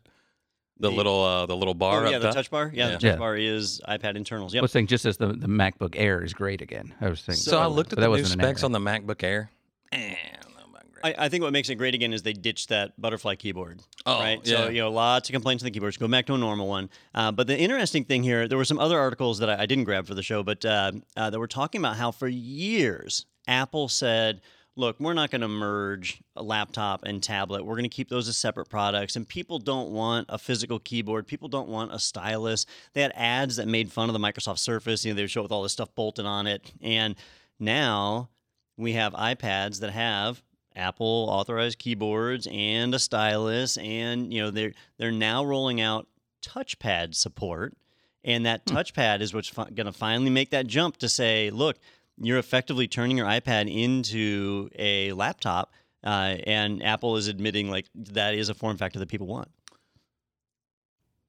The 0.79 0.89
The- 0.89 0.95
little 0.95 1.23
uh, 1.23 1.45
the 1.45 1.55
little 1.55 1.75
bar 1.75 2.03
Oh, 2.03 2.05
up 2.07 2.11
yeah, 2.11 2.17
the 2.17 2.25
top? 2.27 2.35
touch 2.35 2.49
bar. 2.49 2.71
Yeah, 2.73 2.85
Yeah. 2.85 2.87
the 2.87 2.93
touch 2.93 3.03
Yeah. 3.03 3.15
bar 3.17 3.35
is 3.35 3.81
iPad 3.87 4.15
internals. 4.15 4.53
I 4.53 4.55
Yep. 4.55 4.61
was 4.63 4.71
saying 4.71 4.87
just 4.87 5.05
as 5.05 5.17
the, 5.17 5.27
the 5.27 5.47
MacBook 5.47 5.93
Air 5.95 6.23
is 6.23 6.33
great 6.33 6.61
again. 6.61 6.95
I 6.99 7.09
was 7.09 7.21
thinking. 7.21 7.41
So 7.43 7.59
I 7.59 7.67
looked 7.67 7.93
at 7.93 7.99
the 7.99 8.07
new 8.07 8.25
specs 8.25 8.63
on 8.63 8.71
the 8.71 8.79
MacBook 8.79 9.21
Air. 9.23 9.51
Eh, 9.91 9.97
I 9.97 10.43
don't 10.43 10.55
know 10.55 10.63
about 10.69 10.91
great. 10.91 11.17
I, 11.17 11.25
I 11.25 11.29
think 11.29 11.43
what 11.43 11.53
makes 11.53 11.69
it 11.69 11.75
great 11.75 11.95
again 11.95 12.13
is 12.13 12.21
they 12.21 12.33
ditched 12.33 12.69
that 12.69 12.99
butterfly 12.99 13.35
keyboard. 13.35 13.81
Oh, 14.05 14.19
right. 14.19 14.39
yeah. 14.43 14.57
So 14.57 14.69
you 14.69 14.81
know, 14.81 14.91
lots 14.91 15.29
of 15.29 15.33
complaints 15.33 15.63
on 15.63 15.65
the 15.65 15.71
keyboards. 15.71 15.97
Go 15.97 16.07
back 16.07 16.25
to 16.27 16.33
a 16.33 16.37
normal 16.37 16.67
one. 16.67 16.89
Uh, 17.15 17.31
but 17.31 17.47
the 17.47 17.57
interesting 17.57 18.03
thing 18.03 18.23
here, 18.23 18.47
there 18.47 18.57
were 18.57 18.65
some 18.65 18.79
other 18.79 18.99
articles 18.99 19.39
that 19.39 19.49
I, 19.49 19.63
I 19.63 19.65
didn't 19.65 19.85
grab 19.85 20.07
for 20.07 20.13
the 20.13 20.23
show, 20.23 20.43
but 20.43 20.63
uh, 20.65 20.91
uh, 21.17 21.29
that 21.29 21.39
were 21.39 21.47
talking 21.47 21.79
about 21.81 21.95
how 21.95 22.11
for 22.11 22.27
years 22.27 23.25
Apple 23.47 23.87
said, 23.87 24.41
"Look, 24.75 24.99
we're 24.99 25.13
not 25.13 25.31
going 25.31 25.41
to 25.41 25.47
merge 25.47 26.21
a 26.35 26.43
laptop 26.43 27.03
and 27.03 27.23
tablet. 27.23 27.65
We're 27.65 27.75
going 27.75 27.83
to 27.83 27.89
keep 27.89 28.09
those 28.09 28.27
as 28.27 28.37
separate 28.37 28.69
products." 28.69 29.15
And 29.15 29.27
people 29.27 29.57
don't 29.57 29.89
want 29.89 30.27
a 30.29 30.37
physical 30.37 30.77
keyboard. 30.79 31.25
People 31.25 31.49
don't 31.49 31.69
want 31.69 31.93
a 31.93 31.99
stylus. 31.99 32.65
They 32.93 33.01
had 33.01 33.13
ads 33.15 33.55
that 33.55 33.67
made 33.67 33.91
fun 33.91 34.07
of 34.09 34.13
the 34.13 34.19
Microsoft 34.19 34.59
Surface. 34.59 35.03
You 35.03 35.11
know, 35.11 35.15
they 35.15 35.23
would 35.23 35.31
show 35.31 35.41
with 35.41 35.51
all 35.51 35.63
this 35.63 35.73
stuff 35.73 35.93
bolted 35.95 36.25
on 36.25 36.45
it. 36.45 36.71
And 36.81 37.15
now 37.59 38.29
we 38.79 38.93
have 38.93 39.13
iPads 39.13 39.81
that 39.81 39.91
have 39.91 40.41
Apple 40.75 41.27
authorized 41.29 41.77
keyboards 41.77 42.47
and 42.49 42.95
a 42.95 42.99
stylus, 42.99 43.77
and 43.77 44.33
you 44.33 44.41
know 44.41 44.49
they're 44.49 44.73
they're 44.97 45.11
now 45.11 45.43
rolling 45.43 45.81
out 45.81 46.07
touchpad 46.41 47.13
support, 47.13 47.75
and 48.23 48.45
that 48.45 48.65
touchpad 48.65 49.21
is 49.21 49.33
what's 49.33 49.49
fi- 49.49 49.69
going 49.69 49.85
to 49.85 49.91
finally 49.91 50.29
make 50.29 50.51
that 50.51 50.65
jump 50.65 50.97
to 50.97 51.09
say, 51.09 51.49
look, 51.49 51.77
you're 52.17 52.37
effectively 52.37 52.87
turning 52.87 53.17
your 53.17 53.27
iPad 53.27 53.71
into 53.71 54.69
a 54.77 55.11
laptop, 55.11 55.73
uh, 56.03 56.37
and 56.47 56.81
Apple 56.81 57.17
is 57.17 57.27
admitting 57.27 57.69
like 57.69 57.85
that 57.93 58.33
is 58.33 58.47
a 58.47 58.53
form 58.53 58.77
factor 58.77 58.99
that 58.99 59.09
people 59.09 59.27
want. 59.27 59.49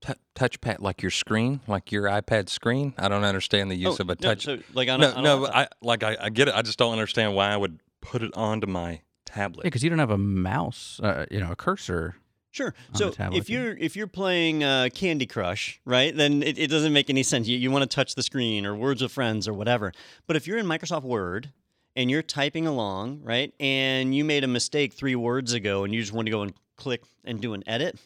Tou- 0.00 0.14
touchpad 0.34 0.80
like 0.80 1.02
your 1.02 1.10
screen, 1.10 1.60
like 1.66 1.92
your 1.92 2.04
iPad 2.04 2.48
screen. 2.48 2.94
I 2.96 3.08
don't 3.08 3.24
understand 3.24 3.70
the 3.70 3.76
use 3.76 4.00
Oh, 4.00 4.04
of 4.04 4.08
a 4.10 4.14
no, 4.14 4.28
touch. 4.28 4.44
so, 4.44 4.58
like 4.72 4.88
on 4.88 5.02
a- 5.02 5.08
no, 5.08 5.12
on 5.12 5.18
a 5.18 5.22
no. 5.22 5.46
I 5.46 5.68
like 5.82 6.02
I, 6.02 6.16
I 6.20 6.28
get 6.30 6.48
it. 6.48 6.54
I 6.54 6.62
just 6.62 6.78
don't 6.78 6.92
understand 6.92 7.34
why 7.34 7.50
I 7.50 7.56
would 7.56 7.80
put 8.00 8.22
it 8.22 8.34
onto 8.34 8.66
my 8.66 9.02
tablet. 9.26 9.64
Yeah, 9.64 9.68
because 9.68 9.82
you 9.84 9.90
don't 9.90 9.98
have 9.98 10.10
a 10.10 10.16
mouse, 10.18 11.00
uh, 11.02 11.26
you 11.30 11.38
know, 11.40 11.52
a 11.52 11.56
cursor. 11.56 12.16
Sure. 12.52 12.74
So 12.94 13.12
if 13.32 13.48
you're 13.50 13.76
if 13.76 13.94
you're 13.94 14.06
playing 14.08 14.64
uh, 14.64 14.88
Candy 14.94 15.26
Crush, 15.26 15.80
right, 15.84 16.16
then 16.16 16.42
it, 16.42 16.58
it 16.58 16.66
doesn't 16.68 16.92
make 16.92 17.08
any 17.10 17.22
sense. 17.22 17.46
You, 17.46 17.56
you 17.58 17.70
want 17.70 17.88
to 17.88 17.94
touch 17.94 18.14
the 18.16 18.22
screen 18.24 18.64
or 18.66 18.74
Words 18.74 19.02
with 19.02 19.12
Friends 19.12 19.46
or 19.46 19.52
whatever. 19.52 19.92
But 20.26 20.34
if 20.36 20.46
you're 20.48 20.58
in 20.58 20.66
Microsoft 20.66 21.02
Word 21.04 21.50
and 21.94 22.10
you're 22.10 22.22
typing 22.22 22.66
along, 22.66 23.20
right, 23.22 23.52
and 23.60 24.14
you 24.14 24.24
made 24.24 24.42
a 24.44 24.48
mistake 24.48 24.94
three 24.94 25.14
words 25.14 25.52
ago 25.52 25.84
and 25.84 25.94
you 25.94 26.00
just 26.00 26.12
want 26.12 26.26
to 26.26 26.32
go 26.32 26.42
and 26.42 26.52
click 26.76 27.02
and 27.24 27.40
do 27.40 27.52
an 27.54 27.62
edit, 27.68 28.00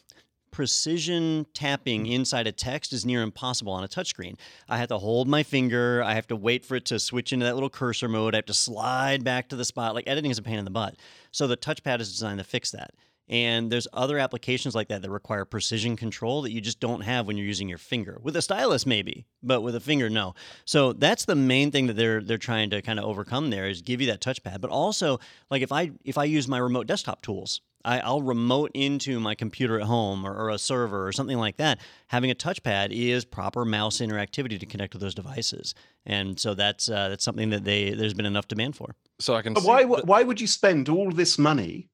precision 0.55 1.45
tapping 1.53 2.05
mm. 2.05 2.13
inside 2.13 2.47
a 2.47 2.51
text 2.51 2.93
is 2.93 3.05
near 3.05 3.21
impossible 3.21 3.73
on 3.73 3.83
a 3.83 3.89
touchscreen. 3.89 4.37
I 4.69 4.77
have 4.77 4.87
to 4.87 4.97
hold 4.97 5.27
my 5.27 5.43
finger. 5.43 6.01
I 6.01 6.13
have 6.13 6.27
to 6.27 6.35
wait 6.37 6.63
for 6.63 6.75
it 6.75 6.85
to 6.85 6.97
switch 6.97 7.33
into 7.33 7.45
that 7.45 7.55
little 7.55 7.69
cursor 7.69 8.07
mode. 8.07 8.33
I 8.33 8.37
have 8.37 8.45
to 8.45 8.53
slide 8.53 9.25
back 9.25 9.49
to 9.49 9.57
the 9.57 9.65
spot. 9.65 9.95
Like 9.95 10.07
editing 10.07 10.31
is 10.31 10.37
a 10.37 10.41
pain 10.41 10.57
in 10.57 10.63
the 10.63 10.71
butt. 10.71 10.95
So 11.31 11.45
the 11.45 11.57
touchpad 11.57 11.99
is 11.99 12.09
designed 12.09 12.37
to 12.37 12.45
fix 12.45 12.71
that. 12.71 12.91
And 13.27 13.69
there's 13.69 13.85
other 13.91 14.17
applications 14.17 14.75
like 14.75 14.87
that 14.87 15.01
that 15.01 15.11
require 15.11 15.43
precision 15.43 15.97
control 15.97 16.43
that 16.43 16.53
you 16.53 16.61
just 16.61 16.79
don't 16.79 17.01
have 17.01 17.27
when 17.27 17.35
you're 17.35 17.45
using 17.45 17.67
your 17.67 17.77
finger. 17.77 18.19
With 18.23 18.37
a 18.37 18.41
stylus, 18.41 18.85
maybe, 18.85 19.25
but 19.43 19.59
with 19.59 19.75
a 19.75 19.81
finger, 19.81 20.09
no. 20.09 20.35
So 20.63 20.93
that's 20.93 21.25
the 21.25 21.35
main 21.35 21.69
thing 21.71 21.87
that 21.87 21.97
they're 21.97 22.21
they're 22.21 22.37
trying 22.37 22.69
to 22.69 22.81
kind 22.81 22.97
of 22.97 23.03
overcome 23.03 23.49
there 23.49 23.67
is 23.67 23.81
give 23.81 23.99
you 23.99 24.07
that 24.07 24.21
touchpad. 24.21 24.61
But 24.61 24.69
also, 24.69 25.19
like 25.51 25.63
if 25.63 25.73
I 25.73 25.91
if 26.05 26.17
I 26.17 26.23
use 26.23 26.47
my 26.47 26.59
remote 26.59 26.87
desktop 26.87 27.23
tools, 27.23 27.61
I, 27.85 27.99
I'll 27.99 28.21
remote 28.21 28.71
into 28.73 29.19
my 29.19 29.35
computer 29.35 29.79
at 29.79 29.85
home 29.85 30.25
or, 30.25 30.33
or 30.35 30.49
a 30.49 30.57
server 30.57 31.07
or 31.07 31.11
something 31.11 31.37
like 31.37 31.57
that. 31.57 31.79
Having 32.07 32.31
a 32.31 32.35
touchpad 32.35 32.89
is 32.91 33.23
proper 33.25 33.63
mouse 33.63 33.97
interactivity 33.99 34.59
to 34.59 34.65
connect 34.65 34.93
to 34.93 34.97
those 34.97 35.13
devices, 35.15 35.73
and 36.05 36.39
so 36.39 36.53
that's 36.55 36.89
uh, 36.89 37.09
that's 37.09 37.23
something 37.23 37.51
that 37.51 37.63
they 37.63 37.91
there's 37.91 38.13
been 38.13 38.25
enough 38.25 38.47
demand 38.47 38.75
for. 38.75 38.95
so 39.19 39.35
I 39.35 39.41
can. 39.41 39.53
But 39.53 39.61
see 39.63 39.69
why, 39.69 39.83
the- 39.83 40.01
why 40.05 40.23
would 40.23 40.41
you 40.41 40.47
spend 40.47 40.89
all 40.89 41.11
this 41.11 41.37
money 41.37 41.89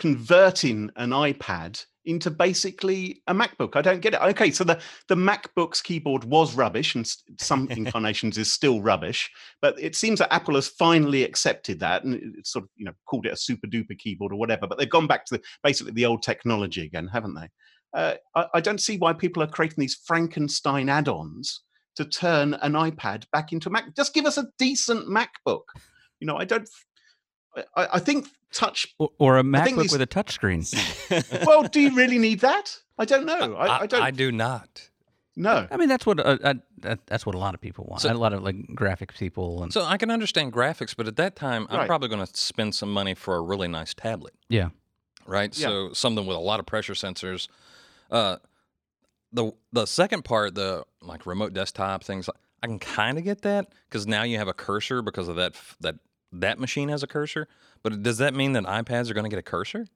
converting 0.00 0.90
an 0.96 1.10
iPad 1.10 1.84
into 2.06 2.30
basically 2.30 3.22
a 3.28 3.34
MacBook? 3.34 3.76
I 3.76 3.82
don't 3.82 4.00
get 4.00 4.14
it. 4.14 4.20
Okay, 4.20 4.50
so 4.50 4.64
the, 4.64 4.80
the 5.08 5.14
MacBook's 5.14 5.80
keyboard 5.80 6.24
was 6.24 6.56
rubbish 6.56 6.96
and 6.96 7.08
some 7.38 7.68
incarnations 7.70 8.38
is 8.38 8.52
still 8.52 8.82
rubbish, 8.82 9.30
but 9.62 9.78
it 9.78 9.94
seems 9.94 10.18
that 10.18 10.32
Apple 10.32 10.56
has 10.56 10.68
finally 10.68 11.22
accepted 11.22 11.78
that 11.80 12.02
and 12.02 12.34
sort 12.44 12.64
of, 12.64 12.70
you 12.76 12.84
know, 12.84 12.92
called 13.06 13.26
it 13.26 13.32
a 13.32 13.36
super 13.36 13.68
duper 13.68 13.96
keyboard 13.96 14.32
or 14.32 14.38
whatever, 14.38 14.66
but 14.66 14.78
they've 14.78 14.90
gone 14.90 15.06
back 15.06 15.24
to 15.26 15.36
the, 15.36 15.42
basically 15.62 15.92
the 15.92 16.06
old 16.06 16.22
technology 16.22 16.84
again, 16.84 17.06
haven't 17.06 17.34
they? 17.34 17.48
Uh, 17.92 18.14
I, 18.34 18.46
I 18.54 18.60
don't 18.60 18.80
see 18.80 18.96
why 18.96 19.12
people 19.12 19.42
are 19.42 19.48
creating 19.48 19.76
these 19.78 20.00
Frankenstein 20.06 20.88
add-ons 20.88 21.62
to 21.96 22.04
turn 22.04 22.54
an 22.54 22.72
iPad 22.72 23.24
back 23.32 23.52
into 23.52 23.68
a 23.68 23.72
Mac. 23.72 23.94
Just 23.94 24.14
give 24.14 24.24
us 24.24 24.38
a 24.38 24.48
decent 24.58 25.06
MacBook. 25.06 25.64
You 26.20 26.26
know, 26.26 26.36
I 26.36 26.44
don't. 26.44 26.68
I, 27.76 27.88
I 27.94 27.98
think 27.98 28.28
touch. 28.52 28.86
Or, 28.98 29.10
or 29.18 29.36
a 29.36 29.40
I 29.40 29.64
think 29.64 29.76
MacBook 29.76 29.82
these- 29.82 29.92
with 29.92 30.02
a 30.02 30.06
touchscreen. 30.06 30.66
Well, 31.46 31.64
do 31.64 31.80
you 31.80 31.94
really 31.94 32.18
need 32.18 32.40
that? 32.40 32.78
I 32.98 33.04
don't 33.04 33.26
know. 33.26 33.54
I, 33.56 33.80
I, 33.80 33.86
don't. 33.86 34.02
I 34.02 34.10
do 34.10 34.30
not. 34.30 34.88
No. 35.36 35.66
I 35.70 35.76
mean, 35.76 35.88
that's 35.88 36.04
what 36.04 36.20
uh, 36.20 36.54
that, 36.78 37.06
that's 37.06 37.24
what 37.24 37.34
a 37.34 37.38
lot 37.38 37.54
of 37.54 37.60
people 37.60 37.86
want. 37.88 38.02
So- 38.02 38.12
a 38.12 38.14
lot 38.14 38.32
of 38.32 38.42
like 38.42 38.56
graphics 38.74 39.16
people 39.16 39.62
and 39.62 39.72
So 39.72 39.84
I 39.84 39.96
can 39.96 40.10
understand 40.10 40.52
graphics, 40.52 40.94
but 40.96 41.06
at 41.06 41.16
that 41.16 41.36
time, 41.36 41.66
I'm 41.70 41.86
probably 41.86 42.08
going 42.08 42.24
to 42.24 42.36
spend 42.36 42.74
some 42.74 42.92
money 42.92 43.14
for 43.14 43.36
a 43.36 43.40
really 43.40 43.68
nice 43.68 43.94
tablet, 43.94 44.34
yeah. 44.48 44.68
right? 45.26 45.56
Yeah. 45.56 45.68
So 45.68 45.92
something 45.92 46.26
with 46.26 46.36
a 46.36 46.40
lot 46.40 46.60
of 46.60 46.66
pressure 46.66 46.94
sensors. 46.94 47.48
Uh, 48.10 48.36
the 49.32 49.52
the 49.72 49.86
second 49.86 50.24
part, 50.24 50.54
the 50.54 50.84
like 51.00 51.26
remote 51.26 51.52
desktop 51.52 52.04
things, 52.04 52.28
I 52.62 52.66
can 52.66 52.78
kind 52.78 53.16
of 53.16 53.24
get 53.24 53.42
that 53.42 53.72
because 53.88 54.06
now 54.06 54.24
you 54.24 54.38
have 54.38 54.48
a 54.48 54.52
cursor 54.52 55.02
because 55.02 55.28
of 55.28 55.36
that 55.36 55.54
that 55.80 55.96
that 56.32 56.58
machine 56.58 56.88
has 56.88 57.02
a 57.02 57.06
cursor. 57.06 57.48
But 57.82 58.02
does 58.02 58.18
that 58.18 58.34
mean 58.34 58.52
that 58.52 58.64
iPads 58.64 59.10
are 59.10 59.14
going 59.14 59.24
to 59.24 59.30
get 59.30 59.38
a 59.38 59.42
cursor? 59.42 59.86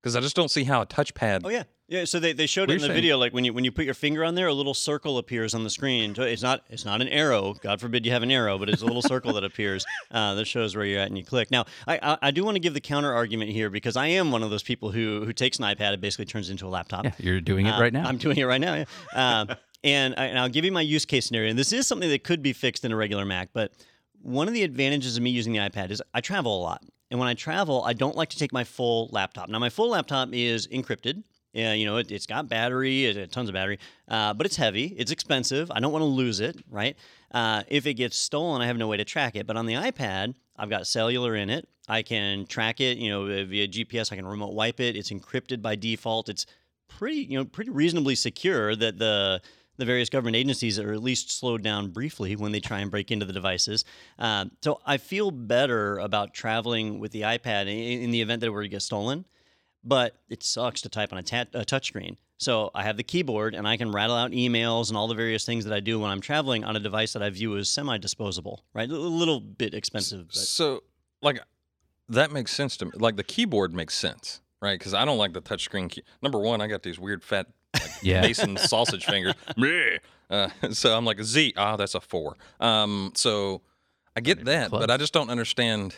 Because 0.00 0.16
I 0.16 0.20
just 0.20 0.34
don't 0.34 0.50
see 0.50 0.64
how 0.64 0.82
a 0.82 0.86
touchpad. 0.86 1.42
Oh 1.44 1.48
yeah, 1.48 1.62
yeah. 1.86 2.04
So 2.06 2.18
they, 2.18 2.32
they 2.32 2.46
showed 2.46 2.70
it 2.70 2.74
in 2.74 2.78
the 2.80 2.86
saying- 2.88 2.94
video. 2.94 3.18
Like 3.18 3.32
when 3.32 3.44
you 3.44 3.52
when 3.52 3.62
you 3.62 3.70
put 3.70 3.84
your 3.84 3.94
finger 3.94 4.24
on 4.24 4.34
there, 4.34 4.48
a 4.48 4.52
little 4.52 4.74
circle 4.74 5.16
appears 5.16 5.54
on 5.54 5.62
the 5.62 5.70
screen. 5.70 6.12
It's 6.18 6.42
not 6.42 6.64
it's 6.68 6.84
not 6.84 7.00
an 7.00 7.06
arrow. 7.06 7.54
God 7.54 7.80
forbid 7.80 8.04
you 8.04 8.10
have 8.10 8.24
an 8.24 8.30
arrow, 8.32 8.58
but 8.58 8.68
it's 8.68 8.82
a 8.82 8.84
little 8.84 9.02
circle 9.02 9.32
that 9.34 9.44
appears 9.44 9.84
uh, 10.10 10.34
that 10.34 10.46
shows 10.46 10.74
where 10.74 10.84
you're 10.84 10.98
at, 11.00 11.06
and 11.06 11.16
you 11.16 11.24
click. 11.24 11.52
Now 11.52 11.66
I, 11.86 12.00
I 12.02 12.18
I 12.20 12.30
do 12.32 12.42
want 12.44 12.56
to 12.56 12.60
give 12.60 12.74
the 12.74 12.80
counter 12.80 13.12
argument 13.14 13.52
here 13.52 13.70
because 13.70 13.96
I 13.96 14.08
am 14.08 14.32
one 14.32 14.42
of 14.42 14.50
those 14.50 14.64
people 14.64 14.90
who 14.90 15.24
who 15.24 15.32
takes 15.32 15.60
an 15.60 15.66
iPad 15.66 15.92
and 15.92 16.00
basically 16.02 16.24
turns 16.24 16.48
it 16.48 16.52
into 16.52 16.66
a 16.66 16.68
laptop. 16.68 17.04
Yeah, 17.04 17.12
you're 17.18 17.40
doing 17.40 17.66
it 17.66 17.70
Uh, 17.74 17.80
right 17.80 17.92
now. 17.92 18.04
I'm 18.04 18.16
doing 18.18 18.38
it 18.38 18.44
right 18.44 18.60
now. 18.60 18.74
Yeah. 18.74 18.84
Uh, 19.14 19.54
and, 19.84 20.14
I, 20.16 20.26
and 20.26 20.38
I'll 20.38 20.48
give 20.48 20.64
you 20.64 20.70
my 20.72 20.80
use 20.80 21.04
case 21.04 21.26
scenario. 21.26 21.50
And 21.50 21.58
this 21.58 21.72
is 21.72 21.88
something 21.88 22.08
that 22.08 22.22
could 22.22 22.40
be 22.42 22.52
fixed 22.52 22.84
in 22.84 22.92
a 22.92 22.96
regular 22.96 23.24
Mac. 23.24 23.50
But 23.52 23.72
one 24.22 24.48
of 24.48 24.54
the 24.54 24.62
advantages 24.62 25.16
of 25.16 25.22
me 25.22 25.30
using 25.30 25.52
the 25.52 25.58
iPad 25.58 25.90
is 25.90 26.02
I 26.14 26.20
travel 26.20 26.58
a 26.58 26.62
lot. 26.62 26.82
And 27.10 27.18
when 27.18 27.28
I 27.28 27.34
travel, 27.34 27.82
I 27.84 27.92
don't 27.92 28.16
like 28.16 28.30
to 28.30 28.38
take 28.38 28.52
my 28.52 28.64
full 28.64 29.10
laptop. 29.12 29.50
Now, 29.50 29.58
my 29.58 29.68
full 29.68 29.90
laptop 29.90 30.30
is 30.32 30.66
encrypted. 30.68 31.22
Yeah, 31.52 31.74
you 31.74 31.84
know, 31.84 31.98
it, 31.98 32.10
it's 32.10 32.24
got 32.24 32.48
battery, 32.48 33.04
it, 33.04 33.30
tons 33.30 33.50
of 33.50 33.52
battery, 33.52 33.78
uh, 34.08 34.32
but 34.32 34.46
it's 34.46 34.56
heavy. 34.56 34.94
It's 34.96 35.10
expensive. 35.10 35.70
I 35.70 35.80
don't 35.80 35.92
want 35.92 36.00
to 36.00 36.06
lose 36.06 36.40
it, 36.40 36.56
right? 36.70 36.96
Uh, 37.30 37.64
if 37.68 37.86
it 37.86 37.94
gets 37.94 38.16
stolen, 38.16 38.62
I 38.62 38.66
have 38.66 38.78
no 38.78 38.88
way 38.88 38.96
to 38.96 39.04
track 39.04 39.36
it. 39.36 39.46
But 39.46 39.58
on 39.58 39.66
the 39.66 39.74
iPad, 39.74 40.34
I've 40.56 40.70
got 40.70 40.86
cellular 40.86 41.36
in 41.36 41.50
it. 41.50 41.68
I 41.88 42.02
can 42.02 42.46
track 42.46 42.80
it, 42.80 42.96
you 42.96 43.10
know, 43.10 43.26
via 43.44 43.68
GPS. 43.68 44.10
I 44.10 44.16
can 44.16 44.26
remote 44.26 44.54
wipe 44.54 44.80
it. 44.80 44.96
It's 44.96 45.10
encrypted 45.10 45.60
by 45.60 45.76
default. 45.76 46.30
It's 46.30 46.46
pretty, 46.88 47.16
you 47.16 47.38
know, 47.38 47.44
pretty 47.44 47.70
reasonably 47.70 48.14
secure 48.14 48.74
that 48.76 48.98
the 48.98 49.42
the 49.82 49.86
various 49.86 50.08
government 50.08 50.36
agencies 50.36 50.78
are 50.78 50.92
at 50.92 51.02
least 51.02 51.36
slowed 51.36 51.60
down 51.60 51.88
briefly 51.88 52.36
when 52.36 52.52
they 52.52 52.60
try 52.60 52.78
and 52.78 52.88
break 52.88 53.10
into 53.10 53.26
the 53.26 53.32
devices. 53.32 53.84
Um, 54.16 54.52
so 54.62 54.80
I 54.86 54.96
feel 54.96 55.32
better 55.32 55.98
about 55.98 56.34
traveling 56.34 57.00
with 57.00 57.10
the 57.10 57.22
iPad 57.22 57.62
in, 57.62 58.02
in 58.02 58.10
the 58.12 58.22
event 58.22 58.40
that 58.40 58.46
it 58.46 58.50
were 58.50 58.62
to 58.62 58.68
get 58.68 58.82
stolen. 58.82 59.24
But 59.82 60.16
it 60.28 60.44
sucks 60.44 60.82
to 60.82 60.88
type 60.88 61.12
on 61.12 61.18
a, 61.18 61.24
ta- 61.24 61.46
a 61.52 61.64
touchscreen. 61.64 62.16
So 62.38 62.70
I 62.76 62.84
have 62.84 62.96
the 62.96 63.02
keyboard 63.02 63.56
and 63.56 63.66
I 63.66 63.76
can 63.76 63.90
rattle 63.90 64.14
out 64.14 64.30
emails 64.30 64.86
and 64.86 64.96
all 64.96 65.08
the 65.08 65.16
various 65.16 65.44
things 65.44 65.64
that 65.64 65.74
I 65.74 65.80
do 65.80 65.98
when 65.98 66.12
I'm 66.12 66.20
traveling 66.20 66.62
on 66.62 66.76
a 66.76 66.80
device 66.80 67.12
that 67.14 67.22
I 67.24 67.30
view 67.30 67.56
as 67.56 67.68
semi-disposable. 67.68 68.62
Right, 68.74 68.88
a 68.88 68.94
little 68.94 69.40
bit 69.40 69.74
expensive. 69.74 70.28
But 70.28 70.36
So, 70.36 70.84
like, 71.20 71.40
that 72.08 72.30
makes 72.30 72.52
sense 72.54 72.76
to 72.76 72.84
me. 72.84 72.92
Like, 72.94 73.16
the 73.16 73.24
keyboard 73.24 73.74
makes 73.74 73.94
sense, 73.94 74.40
right? 74.60 74.78
Because 74.78 74.94
I 74.94 75.04
don't 75.04 75.18
like 75.18 75.32
the 75.32 75.42
touchscreen 75.42 75.90
key. 75.90 76.04
Number 76.22 76.38
one, 76.38 76.60
I 76.60 76.68
got 76.68 76.84
these 76.84 77.00
weird 77.00 77.24
fat 77.24 77.48
like, 77.74 77.90
Yeah. 78.02 78.20
Mason 78.22 78.56
sausage 78.56 79.04
fingers. 79.04 79.34
Bleh. 79.56 79.98
uh, 80.30 80.48
so 80.72 80.96
I'm 80.96 81.04
like, 81.04 81.20
Z, 81.22 81.54
ah, 81.56 81.76
that's 81.76 81.94
a 81.94 82.00
four. 82.00 82.36
Um, 82.60 83.12
so 83.14 83.62
I 84.16 84.20
get 84.20 84.44
that, 84.44 84.70
close. 84.70 84.80
but 84.80 84.90
I 84.90 84.96
just 84.96 85.12
don't 85.12 85.30
understand 85.30 85.94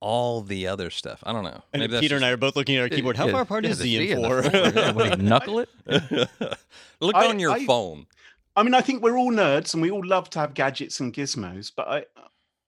all 0.00 0.40
the 0.40 0.66
other 0.66 0.90
stuff. 0.90 1.22
I 1.24 1.32
don't 1.32 1.44
know. 1.44 1.62
and 1.72 1.80
Maybe 1.80 1.92
that's 1.92 2.00
Peter 2.00 2.16
and 2.16 2.24
I 2.24 2.30
are 2.30 2.36
both 2.36 2.56
looking 2.56 2.76
at 2.76 2.82
our 2.82 2.88
keyboard. 2.88 3.16
How 3.16 3.26
Yeah, 3.26 3.32
far 3.32 3.42
apart 3.42 3.64
yeah, 3.64 3.70
is 3.70 3.78
the 3.78 3.84
Z 3.84 3.98
C 4.06 4.12
and 4.12 4.24
and 4.24 4.26
four? 4.26 4.42
four. 4.50 4.60
Yeah, 4.60 4.92
what 4.92 5.18
knuckle 5.20 5.58
it? 5.60 5.68
Look 7.00 7.14
I- 7.14 7.28
on 7.28 7.38
your 7.38 7.52
I- 7.52 7.64
phone. 7.66 8.06
I 8.54 8.62
mean, 8.62 8.74
I 8.74 8.82
think 8.82 9.02
we're 9.02 9.16
all 9.16 9.32
nerds 9.32 9.72
and 9.72 9.82
we 9.82 9.90
all 9.90 10.04
love 10.04 10.28
to 10.30 10.38
have 10.40 10.52
gadgets 10.52 11.00
and 11.00 11.14
gizmos, 11.14 11.72
but 11.74 11.88
I, 11.88 12.04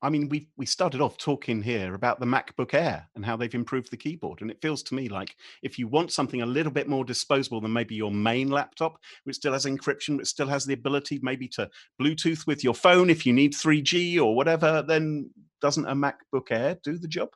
I 0.04 0.10
mean, 0.10 0.28
we 0.28 0.48
we 0.58 0.66
started 0.66 1.00
off 1.00 1.16
talking 1.16 1.62
here 1.62 1.94
about 1.94 2.20
the 2.20 2.26
MacBook 2.26 2.74
Air 2.74 3.08
and 3.14 3.24
how 3.24 3.36
they've 3.38 3.54
improved 3.54 3.90
the 3.90 3.96
keyboard, 3.96 4.42
and 4.42 4.50
it 4.50 4.60
feels 4.60 4.82
to 4.84 4.94
me 4.94 5.08
like 5.08 5.34
if 5.62 5.78
you 5.78 5.88
want 5.88 6.12
something 6.12 6.42
a 6.42 6.46
little 6.46 6.70
bit 6.70 6.88
more 6.88 7.06
disposable 7.06 7.62
than 7.62 7.72
maybe 7.72 7.94
your 7.94 8.12
main 8.12 8.50
laptop, 8.50 8.98
which 9.24 9.36
still 9.36 9.54
has 9.54 9.64
encryption, 9.64 10.18
which 10.18 10.28
still 10.28 10.46
has 10.46 10.66
the 10.66 10.74
ability 10.74 11.20
maybe 11.22 11.48
to 11.48 11.70
Bluetooth 11.98 12.46
with 12.46 12.62
your 12.62 12.74
phone 12.74 13.08
if 13.08 13.24
you 13.24 13.32
need 13.32 13.54
3G 13.54 14.20
or 14.20 14.36
whatever, 14.36 14.84
then 14.86 15.30
doesn't 15.62 15.86
a 15.86 15.94
MacBook 15.94 16.50
Air 16.50 16.76
do 16.84 16.98
the 16.98 17.08
job? 17.08 17.30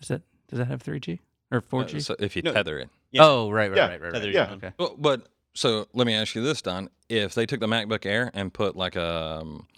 Does 0.00 0.08
that 0.08 0.22
does 0.48 0.58
that 0.58 0.66
have 0.66 0.82
3G 0.82 1.20
or 1.52 1.60
4G? 1.60 1.98
Uh, 1.98 2.00
so 2.00 2.16
if 2.18 2.34
you 2.34 2.42
No. 2.42 2.52
tether 2.52 2.80
it. 2.80 2.90
Yes. 3.12 3.22
Oh, 3.24 3.52
right, 3.52 3.70
right, 3.70 3.76
Yeah. 3.76 3.86
right, 3.86 4.00
right, 4.00 4.12
Tether 4.12 4.26
right. 4.26 4.34
your 4.34 4.44
Yeah. 4.44 4.52
Okay. 4.54 4.72
Well, 4.80 4.96
but 4.98 5.28
so 5.54 5.86
let 5.92 6.08
me 6.08 6.14
ask 6.14 6.34
you 6.34 6.42
this, 6.42 6.60
Don. 6.60 6.90
If 7.08 7.34
they 7.34 7.46
took 7.46 7.60
the 7.60 7.68
MacBook 7.68 8.04
Air 8.04 8.32
and 8.34 8.52
put 8.52 8.74
like 8.74 8.96
a 8.96 9.40
um, 9.42 9.68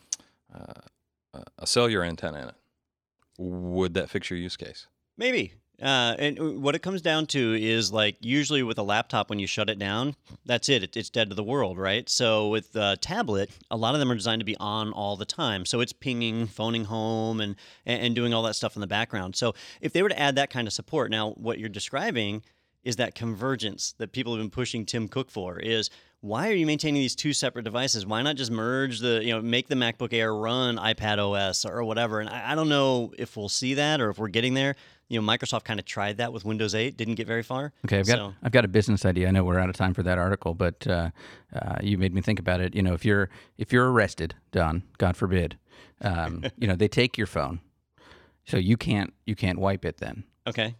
uh, 0.54 0.80
a 1.58 1.66
cellular 1.66 2.04
antenna 2.04 2.42
in 2.42 2.48
it, 2.48 2.54
would 3.38 3.94
that 3.94 4.10
fix 4.10 4.30
your 4.30 4.38
use 4.38 4.56
case? 4.56 4.86
Maybe. 5.16 5.54
Uh, 5.80 6.14
and 6.18 6.38
uh, 6.38 6.44
what 6.52 6.76
it 6.76 6.82
comes 6.82 7.02
down 7.02 7.26
to 7.26 7.54
is 7.60 7.92
like 7.92 8.16
usually 8.20 8.62
with 8.62 8.78
a 8.78 8.82
laptop, 8.82 9.28
when 9.28 9.40
you 9.40 9.46
shut 9.46 9.68
it 9.68 9.78
down, 9.78 10.14
that's 10.46 10.68
it. 10.68 10.82
it 10.84 10.96
it's 10.96 11.10
dead 11.10 11.28
to 11.28 11.34
the 11.34 11.42
world, 11.42 11.76
right? 11.76 12.08
So 12.08 12.48
with 12.48 12.76
a 12.76 12.96
tablet, 12.96 13.50
a 13.70 13.76
lot 13.76 13.94
of 13.94 13.98
them 13.98 14.10
are 14.10 14.14
designed 14.14 14.40
to 14.40 14.44
be 14.44 14.56
on 14.58 14.92
all 14.92 15.16
the 15.16 15.24
time. 15.24 15.64
So 15.64 15.80
it's 15.80 15.92
pinging, 15.92 16.46
phoning 16.46 16.84
home, 16.84 17.40
and 17.40 17.56
and 17.84 18.02
and 18.02 18.14
doing 18.14 18.32
all 18.32 18.42
that 18.44 18.54
stuff 18.54 18.76
in 18.76 18.80
the 18.80 18.86
background. 18.86 19.34
So 19.34 19.54
if 19.80 19.92
they 19.92 20.02
were 20.02 20.08
to 20.08 20.18
add 20.18 20.36
that 20.36 20.50
kind 20.50 20.68
of 20.68 20.72
support, 20.72 21.10
now 21.10 21.30
what 21.30 21.58
you're 21.58 21.68
describing 21.68 22.42
is 22.84 22.96
that 22.96 23.14
convergence 23.14 23.94
that 23.98 24.12
people 24.12 24.34
have 24.34 24.42
been 24.42 24.50
pushing 24.50 24.84
Tim 24.84 25.08
Cook 25.08 25.30
for. 25.30 25.58
Is 25.58 25.90
why 26.22 26.48
are 26.48 26.52
you 26.54 26.66
maintaining 26.66 27.02
these 27.02 27.16
two 27.16 27.32
separate 27.32 27.64
devices? 27.64 28.06
Why 28.06 28.22
not 28.22 28.36
just 28.36 28.50
merge 28.52 29.00
the, 29.00 29.20
you 29.24 29.32
know, 29.34 29.42
make 29.42 29.66
the 29.66 29.74
MacBook 29.74 30.12
Air 30.12 30.32
run 30.34 30.76
iPad 30.76 31.18
OS 31.18 31.64
or 31.64 31.82
whatever? 31.84 32.20
And 32.20 32.28
I, 32.30 32.52
I 32.52 32.54
don't 32.54 32.68
know 32.68 33.12
if 33.18 33.36
we'll 33.36 33.48
see 33.48 33.74
that 33.74 34.00
or 34.00 34.08
if 34.08 34.18
we're 34.18 34.28
getting 34.28 34.54
there. 34.54 34.76
You 35.08 35.20
know, 35.20 35.26
Microsoft 35.30 35.64
kind 35.64 35.80
of 35.80 35.84
tried 35.84 36.18
that 36.18 36.32
with 36.32 36.44
Windows 36.44 36.74
8, 36.76 36.96
didn't 36.96 37.16
get 37.16 37.26
very 37.26 37.42
far. 37.42 37.72
Okay, 37.84 37.98
I've 37.98 38.06
got 38.06 38.18
So- 38.18 38.34
I've 38.42 38.52
got 38.52 38.64
a 38.64 38.68
business 38.68 39.04
idea. 39.04 39.26
I 39.26 39.32
know 39.32 39.42
we're 39.44 39.58
out 39.58 39.68
of 39.68 39.74
time 39.76 39.94
for 39.94 40.04
that 40.04 40.16
article, 40.16 40.54
but 40.54 40.86
uh, 40.86 41.10
uh, 41.54 41.74
you 41.82 41.98
made 41.98 42.14
me 42.14 42.20
think 42.22 42.38
about 42.38 42.60
it. 42.60 42.74
You 42.74 42.82
know, 42.82 42.94
if 42.94 43.04
you're 43.04 43.28
if 43.58 43.72
you're 43.72 43.90
arrested, 43.90 44.36
Don, 44.52 44.84
God 44.98 45.16
forbid, 45.16 45.58
um, 46.02 46.44
you 46.56 46.68
know, 46.68 46.76
they 46.76 46.88
take 46.88 47.18
your 47.18 47.26
phone, 47.26 47.60
so 48.46 48.56
you 48.58 48.76
can't 48.76 49.12
you 49.26 49.34
can't 49.34 49.58
wipe 49.58 49.84
it 49.84 49.98
then, 49.98 50.22
Okay. 50.46 50.76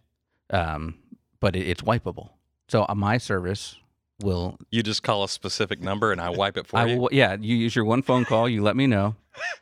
um, 0.51 0.95
but 1.41 1.55
it, 1.57 1.67
it's 1.67 1.81
wipeable. 1.81 2.29
So 2.69 2.85
uh, 2.87 2.95
my 2.95 3.17
service 3.17 3.75
will 4.23 4.57
You 4.71 4.81
just 4.81 5.03
call 5.03 5.23
a 5.23 5.29
specific 5.29 5.81
number 5.81 6.11
and 6.11 6.19
I 6.19 6.29
wipe 6.29 6.57
it 6.57 6.65
for 6.65 6.77
I 6.77 6.85
you. 6.87 6.97
will, 6.97 7.09
yeah, 7.11 7.37
you 7.39 7.55
use 7.55 7.75
your 7.75 7.85
one 7.85 8.01
phone 8.01 8.25
call. 8.25 8.49
You 8.49 8.63
let 8.63 8.75
me 8.75 8.87
know. 8.87 9.15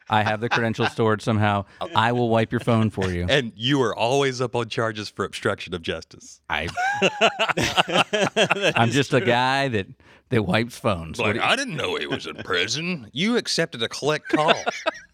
I 0.10 0.24
have 0.24 0.39
the 0.41 0.50
credentials 0.50 0.91
stored 0.97 1.21
somehow. 1.21 1.65
I 1.95 2.12
will 2.12 2.30
wipe 2.30 2.52
your 2.52 2.60
phone 2.62 2.89
for 2.89 3.10
you. 3.12 3.26
and 3.30 3.52
you 3.56 3.82
are 3.82 3.95
always 3.95 4.39
up 4.41 4.56
on 4.56 4.69
charges 4.69 5.10
for 5.10 5.26
obstruction 5.26 5.74
of 5.74 5.82
justice. 5.82 6.41
I, 6.50 6.67
I'm 8.76 8.91
just 8.91 9.13
a 9.13 9.21
guy 9.21 9.67
that 9.69 9.88
that 10.30 10.43
wipes 10.45 10.78
phones. 10.78 11.19
Like, 11.19 11.36
you- 11.36 11.41
I 11.41 11.56
didn't 11.56 11.76
know 11.76 11.97
he 11.97 12.08
was 12.08 12.26
in 12.26 12.36
prison. 12.38 13.10
You 13.12 13.38
accepted 13.38 13.84
a 13.84 13.89
collect 13.89 14.30
call. 14.30 14.54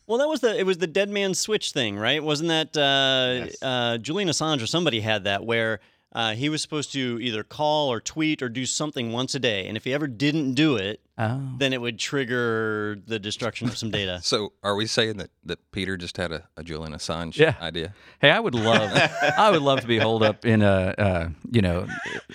Well, 0.09 0.19
that 0.19 0.29
was 0.29 0.39
the 0.39 0.57
it 0.57 0.65
was 0.65 0.77
the 0.77 0.87
dead 0.87 1.09
man 1.09 1.33
switch 1.33 1.73
thing, 1.73 1.97
right? 1.97 2.23
Wasn't 2.23 2.47
that 2.47 2.77
uh, 2.77 3.43
Yes. 3.47 3.61
uh, 3.61 3.97
Julian 3.97 4.29
Assange 4.29 4.63
or 4.63 4.65
somebody 4.65 5.01
had 5.01 5.25
that 5.25 5.45
where 5.45 5.81
uh, 6.13 6.33
he 6.33 6.49
was 6.49 6.61
supposed 6.61 6.91
to 6.93 7.19
either 7.21 7.43
call 7.43 7.91
or 7.91 7.99
tweet 7.99 8.41
or 8.41 8.49
do 8.49 8.65
something 8.65 9.11
once 9.11 9.35
a 9.35 9.39
day, 9.39 9.67
and 9.67 9.75
if 9.77 9.83
he 9.83 9.93
ever 9.93 10.07
didn't 10.07 10.53
do 10.53 10.75
it, 10.77 11.01
oh. 11.17 11.41
then 11.57 11.73
it 11.73 11.81
would 11.81 11.99
trigger 11.99 12.97
the 13.05 13.19
destruction 13.19 13.67
of 13.67 13.77
some 13.77 13.91
data. 13.91 14.19
so 14.23 14.53
are 14.63 14.75
we 14.75 14.85
saying 14.87 15.17
that, 15.17 15.29
that 15.43 15.59
Peter 15.71 15.97
just 15.97 16.17
had 16.17 16.31
a, 16.31 16.47
a 16.55 16.63
Julian 16.63 16.93
Assange 16.93 17.37
Yeah. 17.37 17.55
idea? 17.61 17.93
Hey, 18.19 18.31
I 18.31 18.39
would 18.39 18.55
love, 18.55 18.89
I 19.37 19.51
would 19.51 19.61
love 19.61 19.81
to 19.81 19.87
be 19.87 19.97
holed 19.99 20.23
up 20.23 20.45
in 20.45 20.61
a, 20.61 20.95
uh, 20.97 21.29
you 21.51 21.61
know, 21.61 21.87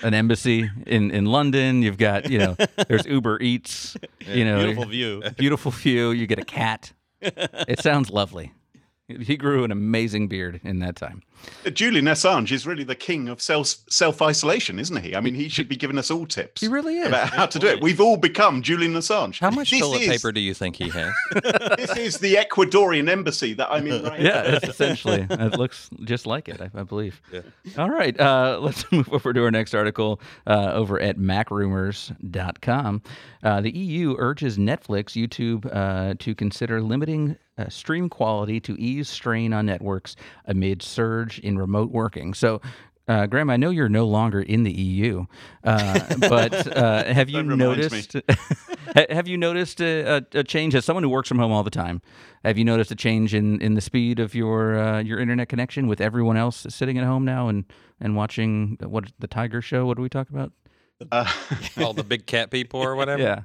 an 0.03 0.15
embassy 0.15 0.71
in 0.87 1.11
in 1.11 1.25
London. 1.27 1.83
You've 1.83 1.99
got, 1.99 2.31
you 2.31 2.39
know, 2.39 2.57
there's 2.89 3.07
Uber 3.07 3.41
Eats. 3.41 3.97
You 4.25 4.45
know, 4.45 4.59
Beautiful 4.59 4.85
view. 4.87 5.23
beautiful 5.37 5.71
view. 5.73 6.13
You 6.13 6.29
get 6.29 6.39
a 6.39 6.45
cat. 6.45 6.93
It 7.21 7.81
sounds 7.81 8.09
lovely. 8.09 8.53
He 9.21 9.37
grew 9.37 9.65
an 9.65 9.71
amazing 9.73 10.29
beard 10.29 10.61
in 10.65 10.79
that 10.81 10.97
time. 10.97 11.23
Uh, 11.67 11.71
Julian 11.71 12.05
Assange 12.05 12.53
is 12.53 12.67
really 12.69 12.85
the 12.85 12.95
king 12.95 13.29
of 13.29 13.43
self 13.43 13.75
self 13.89 14.23
isolation, 14.23 14.79
isn't 14.79 15.03
he? 15.03 15.17
I 15.17 15.21
mean, 15.21 15.35
he 15.35 15.49
should 15.49 15.69
be 15.69 15.75
giving 15.75 15.99
us 15.99 16.09
all 16.09 16.25
tips 16.25 16.61
He 16.61 16.69
really 16.69 16.99
is. 16.99 17.09
about 17.09 17.31
how 17.31 17.47
to 17.47 17.59
do 17.59 17.67
it. 17.67 17.83
We've 17.83 18.01
all 18.01 18.17
become 18.17 18.63
Julian 18.63 18.93
Assange. 18.93 19.41
How 19.41 19.51
much 19.51 19.71
This 19.71 19.81
toilet 19.81 20.03
is- 20.03 20.09
paper 20.09 20.31
do 20.31 20.41
you 20.41 20.55
think 20.55 20.77
he 20.77 20.89
has? 20.91 21.13
this 21.77 21.97
is 21.97 22.19
the 22.19 22.35
Ecuadorian 22.37 23.09
embassy 23.09 23.55
that 23.55 23.73
I'm 23.73 23.89
in 23.89 24.05
right 24.05 24.21
Yeah, 24.21 24.43
it's 24.45 24.69
essentially. 24.69 25.27
It 25.29 25.59
looks 25.59 25.91
just 26.05 26.27
like 26.29 26.49
it, 26.49 26.61
I, 26.61 26.71
I 26.79 26.85
believe. 26.85 27.21
Yeah. 27.33 27.41
All 27.77 27.91
right, 27.91 28.19
uh, 28.21 28.59
let's 28.63 28.91
move 28.93 29.13
over 29.13 29.33
to 29.33 29.43
our 29.43 29.51
next 29.51 29.75
article 29.75 30.21
uh, 30.47 30.71
over 30.75 31.01
at 31.01 31.19
macrumors.com. 31.19 33.03
Uh, 33.43 33.61
the 33.61 33.71
EU 33.77 34.15
urges 34.19 34.59
Netflix, 34.59 35.21
YouTube 35.21 35.69
uh, 35.75 36.15
to 36.21 36.35
consider 36.37 36.81
limiting 36.81 37.37
uh, 37.59 37.69
stream 37.69 38.09
quality 38.09 38.61
to 38.61 38.75
ease 38.79 39.09
strain 39.09 39.53
on 39.53 39.67
networks 39.67 40.17
amid 40.47 40.83
surge 40.83 41.39
in 41.39 41.59
remote 41.59 41.91
working. 41.91 42.35
So, 42.35 42.61
uh, 43.09 43.27
Graham, 43.27 43.51
I 43.51 43.57
know 43.57 43.71
you're 43.71 43.89
no 43.89 44.07
longer 44.07 44.41
in 44.41 44.63
the 44.63 44.73
EU, 44.73 45.27
uh, 45.65 46.01
but 46.21 46.77
uh, 46.77 47.05
have 47.13 47.29
you 47.29 47.43
That 47.43 47.49
reminds 47.49 48.15
noticed? 48.15 48.17
have 49.11 49.27
you 49.27 49.37
noticed 49.37 49.81
a, 49.81 50.19
a, 50.19 50.39
a 50.39 50.45
change 50.45 50.75
as 50.75 50.85
someone 50.85 51.03
who 51.03 51.09
works 51.09 51.29
from 51.29 51.39
home 51.39 51.51
all 51.51 51.65
the 51.65 51.71
time? 51.71 52.01
Have 52.45 52.57
you 52.57 52.65
noticed 52.65 52.93
a 52.93 52.95
change 52.95 53.35
in, 53.35 53.61
in 53.61 53.75
the 53.75 53.81
speed 53.81 54.21
of 54.21 54.35
your 54.35 54.79
uh, 54.79 55.03
your 55.03 55.19
internet 55.19 55.49
connection 55.49 55.89
with 55.89 56.01
everyone 56.01 56.37
else 56.37 56.65
sitting 56.69 56.97
at 56.97 57.05
home 57.05 57.25
now 57.25 57.49
and, 57.49 57.65
and 58.01 58.15
watching 58.17 58.79
what 58.81 59.13
the 59.19 59.27
Tiger 59.27 59.61
Show? 59.61 59.85
What 59.85 59.97
do 59.97 60.03
we 60.03 60.09
talk 60.09 60.31
about? 60.31 60.53
Uh, 61.11 61.31
All 61.79 61.93
the 61.93 62.05
big 62.05 62.27
cat 62.27 62.51
people 62.51 62.81
or 62.81 62.95
whatever. 62.95 63.23
Yeah. 63.23 63.43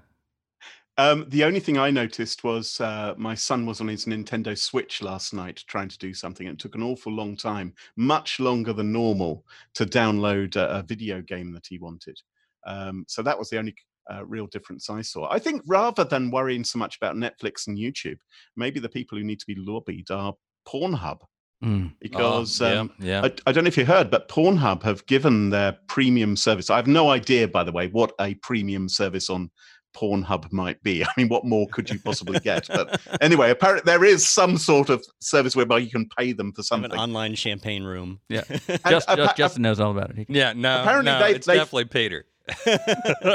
Um, 1.00 1.26
the 1.28 1.44
only 1.44 1.60
thing 1.60 1.78
I 1.78 1.92
noticed 1.92 2.44
was 2.44 2.82
uh, 2.82 3.14
my 3.18 3.36
son 3.36 3.66
was 3.68 3.82
on 3.82 3.88
his 3.88 4.06
Nintendo 4.06 4.58
Switch 4.58 5.04
last 5.04 5.32
night 5.34 5.64
trying 5.68 5.90
to 5.90 5.98
do 6.00 6.14
something. 6.14 6.48
It 6.48 6.58
took 6.58 6.74
an 6.74 6.82
awful 6.82 7.14
long 7.14 7.38
time, 7.38 7.74
much 7.98 8.40
longer 8.40 8.74
than 8.74 8.92
normal, 8.92 9.46
to 9.76 9.86
download 9.86 10.56
a, 10.56 10.80
a 10.80 10.84
video 10.84 11.22
game 11.22 11.54
that 11.54 11.68
he 11.68 11.78
wanted. 11.78 12.20
Um, 12.66 13.06
so 13.08 13.22
that 13.22 13.38
was 13.38 13.50
the 13.50 13.60
only 13.60 13.76
uh, 14.12 14.26
real 14.26 14.48
difference 14.48 14.90
I 14.90 15.02
saw. 15.02 15.30
I 15.32 15.38
think 15.38 15.62
rather 15.68 16.04
than 16.04 16.32
worrying 16.32 16.64
so 16.64 16.80
much 16.80 16.98
about 16.98 17.16
Netflix 17.16 17.68
and 17.68 17.78
YouTube, 17.78 18.18
maybe 18.56 18.80
the 18.80 18.90
people 18.90 19.18
who 19.18 19.24
need 19.24 19.40
to 19.40 19.48
be 19.48 19.56
lobbied 19.56 20.10
are 20.10 20.34
Pornhub. 20.68 21.20
Mm. 21.64 21.94
Because 22.00 22.62
Oh, 22.62 22.72
yeah, 22.72 22.80
um, 22.80 22.94
yeah. 23.00 23.22
I, 23.24 23.32
I 23.48 23.52
don't 23.52 23.64
know 23.64 23.70
if 23.70 23.78
you 23.78 23.86
heard, 23.86 24.12
but 24.12 24.30
Pornhub 24.30 24.84
have 24.84 25.06
given 25.08 25.50
their 25.50 25.78
premium 25.88 26.36
service. 26.36 26.70
I 26.70 26.76
have 26.76 26.88
no 26.88 27.10
idea, 27.10 27.48
by 27.48 27.64
the 27.64 27.72
way, 27.72 27.88
what 27.88 28.14
a 28.20 28.36
premium 28.36 28.88
service 28.88 29.30
on 29.30 29.50
Pornhub 29.98 30.52
might 30.52 30.82
be. 30.84 31.04
I 31.06 31.08
mean, 31.18 31.28
what 31.30 31.44
more 31.46 31.68
could 31.70 31.90
you 31.90 32.00
possibly 32.00 32.40
get? 32.40 32.68
But 32.68 33.02
anyway, 33.22 33.50
apparently 33.50 33.84
there 33.92 34.04
is 34.06 34.28
some 34.28 34.58
sort 34.58 34.90
of 34.90 35.04
service 35.20 35.56
whereby 35.56 35.80
you 35.80 35.90
can 35.90 36.08
pay 36.18 36.34
them 36.34 36.52
for 36.54 36.60
Have 36.60 36.66
something. 36.68 36.92
an 36.92 37.00
online 37.00 37.34
champagne 37.36 37.84
room. 37.84 38.20
Yeah. 38.30 38.44
And 38.68 38.80
Just, 38.88 39.10
appa- 39.10 39.24
just, 39.24 39.38
Justin 39.38 39.64
knows 39.64 39.80
all 39.80 39.92
about 39.92 40.12
it. 40.12 40.18
He- 40.18 40.26
yeah, 40.30 40.54
no, 40.54 40.82
Apparently 40.82 41.12
no, 41.12 41.20
they- 41.20 41.36
it's 41.36 41.48
they- 41.48 41.56
definitely 41.56 41.86
Peter. 41.86 42.26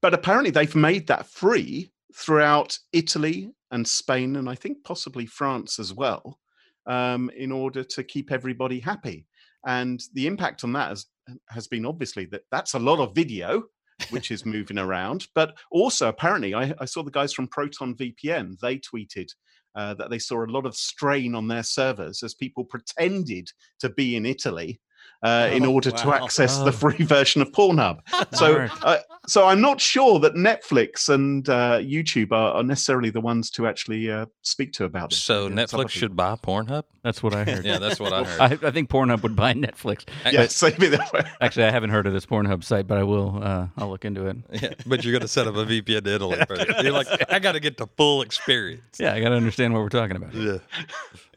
but 0.00 0.14
apparently 0.14 0.50
they've 0.50 0.74
made 0.74 1.06
that 1.08 1.26
free 1.26 1.92
throughout 2.14 2.78
Italy 2.92 3.50
and 3.70 3.86
Spain, 3.86 4.36
and 4.36 4.48
I 4.48 4.54
think 4.54 4.82
possibly 4.84 5.26
France 5.26 5.78
as 5.78 5.92
well, 5.92 6.38
um, 6.86 7.30
in 7.36 7.52
order 7.52 7.84
to 7.84 8.02
keep 8.02 8.32
everybody 8.32 8.80
happy. 8.80 9.26
And 9.66 10.00
the 10.14 10.26
impact 10.26 10.64
on 10.64 10.72
that 10.72 10.88
has, 10.90 11.06
has 11.48 11.66
been 11.68 11.84
obviously 11.84 12.24
that 12.26 12.42
that's 12.50 12.74
a 12.74 12.78
lot 12.78 12.98
of 13.00 13.14
video, 13.14 13.64
which 14.10 14.30
is 14.30 14.46
moving 14.46 14.78
around. 14.78 15.26
But 15.34 15.56
also, 15.70 16.08
apparently, 16.08 16.54
I, 16.54 16.74
I 16.78 16.84
saw 16.84 17.02
the 17.02 17.10
guys 17.10 17.32
from 17.32 17.48
Proton 17.48 17.94
VPN, 17.94 18.58
they 18.60 18.78
tweeted. 18.78 19.28
Uh, 19.74 19.94
that 19.94 20.10
they 20.10 20.18
saw 20.18 20.44
a 20.44 20.46
lot 20.46 20.66
of 20.66 20.74
strain 20.74 21.36
on 21.36 21.46
their 21.46 21.62
servers 21.62 22.24
as 22.24 22.34
people 22.34 22.64
pretended 22.64 23.48
to 23.78 23.88
be 23.90 24.16
in 24.16 24.26
Italy 24.26 24.80
uh, 25.22 25.48
in 25.52 25.64
Oh, 25.64 25.72
order 25.72 25.90
to 25.90 26.14
access 26.14 26.58
Oh. 26.60 26.64
the 26.64 26.72
free 26.72 26.96
version 27.04 27.42
of 27.42 27.50
Pornhub. 27.52 27.98
So, 28.34 28.68
uh, 28.82 28.98
so 29.26 29.46
I'm 29.46 29.60
not 29.60 29.80
sure 29.80 30.18
that 30.20 30.34
Netflix 30.34 31.08
and 31.08 31.48
uh, 31.48 31.78
YouTube 31.80 32.32
are, 32.32 32.54
are 32.54 32.62
necessarily 32.62 33.10
the 33.10 33.20
ones 33.20 33.50
to 33.50 33.66
actually 33.66 34.10
uh, 34.10 34.26
speak 34.42 34.72
to 34.74 34.84
about 34.84 35.10
this. 35.10 35.18
So 35.18 35.48
Maybe 35.48 35.62
it's 35.62 35.72
Netflix 35.72 35.90
should 35.90 36.16
buy 36.16 36.36
Pornhub. 36.36 36.84
That's 37.02 37.22
what 37.22 37.34
I 37.34 37.44
heard. 37.44 37.64
Yeah, 37.64 37.78
that's 37.78 37.98
what 38.00 38.12
I 38.12 38.24
heard. 38.24 38.62
I, 38.64 38.68
I 38.68 38.70
think 38.70 38.88
Pornhub 38.90 39.22
would 39.22 39.36
buy 39.36 39.54
Netflix. 39.54 40.06
people. 40.06 40.32
Yes, 40.32 40.62
maybe 40.62 40.88
that 40.88 41.12
way. 41.12 41.22
Actually, 41.40 41.64
I 41.66 41.70
haven't 41.70 41.90
heard 41.90 42.06
of 42.06 42.12
this 42.12 42.26
Pornhub 42.26 42.62
site, 42.64 42.86
but 42.86 42.98
I 42.98 43.02
will. 43.02 43.42
Uh, 43.42 43.66
I'll 43.76 43.88
look 43.90 44.04
into 44.04 44.26
it. 44.26 44.36
Yeah, 44.52 44.74
but 44.86 45.04
you're 45.04 45.12
gonna 45.18 45.28
set 45.28 45.46
up 45.46 45.54
a 45.56 45.64
VPN 45.64 46.04
to 46.04 46.14
Italy 46.14 46.38
first. 46.48 46.66
You're 46.82 46.92
like, 46.92 47.08
I 47.32 47.38
got 47.38 47.52
to 47.52 47.60
get 47.60 47.76
the 47.76 47.86
full 47.96 48.22
experience. 48.22 48.98
Yeah, 48.98 49.14
I 49.14 49.20
got 49.20 49.30
to 49.30 49.36
understand 49.36 49.72
what 49.74 49.80
we're 49.80 49.88
talking 49.88 50.16
about. 50.16 50.34
Yeah. 50.34 50.58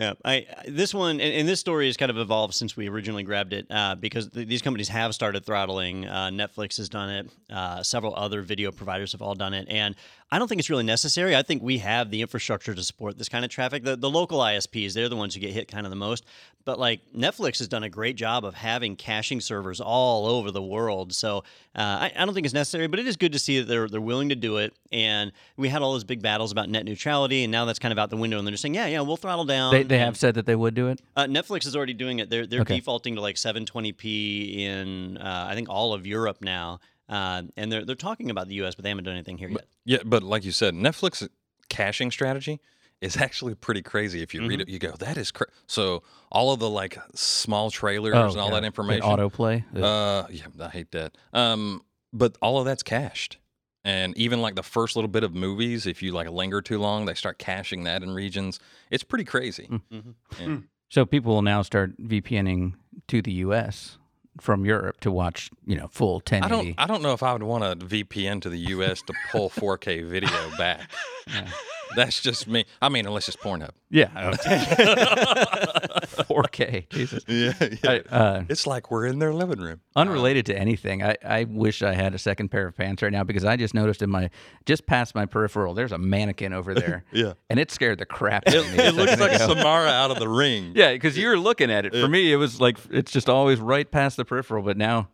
Yeah, 0.02 0.14
I 0.26 0.48
this 0.68 0.96
one 0.96 1.22
and, 1.22 1.34
and 1.34 1.48
this 1.48 1.60
story 1.60 1.86
has 1.86 1.96
kind 1.96 2.10
of 2.10 2.18
evolved 2.18 2.56
since 2.56 2.76
we 2.76 2.90
originally 2.90 3.22
grabbed 3.22 3.54
it 3.54 3.68
uh, 3.70 3.94
because 3.94 4.30
th- 4.30 4.48
these 4.48 4.64
companies 4.64 4.88
have 4.88 5.14
started 5.14 5.46
throttling. 5.46 6.08
Uh, 6.08 6.32
Netflix 6.32 6.78
has 6.78 6.90
done 6.90 7.12
it. 7.12 7.30
Uh, 7.52 7.84
several 7.84 8.16
other 8.16 8.42
video 8.42 8.72
providers 8.72 9.12
have 9.12 9.22
all 9.22 9.36
done 9.36 9.54
it, 9.54 9.68
and 9.70 9.96
I 10.32 10.40
don't 10.40 10.48
think 10.48 10.60
it's 10.60 10.70
really 10.70 10.86
necessary. 10.86 11.36
I 11.36 11.44
think 11.44 11.62
we 11.62 11.80
have 11.80 12.10
the 12.10 12.22
infrastructure 12.22 12.74
to 12.74 12.84
support 12.84 13.18
this 13.18 13.28
kind 13.28 13.44
of 13.44 13.52
traffic. 13.52 13.84
The, 13.84 13.98
the 13.98 14.10
local 14.10 14.40
ISPs, 14.40 14.94
they're 14.94 15.10
the 15.10 15.16
ones 15.18 15.36
who 15.36 15.42
get 15.42 15.52
hit 15.52 15.68
kind 15.68 15.86
of 15.86 15.90
the 15.90 15.98
most. 15.98 16.26
But 16.64 16.80
like 16.80 17.02
Netflix 17.14 17.58
has 17.60 17.68
done 17.68 17.84
a 17.84 17.90
great 17.90 18.16
job 18.16 18.46
of 18.46 18.54
having 18.54 18.96
caching 18.96 19.42
servers 19.42 19.82
all 19.82 20.28
over 20.28 20.52
the 20.52 20.62
world. 20.62 21.14
So 21.14 21.40
uh, 21.76 21.82
I, 21.82 22.12
I 22.16 22.26
don't 22.26 22.34
think 22.34 22.46
it's 22.46 22.54
necessary, 22.54 22.88
but 22.88 23.00
it 23.00 23.08
is 23.08 23.18
good 23.18 23.34
to 23.34 23.40
see 23.40 23.60
that 23.60 23.66
they're 23.66 23.90
they're 23.90 24.00
willing 24.00 24.30
to 24.30 24.36
do 24.36 24.58
it. 24.58 24.74
And 24.92 25.32
we 25.58 25.70
had 25.70 25.82
all 25.82 25.94
those 25.94 26.04
big 26.04 26.22
battles 26.22 26.52
about 26.52 26.70
net 26.70 26.86
neutrality, 26.86 27.44
and 27.44 27.52
now 27.52 27.66
that's 27.66 27.80
kind 27.80 27.92
of 27.92 28.00
out 28.00 28.10
the 28.10 28.18
window. 28.18 28.38
And 28.38 28.48
they're 28.48 28.52
just 28.52 28.62
saying, 28.62 28.76
yeah, 28.76 28.88
yeah, 28.88 29.02
we'll 29.02 29.18
throttle 29.18 29.46
down. 29.46 29.74
They, 29.74 29.84
they 29.92 30.00
have 30.00 30.18
said 30.18 30.36
that 30.36 30.46
they 30.46 30.56
would 30.56 30.74
do 30.74 30.88
it. 30.88 31.02
uh, 31.16 31.26
Netflix 31.26 31.66
is 31.68 31.76
already 31.76 31.94
doing 31.94 32.20
it. 32.20 32.30
They're 32.30 32.48
they're 32.48 32.62
Okay. 32.62 32.76
defaulting 32.78 33.16
to 33.16 33.22
like 33.22 33.36
720p 33.36 34.58
in 34.60 35.18
uh, 35.18 35.48
I 35.50 35.56
think 35.56 35.70
all 35.70 35.94
of 35.94 36.06
Europe 36.08 36.38
now, 36.42 36.80
uh, 37.10 37.44
and 37.58 37.72
they're 37.72 37.86
they're 37.86 37.96
talking 37.96 38.30
about 38.30 38.48
the 38.48 38.56
U.S., 38.56 38.76
but 38.76 38.84
they 38.84 38.90
haven't 38.90 39.04
done 39.06 39.14
anything 39.16 39.38
here 39.38 39.50
yet. 39.50 39.66
Yeah, 39.86 39.98
but 40.06 40.24
like 40.24 40.44
you 40.46 40.52
said, 40.52 40.74
Netflix 40.74 41.28
caching 41.70 42.12
strategy 42.12 42.60
is 43.02 43.18
actually 43.26 43.56
pretty 43.56 43.82
crazy. 43.82 44.22
If 44.22 44.34
you 44.34 44.48
read 44.48 44.62
it, 44.62 44.70
you 44.70 44.80
go, 44.80 44.92
"That 44.92 45.18
is 45.18 45.32
cra-. 45.32 45.48
so." 45.68 46.04
All 46.34 46.54
of 46.54 46.60
the 46.62 46.70
like 46.70 46.98
small 47.14 47.70
trailers 47.72 48.16
and 48.16 48.40
all 48.42 48.52
that 48.52 48.64
information. 48.64 49.04
autoplay. 49.04 49.66
Ugh. 49.76 49.84
Uh, 49.84 50.28
yeah, 50.32 50.46
I 50.62 50.70
hate 50.70 50.92
that. 50.92 51.18
Um, 51.34 51.82
but 52.14 52.38
all 52.42 52.58
of 52.58 52.64
that's 52.64 52.84
cached, 52.84 53.38
and 53.84 54.18
even 54.18 54.42
like 54.42 54.56
the 54.56 54.64
first 54.64 54.96
little 54.96 55.10
bit 55.10 55.24
of 55.24 55.34
movies, 55.34 55.86
if 55.86 56.04
you 56.04 56.12
like 56.12 56.30
linger 56.30 56.62
too 56.62 56.80
long, 56.80 57.06
they 57.06 57.14
start 57.14 57.38
caching 57.38 57.84
that 57.86 58.04
in 58.04 58.12
regions. 58.12 58.60
It's 58.90 59.04
pretty 59.04 59.26
crazy. 59.26 59.66
Hmm. 59.66 59.76
Mm-hmm. 59.92 60.10
Yeah. 60.40 60.46
Hmm. 60.46 60.58
so 60.90 61.06
people 61.06 61.34
will 61.34 61.42
now 61.42 61.62
start 61.62 61.98
VPNing 62.02 62.74
to 63.08 63.22
the 63.22 63.32
U.S. 63.34 63.98
from 64.40 64.66
Europe 64.66 65.00
to 65.02 65.12
watch, 65.12 65.50
you 65.66 65.76
know, 65.76 65.88
full 65.88 66.16
1080. 66.16 66.46
I 66.46 66.50
don't. 66.50 66.76
I 66.78 66.86
don't 66.88 67.02
know 67.02 67.14
if 67.14 67.24
I 67.24 67.34
would 67.34 67.44
want 67.44 67.64
a 67.64 67.76
VPN 67.76 68.42
to 68.42 68.50
the 68.50 68.60
U.S. 68.60 69.02
to 69.04 69.14
pull 69.32 69.50
4K 69.50 70.06
video 70.08 70.30
back. 70.58 70.90
That's 71.96 72.22
just 72.22 72.48
me. 72.48 72.66
I 72.82 72.90
mean, 72.90 73.06
unless 73.06 73.28
it's 73.28 73.38
Pornhub. 73.38 73.72
yeah. 73.90 74.10
4K. 75.52 76.90
Jesus. 76.90 77.24
Yeah, 77.28 77.54
I, 77.84 78.00
uh, 78.14 78.44
It's 78.50 78.66
like 78.68 78.92
we're 78.92 79.06
in 79.06 79.20
their 79.20 79.34
living 79.34 79.60
room. 79.60 79.82
unrelated 79.96 80.46
to 80.48 80.58
anything, 80.58 81.04
I, 81.04 81.16
I 81.24 81.44
wish 81.46 81.82
I 81.82 81.94
had 81.94 82.14
a 82.14 82.18
second 82.18 82.50
pair 82.50 82.68
of 82.68 82.76
pants 82.76 83.02
right 83.02 83.12
now 83.12 83.24
because 83.24 83.46
I 83.46 83.56
just 83.58 83.74
noticed 83.74 84.02
in 84.02 84.10
my 84.10 84.30
just 84.66 84.86
past 84.86 85.16
my 85.16 85.26
peripheral, 85.26 85.74
there's 85.74 85.92
a 85.92 85.98
mannequin 85.98 86.54
over 86.54 86.74
there. 86.74 87.04
Yeah. 87.14 87.34
and 87.50 87.60
it 87.60 87.72
scared 87.72 88.00
the 88.00 88.06
crap 88.06 88.48
out 88.48 88.56
of 88.56 88.72
me. 88.72 88.78
it 88.84 88.96
looks 88.96 89.20
like 89.20 89.34
ago. 89.34 89.48
Samara 89.50 89.90
out 89.90 90.12
of 90.12 90.20
the 90.20 90.30
ring. 90.30 90.72
Yeah, 90.82 90.94
because 90.94 91.18
you 91.18 91.28
were 91.28 91.38
looking 91.38 91.70
at 91.70 91.86
it. 91.86 91.94
For 91.94 92.08
me, 92.08 92.32
it 92.32 92.38
was 92.38 92.62
like 92.62 92.78
it's 92.90 93.12
just 93.12 93.30
always 93.30 93.60
right 93.60 93.90
past 93.90 94.18
the 94.18 94.26
peripheral. 94.26 94.64
But 94.64 94.78
now, 94.78 95.10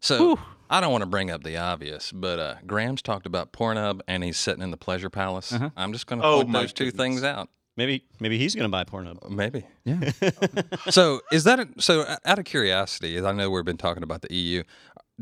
So 0.00 0.38
I 0.70 0.80
don't 0.80 0.90
want 0.92 1.02
to 1.02 1.06
bring 1.08 1.30
up 1.30 1.42
the 1.44 1.56
obvious, 1.56 2.10
but 2.12 2.38
uh, 2.38 2.54
Graham's 2.66 3.02
talked 3.02 3.26
about 3.26 3.52
Pornhub 3.52 4.00
and 4.08 4.24
he's 4.24 4.38
sitting 4.38 4.62
in 4.62 4.70
the 4.70 4.76
pleasure 4.76 5.10
palace. 5.10 5.52
I'm 5.76 5.92
just 5.92 6.06
going 6.06 6.20
to 6.20 6.26
Oh, 6.26 6.36
point 6.42 6.52
those 6.52 6.72
two 6.72 6.86
goodness. 6.86 7.02
things 7.02 7.24
out. 7.24 7.48
Maybe 7.76 8.04
maybe 8.20 8.38
he's 8.38 8.54
going 8.54 8.64
to 8.64 8.68
buy 8.70 8.84
Pornhub. 8.84 9.28
Maybe. 9.30 9.64
yeah, 9.84 10.10
So 10.90 11.20
is 11.32 11.42
that 11.44 11.58
a, 11.60 11.68
so? 11.78 12.02
uh, 12.02 12.16
Out 12.24 12.38
of 12.38 12.44
curiosity, 12.44 13.20
I 13.20 13.32
know 13.32 13.50
we've 13.50 13.64
been 13.64 13.76
talking 13.76 14.02
about 14.04 14.22
the 14.22 14.32
EU, 14.32 14.62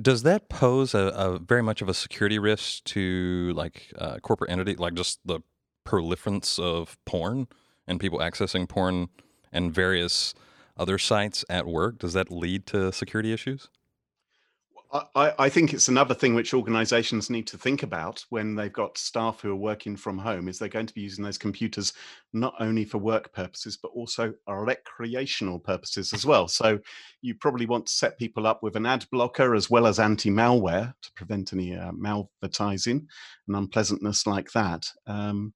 does 0.00 0.22
that 0.24 0.48
pose 0.50 0.94
a, 0.94 0.98
a 1.16 1.38
very 1.38 1.62
much 1.62 1.80
of 1.82 1.88
a 1.88 1.94
security 1.94 2.38
risk 2.38 2.84
to 2.84 3.52
like 3.56 3.92
uh, 3.98 4.18
corporate 4.18 4.50
entity, 4.50 4.74
like 4.76 4.94
just 4.94 5.20
the 5.24 5.40
proliferance 5.86 6.58
of 6.58 6.96
porn 7.06 7.48
and 7.88 7.98
people 7.98 8.18
accessing 8.20 8.68
porn 8.68 9.08
and 9.52 9.72
various 9.74 10.34
other 10.76 10.98
sites 10.98 11.44
at 11.50 11.66
work? 11.66 11.98
Does 11.98 12.12
that 12.12 12.30
lead 12.30 12.66
to 12.66 12.92
security 12.92 13.32
issues? 13.32 13.68
I- 14.92 15.32
I, 15.38 15.48
think 15.48 15.72
it's 15.72 15.88
another 15.88 16.12
thing 16.14 16.34
which 16.34 16.52
organizations 16.52 17.30
need 17.30 17.46
to 17.46 17.56
think 17.56 17.82
about 17.82 18.24
when 18.28 18.54
they've 18.54 18.72
got 18.72 18.98
staff 18.98 19.40
who 19.40 19.50
are 19.50 19.56
working 19.56 19.96
from 19.96 20.18
home 20.18 20.48
is 20.48 20.58
they're 20.58 20.68
going 20.68 20.86
to 20.86 20.92
be 20.94 21.00
using 21.00 21.24
those 21.24 21.38
computers 21.38 21.94
not 22.34 22.54
only 22.60 22.84
for 22.84 22.98
work 22.98 23.32
purposes 23.32 23.78
but 23.80 23.88
also 23.88 24.34
recreational 24.46 25.58
purposes 25.58 26.12
as 26.12 26.26
well. 26.26 26.46
So 26.46 26.78
you 27.22 27.34
probably 27.36 27.64
want 27.64 27.86
to 27.86 27.92
set 27.92 28.18
people 28.18 28.46
up 28.46 28.62
with 28.62 28.76
an 28.76 28.84
ad 28.84 29.06
blocker 29.10 29.54
as 29.54 29.70
well 29.70 29.86
as 29.86 29.98
anti-malware 29.98 30.92
to 31.00 31.12
prevent 31.16 31.54
any 31.54 31.74
uh, 31.74 31.92
malvertising 31.92 33.06
and 33.48 33.56
unpleasantness 33.56 34.26
like 34.26 34.52
that. 34.52 34.86
Um, 35.06 35.54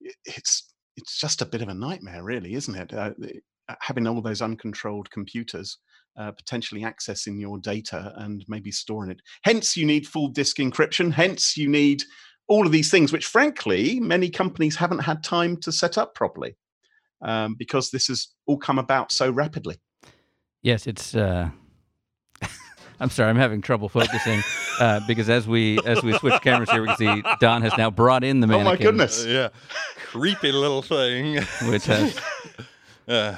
it- 0.00 0.16
it's 0.24 0.72
it's 0.96 1.18
just 1.20 1.42
a 1.42 1.46
bit 1.46 1.62
of 1.62 1.68
a 1.68 1.74
nightmare 1.74 2.22
really 2.24 2.54
isn't 2.54 2.74
it? 2.74 2.92
Uh, 2.94 3.12
having 3.80 4.06
all 4.06 4.20
those 4.22 4.42
uncontrolled 4.42 5.10
computers 5.10 5.78
uh, 6.20 6.30
potentially 6.32 6.82
accessing 6.82 7.40
your 7.40 7.58
data 7.58 8.12
and 8.16 8.44
maybe 8.48 8.70
storing 8.70 9.10
it. 9.10 9.20
Hence, 9.42 9.76
you 9.76 9.86
need 9.86 10.06
full 10.06 10.28
disk 10.28 10.56
encryption. 10.58 11.12
Hence, 11.12 11.56
you 11.56 11.68
need 11.68 12.02
all 12.48 12.66
of 12.66 12.72
these 12.72 12.90
things, 12.90 13.12
which 13.12 13.26
frankly, 13.26 13.98
many 14.00 14.28
companies 14.28 14.76
haven't 14.76 14.98
had 14.98 15.22
time 15.24 15.56
to 15.58 15.72
set 15.72 15.96
up 15.96 16.14
properly 16.14 16.56
um, 17.22 17.54
because 17.58 17.90
this 17.90 18.08
has 18.08 18.28
all 18.46 18.58
come 18.58 18.78
about 18.78 19.10
so 19.12 19.30
rapidly. 19.30 19.76
yes, 20.62 20.86
it's. 20.86 21.14
Uh, 21.14 21.48
I'm 23.00 23.08
sorry, 23.10 23.30
I'm 23.30 23.36
having 23.36 23.62
trouble 23.62 23.88
focusing 23.88 24.42
uh, 24.78 25.00
because 25.08 25.30
as 25.30 25.46
we 25.48 25.78
as 25.86 26.02
we 26.02 26.12
switch 26.18 26.40
cameras 26.42 26.70
here, 26.70 26.82
we 26.82 26.88
can 26.88 26.96
see 26.98 27.22
Don 27.40 27.62
has 27.62 27.72
now 27.78 27.90
brought 27.90 28.24
in 28.24 28.40
the 28.40 28.46
Oh 28.46 28.50
mannequin, 28.58 28.72
my 28.72 28.76
goodness. 28.76 29.24
yeah, 29.24 29.48
creepy 29.96 30.52
little 30.52 30.82
thing. 30.82 31.36
which 31.70 31.86
has 31.86 32.18
Uh, 33.08 33.36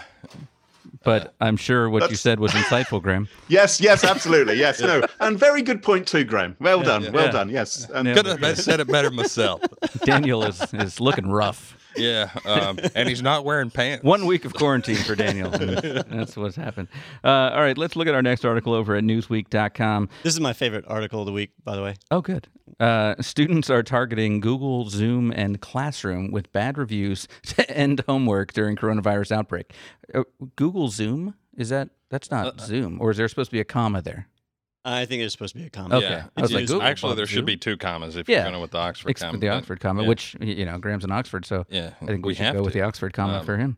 but 1.04 1.34
I'm 1.40 1.56
sure 1.56 1.88
what 1.90 2.10
you 2.10 2.16
said 2.16 2.40
was 2.40 2.52
insightful, 2.52 3.02
Graham. 3.02 3.28
Yes, 3.48 3.80
yes, 3.80 4.04
absolutely. 4.04 4.58
Yes, 4.58 4.80
no. 4.80 5.02
And 5.20 5.38
very 5.38 5.62
good 5.62 5.82
point 5.82 6.06
too, 6.06 6.24
Graham. 6.24 6.56
Well 6.60 6.82
done. 6.82 7.12
Well 7.12 7.26
yeah. 7.26 7.30
done. 7.32 7.48
Yes. 7.48 7.88
And 7.92 8.08
Yeah. 8.08 8.14
Could 8.14 8.26
have 8.26 8.58
said 8.58 8.80
it 8.80 8.88
better 8.88 9.10
myself. 9.10 9.62
Daniel 10.04 10.42
is 10.44 10.62
is 10.74 11.00
looking 11.00 11.30
rough. 11.30 11.76
Yeah, 11.96 12.30
um, 12.44 12.78
and 12.94 13.08
he's 13.08 13.22
not 13.22 13.44
wearing 13.44 13.70
pants. 13.70 14.04
One 14.04 14.26
week 14.26 14.44
of 14.44 14.54
quarantine 14.54 14.96
for 14.96 15.14
Daniel. 15.14 15.50
That's 15.50 16.36
what's 16.36 16.56
happened. 16.56 16.88
Uh, 17.22 17.50
all 17.52 17.60
right, 17.60 17.76
let's 17.76 17.96
look 17.96 18.08
at 18.08 18.14
our 18.14 18.22
next 18.22 18.44
article 18.44 18.72
over 18.74 18.94
at 18.94 19.04
Newsweek.com. 19.04 20.08
This 20.22 20.34
is 20.34 20.40
my 20.40 20.52
favorite 20.52 20.84
article 20.88 21.20
of 21.20 21.26
the 21.26 21.32
week, 21.32 21.50
by 21.64 21.76
the 21.76 21.82
way. 21.82 21.96
Oh, 22.10 22.20
good. 22.20 22.48
Uh, 22.80 23.14
students 23.20 23.70
are 23.70 23.82
targeting 23.82 24.40
Google, 24.40 24.88
Zoom, 24.88 25.32
and 25.32 25.60
Classroom 25.60 26.30
with 26.30 26.50
bad 26.52 26.78
reviews 26.78 27.28
to 27.46 27.70
end 27.70 28.02
homework 28.06 28.52
during 28.52 28.76
coronavirus 28.76 29.32
outbreak. 29.32 29.72
Uh, 30.14 30.24
Google 30.56 30.88
Zoom 30.88 31.34
is 31.56 31.68
that? 31.68 31.90
That's 32.10 32.30
not 32.30 32.60
Zoom, 32.60 32.98
or 33.00 33.10
is 33.10 33.16
there 33.16 33.26
supposed 33.28 33.50
to 33.50 33.54
be 33.54 33.60
a 33.60 33.64
comma 33.64 34.02
there? 34.02 34.28
I 34.84 35.04
think 35.06 35.22
it's 35.22 35.32
supposed 35.32 35.54
to 35.54 35.60
be 35.60 35.66
a 35.66 35.70
comma. 35.70 35.96
Okay. 35.96 36.08
Yeah. 36.08 36.24
I 36.36 36.40
was 36.42 36.52
like, 36.52 36.66
Google 36.66 36.82
Actually, 36.82 37.14
there 37.14 37.24
Bug 37.24 37.30
should 37.30 37.44
be 37.46 37.56
two 37.56 37.76
commas 37.76 38.16
if 38.16 38.28
Yeah. 38.28 38.42
you're 38.42 38.50
going 38.50 38.60
with 38.62 38.72
the 38.72 38.78
Oxford 38.78 39.10
Ex- 39.10 39.22
comma. 39.22 39.38
the 39.38 39.48
Oxford 39.48 39.78
comma, 39.80 40.02
yeah. 40.02 40.08
which 40.08 40.36
you 40.40 40.64
know 40.64 40.78
Graham's 40.78 41.04
in 41.04 41.12
Oxford, 41.12 41.44
so 41.46 41.64
Yeah, 41.70 41.90
I 42.02 42.06
think 42.06 42.24
we, 42.26 42.30
we 42.30 42.34
should 42.34 42.46
have 42.46 42.54
go 42.56 42.62
with 42.62 42.74
the 42.74 42.82
Oxford 42.82 43.12
comma 43.12 43.38
Um, 43.38 43.44
for 43.46 43.56
him. 43.56 43.76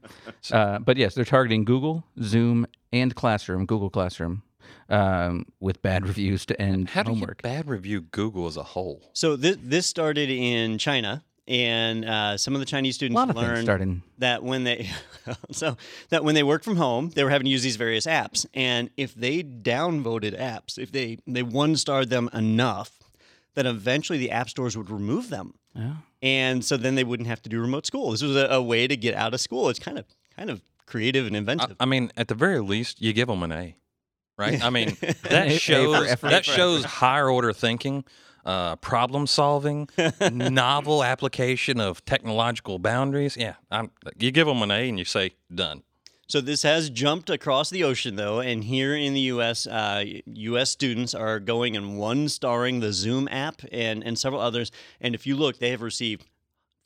Uh, 0.50 0.78
but 0.78 0.96
yes, 0.96 1.14
they're 1.14 1.24
targeting 1.26 1.64
Google, 1.64 2.04
Zoom, 2.22 2.66
and 2.92 3.14
Classroom, 3.14 3.66
Google 3.66 3.90
Classroom, 3.90 4.42
um, 4.88 5.46
with 5.60 5.82
bad 5.82 6.06
reviews 6.08 6.46
to 6.46 6.60
end 6.60 6.90
How 6.90 7.02
do 7.02 7.10
you 7.10 7.16
homework. 7.16 7.42
bad 7.42 7.68
review 7.68 8.00
Google 8.02 8.46
as 8.46 8.56
a 8.56 8.62
whole? 8.62 9.10
So 9.12 9.36
this 9.36 9.58
this 9.62 9.86
started 9.86 10.30
in 10.30 10.78
China, 10.78 11.22
and 11.46 12.04
uh, 12.04 12.36
some 12.38 12.54
of 12.54 12.60
the 12.60 12.66
Chinese 12.66 12.94
students 12.94 13.16
lot 13.16 13.28
of 13.30 13.36
things 13.36 13.46
learned 13.48 13.64
starting. 13.64 14.02
that 14.18 14.42
when 14.42 14.64
they 14.64 14.88
so 15.50 15.76
that 16.08 16.24
when 16.24 16.34
they 16.34 16.42
worked 16.42 16.64
from 16.64 16.76
home, 16.76 17.10
they 17.10 17.22
were 17.24 17.30
having 17.30 17.44
to 17.44 17.50
use 17.50 17.62
these 17.62 17.76
various 17.76 18.06
apps, 18.06 18.46
and 18.54 18.90
if 18.96 19.14
they 19.14 19.42
downvoted 19.42 20.38
apps, 20.40 20.78
if 20.78 20.90
they 20.92 21.18
they 21.26 21.42
one 21.42 21.76
starred 21.76 22.10
them 22.10 22.30
enough, 22.32 22.92
then 23.54 23.66
eventually 23.66 24.18
the 24.18 24.30
app 24.30 24.48
stores 24.48 24.76
would 24.76 24.90
remove 24.90 25.28
them, 25.30 25.54
Yeah. 25.74 25.96
and 26.22 26.64
so 26.64 26.76
then 26.76 26.94
they 26.94 27.04
wouldn't 27.04 27.28
have 27.28 27.42
to 27.42 27.48
do 27.48 27.60
remote 27.60 27.86
school. 27.86 28.10
This 28.12 28.22
was 28.22 28.36
a, 28.36 28.46
a 28.46 28.62
way 28.62 28.86
to 28.86 28.96
get 28.96 29.14
out 29.14 29.34
of 29.34 29.40
school. 29.40 29.68
It's 29.68 29.78
kind 29.78 29.98
of 29.98 30.06
kind 30.36 30.50
of 30.50 30.62
creative 30.86 31.26
and 31.26 31.36
inventive. 31.36 31.76
I 31.80 31.84
mean, 31.86 32.10
at 32.16 32.28
the 32.28 32.34
very 32.34 32.60
least, 32.60 33.00
you 33.00 33.12
give 33.12 33.28
them 33.28 33.42
an 33.42 33.52
A, 33.52 33.76
right? 34.38 34.62
I 34.62 34.70
mean, 34.70 34.96
A- 35.02 35.08
A 35.10 35.14
that 35.28 35.52
shows 35.60 36.16
that 36.20 36.44
shows 36.44 36.84
higher 36.84 37.28
order 37.30 37.52
thinking, 37.52 38.04
uh, 38.44 38.76
problem 38.76 39.26
solving, 39.26 39.88
novel 40.32 41.02
application 41.02 41.80
of 41.80 42.04
technological 42.04 42.78
boundaries. 42.78 43.36
Yeah, 43.36 43.54
I'm, 43.70 43.90
you 44.18 44.30
give 44.30 44.46
them 44.46 44.62
an 44.62 44.70
A 44.70 44.88
and 44.88 44.98
you 44.98 45.04
say 45.04 45.32
done. 45.52 45.82
So 46.26 46.40
this 46.40 46.62
has 46.62 46.88
jumped 46.88 47.28
across 47.28 47.68
the 47.68 47.84
ocean, 47.84 48.16
though, 48.16 48.40
and 48.40 48.64
here 48.64 48.96
in 48.96 49.12
the 49.12 49.20
U.S., 49.20 49.66
uh, 49.66 50.04
U.S. 50.24 50.70
students 50.70 51.14
are 51.14 51.38
going 51.38 51.76
and 51.76 51.98
one 51.98 52.28
starring 52.30 52.80
the 52.80 52.92
Zoom 52.92 53.28
app 53.28 53.60
and 53.70 54.02
and 54.02 54.18
several 54.18 54.40
others. 54.40 54.70
And 55.00 55.14
if 55.14 55.26
you 55.26 55.36
look, 55.36 55.58
they 55.58 55.70
have 55.70 55.82
received 55.82 56.24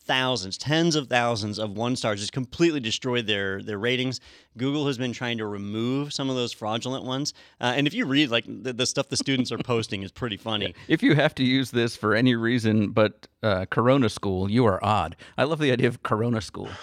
thousands, 0.08 0.58
tens 0.58 0.96
of 0.96 1.06
thousands 1.06 1.58
of 1.60 1.76
one 1.76 1.94
stars, 1.94 2.18
just 2.18 2.32
completely 2.32 2.80
destroyed 2.80 3.26
their 3.28 3.62
their 3.62 3.78
ratings. 3.78 4.20
Google 4.56 4.88
has 4.88 4.98
been 4.98 5.12
trying 5.12 5.38
to 5.38 5.46
remove 5.46 6.12
some 6.12 6.28
of 6.30 6.34
those 6.34 6.52
fraudulent 6.52 7.04
ones. 7.04 7.32
Uh, 7.60 7.74
and 7.76 7.86
if 7.86 7.94
you 7.94 8.06
read 8.06 8.30
like 8.30 8.44
the, 8.48 8.72
the 8.72 8.86
stuff 8.86 9.08
the 9.08 9.16
students 9.16 9.52
are 9.52 9.58
posting 9.58 10.02
is 10.02 10.10
pretty 10.10 10.36
funny. 10.36 10.74
If 10.88 11.02
you 11.02 11.14
have 11.14 11.34
to 11.36 11.44
use 11.44 11.70
this 11.70 11.94
for 11.94 12.14
any 12.16 12.34
reason 12.34 12.90
but 12.90 13.28
uh, 13.42 13.66
Corona 13.70 14.08
School, 14.08 14.50
you 14.50 14.64
are 14.64 14.82
odd. 14.84 15.14
I 15.36 15.44
love 15.44 15.60
the 15.60 15.70
idea 15.70 15.86
of 15.88 16.02
Corona 16.02 16.40
School. 16.40 16.70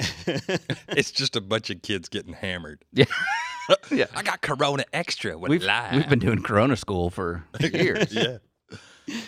It's 0.88 1.10
just 1.12 1.36
a 1.36 1.40
bunch 1.40 1.70
of 1.70 1.82
kids 1.82 2.08
getting 2.08 2.34
hammered. 2.34 2.84
Yeah. 2.92 3.04
yeah. 3.90 4.06
I 4.14 4.22
got 4.22 4.40
Corona 4.42 4.84
Extra 4.92 5.38
with 5.38 5.50
We've, 5.50 5.62
live. 5.62 5.94
we've 5.94 6.08
been 6.08 6.18
doing 6.18 6.42
Corona 6.42 6.76
School 6.76 7.10
for 7.10 7.44
years. 7.60 8.12
yeah. 8.12 8.38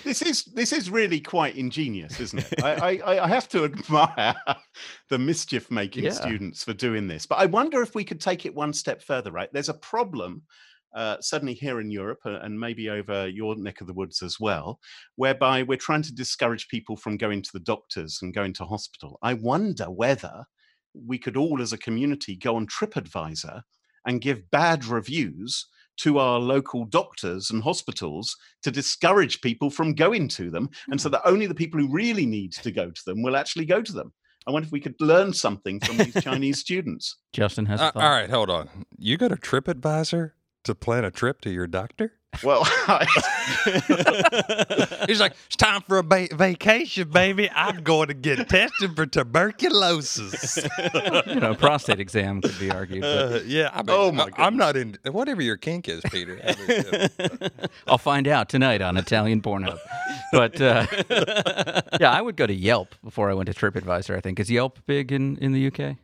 This 0.04 0.22
is 0.22 0.44
this 0.44 0.72
is 0.72 0.90
really 0.90 1.20
quite 1.20 1.56
ingenious, 1.56 2.20
isn't 2.20 2.38
it? 2.52 2.62
I, 2.62 2.98
I, 2.98 3.24
I 3.24 3.28
have 3.28 3.48
to 3.50 3.64
admire 3.64 4.34
the 5.10 5.18
mischief 5.18 5.70
making 5.70 6.04
Yeah. 6.04 6.10
students 6.12 6.64
for 6.64 6.72
doing 6.72 7.08
this. 7.08 7.26
But 7.26 7.36
I 7.38 7.46
wonder 7.46 7.82
if 7.82 7.94
we 7.94 8.04
could 8.04 8.20
take 8.20 8.46
it 8.46 8.54
one 8.54 8.72
step 8.72 9.02
further, 9.02 9.32
right? 9.32 9.52
There's 9.52 9.68
a 9.68 9.74
problem. 9.74 10.42
Uh, 10.94 11.18
certainly 11.20 11.52
here 11.52 11.78
in 11.78 11.90
Europe 11.90 12.20
uh, 12.24 12.38
and 12.40 12.58
maybe 12.58 12.88
over 12.88 13.28
your 13.28 13.54
neck 13.56 13.82
of 13.82 13.86
the 13.86 13.92
woods 13.92 14.22
as 14.22 14.40
well, 14.40 14.80
whereby 15.16 15.62
we're 15.62 15.76
trying 15.76 16.00
to 16.00 16.14
discourage 16.14 16.68
people 16.68 16.96
from 16.96 17.18
going 17.18 17.42
to 17.42 17.50
the 17.52 17.60
doctors 17.60 18.20
and 18.22 18.32
going 18.32 18.54
to 18.54 18.64
hospital. 18.64 19.18
I 19.22 19.34
wonder 19.34 19.90
whether 19.90 20.44
we 20.94 21.18
could 21.18 21.36
all, 21.36 21.60
as 21.60 21.74
a 21.74 21.78
community, 21.78 22.34
go 22.34 22.56
on 22.56 22.66
TripAdvisor 22.66 23.60
and 24.06 24.22
give 24.22 24.50
bad 24.50 24.86
reviews 24.86 25.66
to 25.98 26.18
our 26.18 26.38
local 26.38 26.84
doctors 26.84 27.50
and 27.50 27.62
hospitals 27.62 28.36
to 28.62 28.70
discourage 28.70 29.40
people 29.40 29.70
from 29.70 29.94
going 29.94 30.28
to 30.28 30.50
them, 30.50 30.68
and 30.90 31.00
so 31.00 31.08
that 31.08 31.22
only 31.24 31.46
the 31.46 31.54
people 31.54 31.80
who 31.80 31.88
really 31.90 32.26
need 32.26 32.52
to 32.52 32.70
go 32.70 32.90
to 32.90 33.02
them 33.06 33.22
will 33.22 33.36
actually 33.36 33.64
go 33.64 33.82
to 33.82 33.92
them. 33.92 34.12
I 34.46 34.52
wonder 34.52 34.66
if 34.66 34.72
we 34.72 34.80
could 34.80 34.94
learn 35.00 35.32
something 35.32 35.80
from 35.80 35.96
these 35.96 36.22
Chinese 36.22 36.60
students. 36.60 37.16
Justin 37.32 37.66
has 37.66 37.80
a 37.80 37.84
Uh, 37.86 37.92
all 37.96 38.10
right, 38.10 38.30
hold 38.30 38.48
on. 38.48 38.86
You 38.96 39.16
go 39.16 39.28
to 39.28 39.36
TripAdvisor 39.36 40.32
to 40.64 40.74
plan 40.74 41.04
a 41.04 41.10
trip 41.10 41.40
to 41.40 41.50
your 41.50 41.66
doctor? 41.66 42.15
Well, 42.44 42.64
He's 45.06 45.20
like, 45.20 45.34
it's 45.46 45.56
time 45.56 45.80
for 45.82 45.98
a 45.98 46.02
ba- 46.02 46.28
vacation, 46.32 47.08
baby. 47.08 47.50
I'm 47.50 47.82
going 47.82 48.08
to 48.08 48.14
get 48.14 48.48
tested 48.48 48.94
for 48.94 49.06
tuberculosis. 49.06 50.58
you 51.26 51.36
know, 51.40 51.54
prostate 51.54 51.98
exam 52.00 52.42
could 52.42 52.58
be 52.58 52.70
argued. 52.70 53.02
But 53.02 53.32
Uh, 53.32 53.40
yeah, 53.46 53.70
I 53.72 53.78
mean, 53.78 53.86
Oh, 53.88 54.12
my 54.12 54.28
I, 54.36 54.46
am 54.46 54.56
not 54.56 54.76
in 54.76 54.98
whatever 55.10 55.40
your 55.40 55.56
kink 55.56 55.88
is, 55.88 56.02
Peter. 56.10 56.38
I 56.46 56.54
mean, 56.68 56.84
uh, 56.92 57.48
I'll 57.86 57.96
find 57.98 58.28
out 58.28 58.48
tonight 58.50 58.82
on 58.82 58.96
Italian 58.98 59.40
Pornhub. 59.40 59.78
But 60.32 60.60
uh, 60.60 60.86
yeah, 62.00 62.10
I 62.10 62.20
would 62.20 62.36
go 62.36 62.46
to 62.46 62.54
Yelp 62.54 62.94
before 63.02 63.30
I 63.30 63.34
went 63.34 63.46
to 63.46 63.54
TripAdvisor. 63.54 64.14
I 64.16 64.20
think 64.20 64.38
is 64.40 64.50
Yelp 64.50 64.78
big 64.86 65.10
in 65.12 65.36
in 65.38 65.52
the 65.52 65.66
UK? 65.68 65.96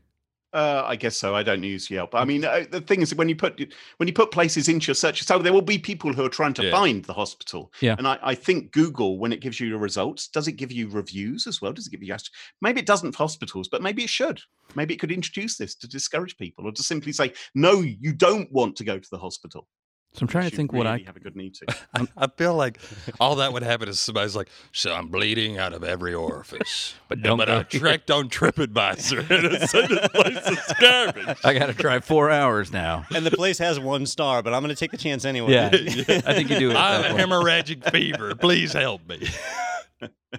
Uh, 0.52 0.82
I 0.86 0.96
guess 0.96 1.16
so. 1.16 1.34
I 1.34 1.42
don't 1.42 1.62
use 1.62 1.90
Yelp. 1.90 2.14
I 2.14 2.24
mean, 2.24 2.44
uh, 2.44 2.64
the 2.70 2.80
thing 2.80 3.00
is, 3.02 3.14
when 3.14 3.28
you 3.28 3.36
put 3.36 3.58
when 3.96 4.06
you 4.06 4.12
put 4.12 4.30
places 4.30 4.68
into 4.68 4.88
your 4.88 4.94
search, 4.94 5.22
so 5.22 5.38
there 5.38 5.52
will 5.52 5.62
be 5.62 5.78
people 5.78 6.12
who 6.12 6.24
are 6.24 6.28
trying 6.28 6.54
to 6.54 6.64
Yeah. 6.64 6.70
find 6.70 7.04
the 7.04 7.12
hospital. 7.12 7.72
Yeah. 7.80 7.94
And 7.98 8.06
I, 8.06 8.18
I 8.22 8.34
think 8.34 8.72
Google, 8.72 9.18
when 9.18 9.32
it 9.32 9.40
gives 9.40 9.58
you 9.58 9.66
your 9.66 9.78
results, 9.78 10.28
does 10.28 10.48
it 10.48 10.52
give 10.52 10.72
you 10.72 10.88
reviews 10.88 11.46
as 11.46 11.62
well? 11.62 11.72
Does 11.72 11.86
it 11.86 11.90
give 11.90 12.02
you? 12.02 12.14
Maybe 12.60 12.80
it 12.80 12.86
doesn't 12.86 13.12
for 13.12 13.18
hospitals, 13.18 13.68
but 13.68 13.82
maybe 13.82 14.02
it 14.04 14.10
should. 14.10 14.40
Maybe 14.74 14.94
it 14.94 14.98
could 14.98 15.12
introduce 15.12 15.56
this 15.56 15.74
to 15.76 15.88
discourage 15.88 16.36
people, 16.36 16.66
or 16.66 16.72
to 16.72 16.82
simply 16.82 17.12
say, 17.12 17.32
no, 17.54 17.80
you 17.80 18.12
don't 18.12 18.50
want 18.52 18.76
to 18.76 18.84
go 18.84 18.98
to 18.98 19.10
the 19.10 19.18
hospital. 19.18 19.66
So 20.14 20.24
I'm 20.24 20.28
trying 20.28 20.42
to 20.42 20.46
unless 20.46 20.52
you 20.52 20.56
think 20.58 20.72
what 20.74 20.86
I 20.86 20.92
really 20.92 21.04
have 21.04 21.16
a 21.16 21.20
good 21.20 21.36
need 21.36 21.54
to. 21.54 21.66
I, 21.94 22.06
I 22.18 22.26
feel 22.26 22.54
like 22.54 22.78
all 23.18 23.36
that 23.36 23.52
would 23.54 23.62
happen 23.62 23.88
is 23.88 23.98
somebody's 23.98 24.36
like, 24.36 24.48
so 24.70 24.92
I'm 24.94 25.08
bleeding 25.08 25.56
out 25.56 25.72
of 25.72 25.82
every 25.84 26.12
orifice. 26.14 26.94
But 27.08 27.22
don't 27.22 27.36
but 27.38 27.48
go 27.48 27.58
I 27.58 27.62
here." 27.70 28.16
on 28.16 28.28
TripAdvisor 28.30 29.18
and 29.30 29.46
it 29.54 29.68
said 29.68 29.88
this 29.90 30.08
place 30.08 30.58
is 30.58 30.74
garbage. 30.80 31.36
I 31.44 31.52
got 31.58 31.66
to 31.66 31.74
try 31.74 32.00
four 32.00 32.30
hours 32.30 32.72
now. 32.72 33.04
and 33.14 33.24
the 33.26 33.30
place 33.30 33.58
has 33.58 33.78
one 33.78 34.06
star, 34.06 34.42
but 34.42 34.54
I'm 34.54 34.62
going 34.62 34.74
to 34.74 34.78
take 34.78 34.90
the 34.92 34.96
chance 34.96 35.24
anyway. 35.26 35.52
Yeah, 35.52 35.68
I 35.72 36.34
think 36.34 36.48
you 36.50 36.58
do 36.58 36.70
it. 36.70 36.76
I 36.76 37.02
have 37.02 37.14
way. 37.14 37.22
hemorrhagic 37.22 37.90
fever. 37.90 38.34
Please 38.34 38.72
help 38.72 39.06
me. 39.08 39.28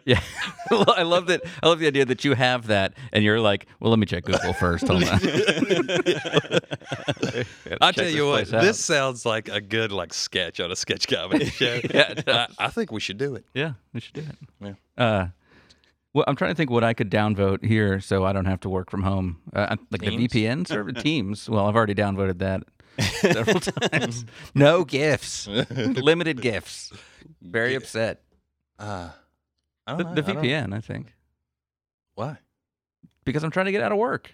Yeah, 0.05 0.19
I 0.71 1.03
love 1.03 1.27
that. 1.27 1.41
I 1.61 1.67
love 1.67 1.79
the 1.79 1.87
idea 1.87 2.05
that 2.05 2.25
you 2.25 2.33
have 2.33 2.67
that, 2.67 2.93
and 3.11 3.23
you're 3.23 3.39
like, 3.39 3.67
"Well, 3.79 3.89
let 3.91 3.99
me 3.99 4.05
check 4.05 4.23
Google 4.25 4.53
first. 4.53 4.87
Hold 4.87 5.03
on." 5.03 5.19
I 7.81 7.91
Check 7.91 7.95
tell 7.95 8.07
you 8.07 8.27
what, 8.27 8.53
out. 8.53 8.61
this 8.61 8.83
sounds 8.83 9.25
like 9.25 9.49
a 9.49 9.61
good 9.61 9.91
like 9.91 10.13
sketch 10.13 10.59
on 10.59 10.71
a 10.71 10.75
sketch 10.75 11.07
comedy 11.07 11.45
show. 11.49 11.79
Yeah, 11.93 12.13
I, 12.27 12.47
I 12.59 12.67
think 12.69 12.91
we 12.91 12.99
should 12.99 13.17
do 13.17 13.35
it. 13.35 13.45
Yeah, 13.53 13.73
we 13.93 13.99
should 13.99 14.13
do 14.13 14.21
it. 14.21 14.37
Yeah. 14.97 15.03
Uh, 15.03 15.27
well, 16.13 16.25
I'm 16.27 16.35
trying 16.35 16.51
to 16.51 16.55
think 16.55 16.69
what 16.69 16.83
I 16.83 16.93
could 16.93 17.09
downvote 17.09 17.63
here, 17.63 17.99
so 17.99 18.23
I 18.23 18.33
don't 18.33 18.45
have 18.45 18.59
to 18.61 18.69
work 18.69 18.91
from 18.91 19.03
home. 19.03 19.39
Uh, 19.53 19.75
like 19.91 20.01
Teams? 20.01 20.31
the 20.33 20.45
VPN 20.45 20.67
server, 20.67 20.91
Teams. 20.91 21.49
Well, 21.49 21.65
I've 21.67 21.75
already 21.75 21.95
downvoted 21.95 22.39
that 22.39 22.63
several 22.99 23.59
times. 23.59 24.25
No 24.53 24.83
gifts, 24.85 25.47
limited 25.47 26.41
gifts. 26.41 26.91
Very 27.41 27.71
Yeah. 27.71 27.77
upset. 27.77 28.21
Uh, 28.77 29.09
I 29.87 29.95
The, 29.95 30.03
don't 30.03 30.15
the 30.15 30.21
know. 30.21 30.27
I 30.27 30.33
don't- 30.33 30.43
VPN, 30.45 30.73
I 30.73 30.79
think, 30.81 31.13
Why? 32.15 32.37
because 33.25 33.43
I'm 33.43 33.51
trying 33.51 33.65
to 33.67 33.71
get 33.71 33.81
out 33.81 33.91
of 33.91 33.97
work. 33.97 34.33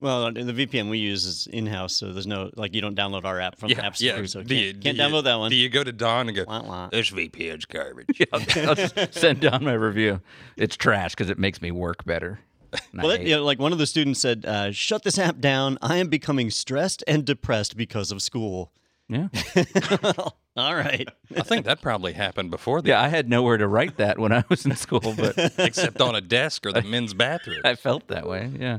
Well, 0.00 0.32
the 0.32 0.52
VPN 0.52 0.90
we 0.90 0.98
use 0.98 1.24
is 1.24 1.46
in-house, 1.46 1.96
so 1.96 2.12
there's 2.12 2.26
no 2.26 2.50
like 2.56 2.74
you 2.74 2.80
don't 2.82 2.96
download 2.96 3.24
our 3.24 3.40
app 3.40 3.58
from 3.58 3.70
the 3.70 3.82
app 3.82 3.96
store, 3.96 4.26
so 4.26 4.42
Do 4.42 4.48
can't, 4.54 4.66
you- 4.66 4.72
do 4.74 4.80
can't 4.80 4.96
you- 4.98 5.02
download 5.02 5.24
that 5.24 5.36
one. 5.38 5.50
Do 5.50 5.56
you 5.56 5.68
go 5.70 5.82
to 5.82 5.92
Don 5.92 6.28
and 6.28 6.36
go, 6.36 6.44
Wah, 6.46 6.62
wah. 6.62 6.88
this 6.88 7.10
VPN's 7.10 7.64
garbage? 7.64 8.06
Yeah, 8.18 8.26
I'll, 8.32 8.68
I'll 8.68 8.74
just 8.74 9.14
send 9.14 9.40
down 9.40 9.64
my 9.64 9.72
review. 9.72 10.20
It's 10.56 10.76
trash 10.76 11.12
because 11.14 11.30
it 11.30 11.38
makes 11.38 11.62
me 11.62 11.70
work 11.70 12.04
better. 12.04 12.40
And 12.72 13.00
I 13.00 13.02
Well, 13.04 13.12
that, 13.12 13.20
hate 13.20 13.28
you 13.28 13.36
know, 13.36 13.44
like 13.44 13.58
one 13.60 13.72
of 13.72 13.78
the 13.78 13.86
students 13.86 14.20
said, 14.20 14.44
uh, 14.44 14.72
"Shut 14.72 15.04
this 15.04 15.18
app 15.18 15.38
down. 15.38 15.78
I 15.80 15.96
am 15.98 16.08
becoming 16.08 16.50
stressed 16.50 17.04
and 17.06 17.24
depressed 17.24 17.76
because 17.76 18.10
of 18.10 18.20
school." 18.20 18.72
Yeah. 19.08 19.28
All 20.56 20.74
right. 20.74 21.08
I 21.36 21.42
think 21.42 21.66
that 21.66 21.82
probably 21.82 22.12
happened 22.12 22.50
before 22.50 22.80
the 22.80 22.90
Yeah, 22.90 23.02
I 23.02 23.08
had 23.08 23.28
nowhere 23.28 23.56
to 23.56 23.66
write 23.66 23.96
that 23.98 24.18
when 24.18 24.32
I 24.32 24.44
was 24.48 24.64
in 24.64 24.74
school, 24.76 25.14
but 25.16 25.34
except 25.58 26.00
on 26.00 26.14
a 26.14 26.20
desk 26.20 26.64
or 26.64 26.72
the 26.72 26.82
men's 26.82 27.12
bathroom. 27.12 27.60
I 27.64 27.74
felt 27.74 28.08
that 28.08 28.26
way. 28.26 28.50
Yeah. 28.58 28.78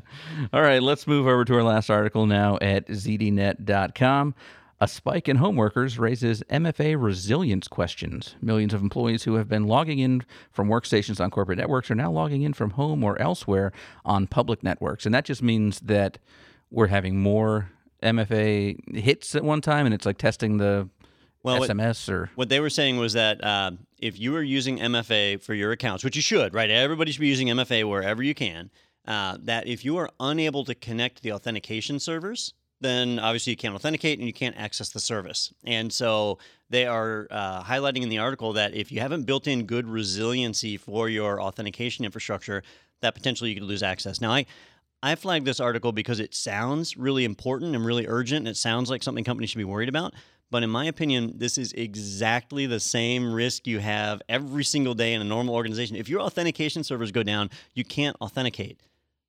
All 0.53 0.61
right, 0.61 0.81
let's 0.81 1.05
move 1.05 1.27
over 1.27 1.45
to 1.45 1.55
our 1.55 1.63
last 1.63 1.89
article 1.89 2.25
now 2.25 2.57
at 2.61 2.87
zdnet.com. 2.87 4.35
A 4.81 4.87
spike 4.89 5.29
in 5.29 5.37
home 5.37 5.55
workers 5.55 5.97
raises 5.97 6.43
MFA 6.49 7.01
resilience 7.01 7.67
questions. 7.67 8.35
Millions 8.41 8.73
of 8.73 8.81
employees 8.81 9.23
who 9.23 9.35
have 9.35 9.47
been 9.47 9.67
logging 9.67 9.99
in 9.99 10.23
from 10.51 10.67
workstations 10.67 11.21
on 11.23 11.31
corporate 11.31 11.57
networks 11.57 11.89
are 11.89 11.95
now 11.95 12.11
logging 12.11 12.41
in 12.41 12.53
from 12.53 12.71
home 12.71 13.03
or 13.03 13.21
elsewhere 13.21 13.71
on 14.03 14.27
public 14.27 14.63
networks. 14.63 15.05
And 15.05 15.15
that 15.15 15.23
just 15.23 15.41
means 15.41 15.79
that 15.81 16.17
we're 16.71 16.87
having 16.87 17.19
more 17.21 17.71
MFA 18.05 18.95
hits 18.95 19.35
at 19.35 19.43
one 19.43 19.61
time 19.61 19.85
and 19.85 19.93
it's 19.93 20.05
like 20.05 20.17
testing 20.17 20.57
the 20.57 20.87
Well, 21.43 21.59
what- 21.59 21.69
SMS 21.69 22.09
or 22.09 22.29
What 22.35 22.49
they 22.49 22.59
were 22.59 22.69
saying 22.69 22.97
was 22.97 23.13
that 23.13 23.43
uh, 23.43 23.71
if 23.99 24.19
you 24.19 24.35
are 24.35 24.43
using 24.43 24.77
MFA 24.79 25.41
for 25.41 25.53
your 25.53 25.71
accounts, 25.71 26.03
which 26.03 26.15
you 26.15 26.21
should, 26.21 26.53
right? 26.53 26.69
Everybody 26.69 27.11
should 27.11 27.21
be 27.21 27.27
using 27.27 27.47
MFA 27.49 27.87
wherever 27.89 28.23
you 28.23 28.33
can. 28.35 28.69
Uh, 29.07 29.37
that 29.41 29.67
if 29.67 29.85
you 29.85 29.97
are 29.97 30.09
unable 30.19 30.65
to 30.65 30.73
connect 30.73 31.21
the 31.21 31.31
authentication 31.31 31.99
servers, 31.99 32.53
then 32.81 33.19
obviously 33.19 33.51
you 33.51 33.57
can't 33.57 33.75
authenticate 33.75 34.17
and 34.19 34.27
you 34.27 34.33
can't 34.33 34.57
access 34.57 34.89
the 34.89 34.99
service. 34.99 35.53
And 35.63 35.93
so 35.93 36.39
they 36.69 36.85
are 36.87 37.27
uh, 37.31 37.63
highlighting 37.63 38.01
in 38.01 38.09
the 38.09 38.17
article 38.17 38.53
that 38.53 38.73
if 38.73 38.91
you 38.91 38.99
haven't 38.99 39.23
built 39.23 39.47
in 39.47 39.65
good 39.65 39.87
resiliency 39.87 40.75
for 40.77 41.07
your 41.07 41.39
authentication 41.41 42.03
infrastructure, 42.03 42.63
that 43.01 43.13
potentially 43.13 43.51
you 43.51 43.55
could 43.57 43.67
lose 43.67 43.83
access. 43.83 44.19
Now, 44.19 44.31
I 44.31 44.45
I 45.03 45.15
flagged 45.15 45.45
this 45.45 45.59
article 45.59 45.91
because 45.91 46.19
it 46.19 46.33
sounds 46.33 46.97
really 46.97 47.25
important 47.25 47.75
and 47.75 47.85
really 47.85 48.07
urgent, 48.07 48.39
and 48.39 48.47
it 48.47 48.57
sounds 48.57 48.89
like 48.89 49.03
something 49.03 49.23
companies 49.23 49.51
should 49.51 49.59
be 49.59 49.63
worried 49.63 49.89
about. 49.89 50.13
But 50.51 50.63
in 50.63 50.69
my 50.69 50.85
opinion, 50.85 51.33
this 51.37 51.57
is 51.57 51.73
exactly 51.73 52.65
the 52.65 52.79
same 52.79 53.33
risk 53.33 53.67
you 53.67 53.79
have 53.79 54.21
every 54.29 54.63
single 54.63 54.93
day 54.93 55.13
in 55.13 55.21
a 55.21 55.25
normal 55.25 55.55
organization. 55.55 55.95
If 55.95 56.07
your 56.07 56.21
authentication 56.21 56.83
servers 56.83 57.11
go 57.11 57.23
down, 57.23 57.49
you 57.73 57.83
can't 57.83 58.15
authenticate. 58.21 58.79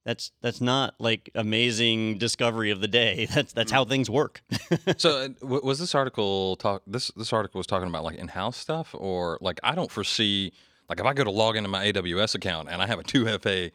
That's 0.05 0.31
that's 0.41 0.61
not 0.61 0.95
like 1.01 1.31
amazing 1.35 2.19
discovery 2.19 2.71
of 2.71 2.81
the 2.81 2.87
day. 2.87 3.27
That's 3.35 3.53
that's 3.53 3.73
how 3.73 3.85
things 3.85 4.09
work. 4.09 4.41
so 4.99 5.19
uh, 5.19 5.29
w- 5.41 5.61
was 5.65 5.81
this 5.81 5.97
article 5.97 6.55
talk 6.57 6.83
this 6.87 7.11
this 7.17 7.33
article 7.33 7.59
was 7.59 7.67
talking 7.67 7.89
about 7.89 8.05
like 8.05 8.17
in-house 8.17 8.57
stuff 8.57 8.95
or 8.97 9.37
like 9.41 9.59
I 9.65 9.75
don't 9.75 9.91
foresee 9.91 10.53
like 10.89 11.01
if 11.01 11.07
I 11.07 11.13
go 11.13 11.25
to 11.25 11.31
log 11.33 11.57
into 11.57 11.69
my 11.69 11.91
AWS 11.91 12.37
account 12.37 12.69
and 12.71 12.81
I 12.81 12.87
have 12.87 13.01
a 13.01 13.03
2FA 13.03 13.73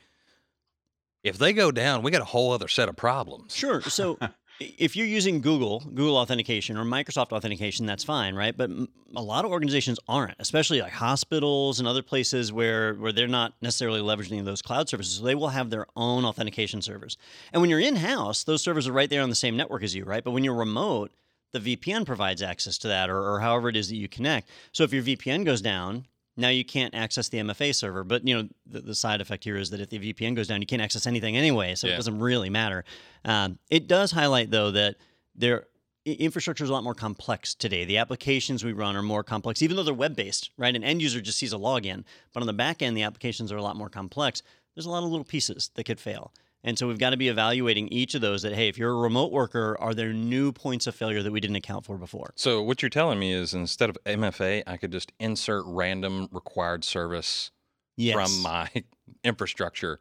if 1.24 1.38
they 1.38 1.54
go 1.54 1.72
down, 1.72 2.04
we 2.04 2.12
got 2.12 2.22
a 2.22 2.26
whole 2.26 2.52
other 2.52 2.68
set 2.68 2.90
of 2.90 2.96
problems. 2.96 3.56
Sure. 3.56 3.82
So 3.92 4.18
if 4.62 4.96
you're 4.96 5.08
using 5.08 5.42
Google, 5.42 5.80
Google 5.80 6.18
authentication 6.18 6.78
or 6.78 6.84
Microsoft 6.84 7.32
authentication, 7.32 7.86
that's 7.86 8.04
fine, 8.04 8.36
right? 8.36 8.56
But 8.56 8.70
a 9.16 9.22
lot 9.22 9.44
of 9.44 9.52
organizations 9.52 10.00
aren't, 10.08 10.36
especially 10.40 10.82
like 10.82 10.94
hospitals 10.94 11.80
and 11.80 11.88
other 11.88 12.04
places 12.04 12.54
where 12.54 12.94
where 12.96 13.12
they're 13.12 13.28
not 13.28 13.54
necessarily 13.62 14.02
leveraging 14.02 14.44
those 14.46 14.62
cloud 14.62 14.88
services. 14.88 15.18
So 15.18 15.24
they 15.24 15.36
will 15.36 15.50
have 15.50 15.70
their 15.70 15.88
own 15.96 16.26
authentication 16.26 16.82
servers. 16.82 17.18
And 17.52 17.62
when 17.62 17.70
you're 17.70 17.80
in 17.80 17.96
house, 17.98 18.44
those 18.44 18.62
servers 18.62 18.88
are 18.88 18.94
right 18.94 19.10
there 19.10 19.24
on 19.24 19.30
the 19.30 19.36
same 19.36 19.58
network 19.58 19.84
as 19.84 19.96
you, 19.96 20.06
right? 20.06 20.24
But 20.24 20.32
when 20.32 20.44
you're 20.44 20.56
remote, 20.56 21.12
the 21.52 21.60
VPN 21.60 22.06
provides 22.06 22.42
access 22.42 22.78
to 22.80 22.88
that, 22.88 23.10
or, 23.10 23.20
or 23.20 23.40
however 23.40 23.70
it 23.70 23.76
is 23.76 23.90
that 23.90 23.98
you 23.98 24.08
connect. 24.08 24.50
So 24.72 24.84
if 24.84 24.94
your 24.94 25.04
VPN 25.04 25.44
goes 25.44 25.62
down, 25.62 26.06
now 26.38 26.50
you 26.50 26.64
can't 26.64 26.96
access 26.96 27.30
the 27.30 27.40
MFA 27.40 27.76
server. 27.76 28.04
But 28.04 28.28
you 28.28 28.36
know 28.36 28.50
the, 28.66 28.82
the 28.82 28.96
side 28.96 29.22
effect 29.22 29.44
here 29.44 29.58
is 29.58 29.70
that 29.72 29.82
if 29.82 29.90
the 29.90 30.14
VPN 30.14 30.36
goes 30.36 30.48
down, 30.48 30.62
you 30.62 30.68
can't 30.68 30.82
access 30.82 31.06
anything 31.08 31.38
anyway. 31.38 31.76
So 31.76 31.88
it 31.94 31.98
doesn't 31.98 32.20
really 32.20 32.50
matter. 32.50 32.84
Um, 33.26 33.60
it 33.70 33.88
does 33.88 34.12
highlight 34.12 34.52
though 34.52 34.72
that 34.72 34.96
there 35.36 35.68
infrastructure 36.06 36.64
is 36.64 36.70
a 36.70 36.74
lot 36.74 36.84
more 36.84 36.96
complex 36.96 37.54
today. 37.54 37.86
The 37.86 37.98
applications 37.98 38.64
we 38.64 38.74
run 38.74 38.96
are 38.96 39.04
more 39.04 39.24
complex, 39.24 39.62
even 39.62 39.78
though 39.78 39.84
they're 39.84 39.94
web 39.94 40.16
based, 40.16 40.50
right? 40.58 40.76
An 40.76 40.84
end 40.84 41.02
user 41.02 41.22
just 41.22 41.38
sees 41.38 41.54
a 41.54 41.58
login, 41.58 42.04
but 42.34 42.42
on 42.42 42.48
the 42.48 42.54
back 42.54 42.82
end, 42.82 42.98
the 42.98 43.04
applications 43.04 43.52
are 43.52 43.58
a 43.58 43.62
lot 43.62 43.76
more 43.76 43.90
complex. 43.90 44.42
There's 44.76 44.86
a 44.86 44.90
lot 44.90 45.04
of 45.04 45.10
little 45.10 45.26
pieces 45.26 45.70
that 45.76 45.84
could 45.84 46.00
fail. 46.00 46.34
And 46.64 46.78
so 46.78 46.88
we've 46.88 47.00
got 47.00 47.10
to 47.10 47.18
be 47.18 47.28
evaluating 47.28 47.88
each 47.88 48.14
of 48.14 48.22
those 48.22 48.44
that, 48.44 48.54
hey, 48.54 48.68
if 48.68 48.78
you're 48.78 48.92
a 48.92 48.96
remote 48.96 49.32
worker, 49.32 49.76
are 49.80 49.94
there 49.96 50.14
new 50.14 50.52
points 50.52 50.86
of 50.86 50.94
failure 50.94 51.24
that 51.24 51.32
we 51.32 51.40
didn't 51.40 51.56
account 51.56 51.86
for 51.86 51.98
before? 51.98 52.34
So 52.36 52.62
what 52.62 52.82
you're 52.84 52.90
telling 52.90 53.18
me 53.18 53.34
is 53.34 53.54
instead 53.54 53.90
of 53.90 53.98
MFA, 54.06 54.62
I 54.68 54.78
could 54.78 54.92
just 54.92 55.12
insert 55.20 55.64
random 55.66 56.28
required 56.32 56.84
service 56.84 57.52
Yes. 57.98 58.14
from 58.16 58.42
my 58.44 58.70
infrastructure 59.24 60.00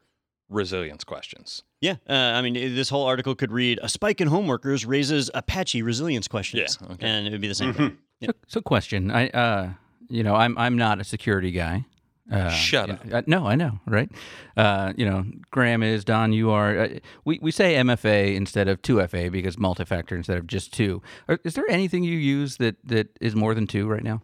resilience 0.48 1.04
questions. 1.04 1.62
Yeah, 1.80 1.96
uh, 2.08 2.12
I 2.12 2.42
mean, 2.42 2.54
this 2.54 2.88
whole 2.88 3.06
article 3.06 3.34
could 3.34 3.52
read: 3.52 3.78
"A 3.82 3.88
spike 3.88 4.20
in 4.20 4.28
home 4.28 4.46
workers 4.46 4.84
raises 4.84 5.30
Apache 5.34 5.82
resilience 5.82 6.28
questions," 6.28 6.78
Yeah, 6.80 6.92
okay. 6.92 7.06
and 7.06 7.26
it 7.26 7.30
would 7.32 7.40
be 7.40 7.48
the 7.48 7.54
same 7.54 7.72
thing. 7.72 7.98
So, 8.22 8.32
so 8.46 8.60
question. 8.60 9.10
I, 9.10 9.28
uh, 9.30 9.70
you 10.08 10.22
know, 10.22 10.34
I'm 10.34 10.56
I'm 10.58 10.76
not 10.76 11.00
a 11.00 11.04
security 11.04 11.50
guy. 11.50 11.84
Uh, 12.30 12.50
Shut 12.50 12.88
you 12.88 12.94
up. 12.94 13.04
know, 13.04 13.16
uh, 13.18 13.22
no, 13.26 13.46
I 13.46 13.54
know, 13.56 13.80
right? 13.86 14.10
Uh, 14.56 14.92
you 14.96 15.04
know, 15.04 15.24
Graham 15.50 15.82
is 15.82 16.04
Don. 16.04 16.32
You 16.32 16.50
are. 16.50 16.78
Uh, 16.78 16.88
we 17.24 17.38
we 17.42 17.50
say 17.50 17.74
MFA 17.74 18.34
instead 18.36 18.68
of 18.68 18.80
two 18.82 19.04
FA 19.06 19.30
because 19.30 19.58
multi-factor 19.58 20.16
instead 20.16 20.38
of 20.38 20.46
just 20.46 20.72
two. 20.72 21.02
Are, 21.28 21.38
is 21.44 21.54
there 21.54 21.68
anything 21.68 22.04
you 22.04 22.16
use 22.16 22.56
that 22.58 22.76
that 22.84 23.16
is 23.20 23.34
more 23.34 23.54
than 23.54 23.66
two 23.66 23.88
right 23.88 24.04
now? 24.04 24.22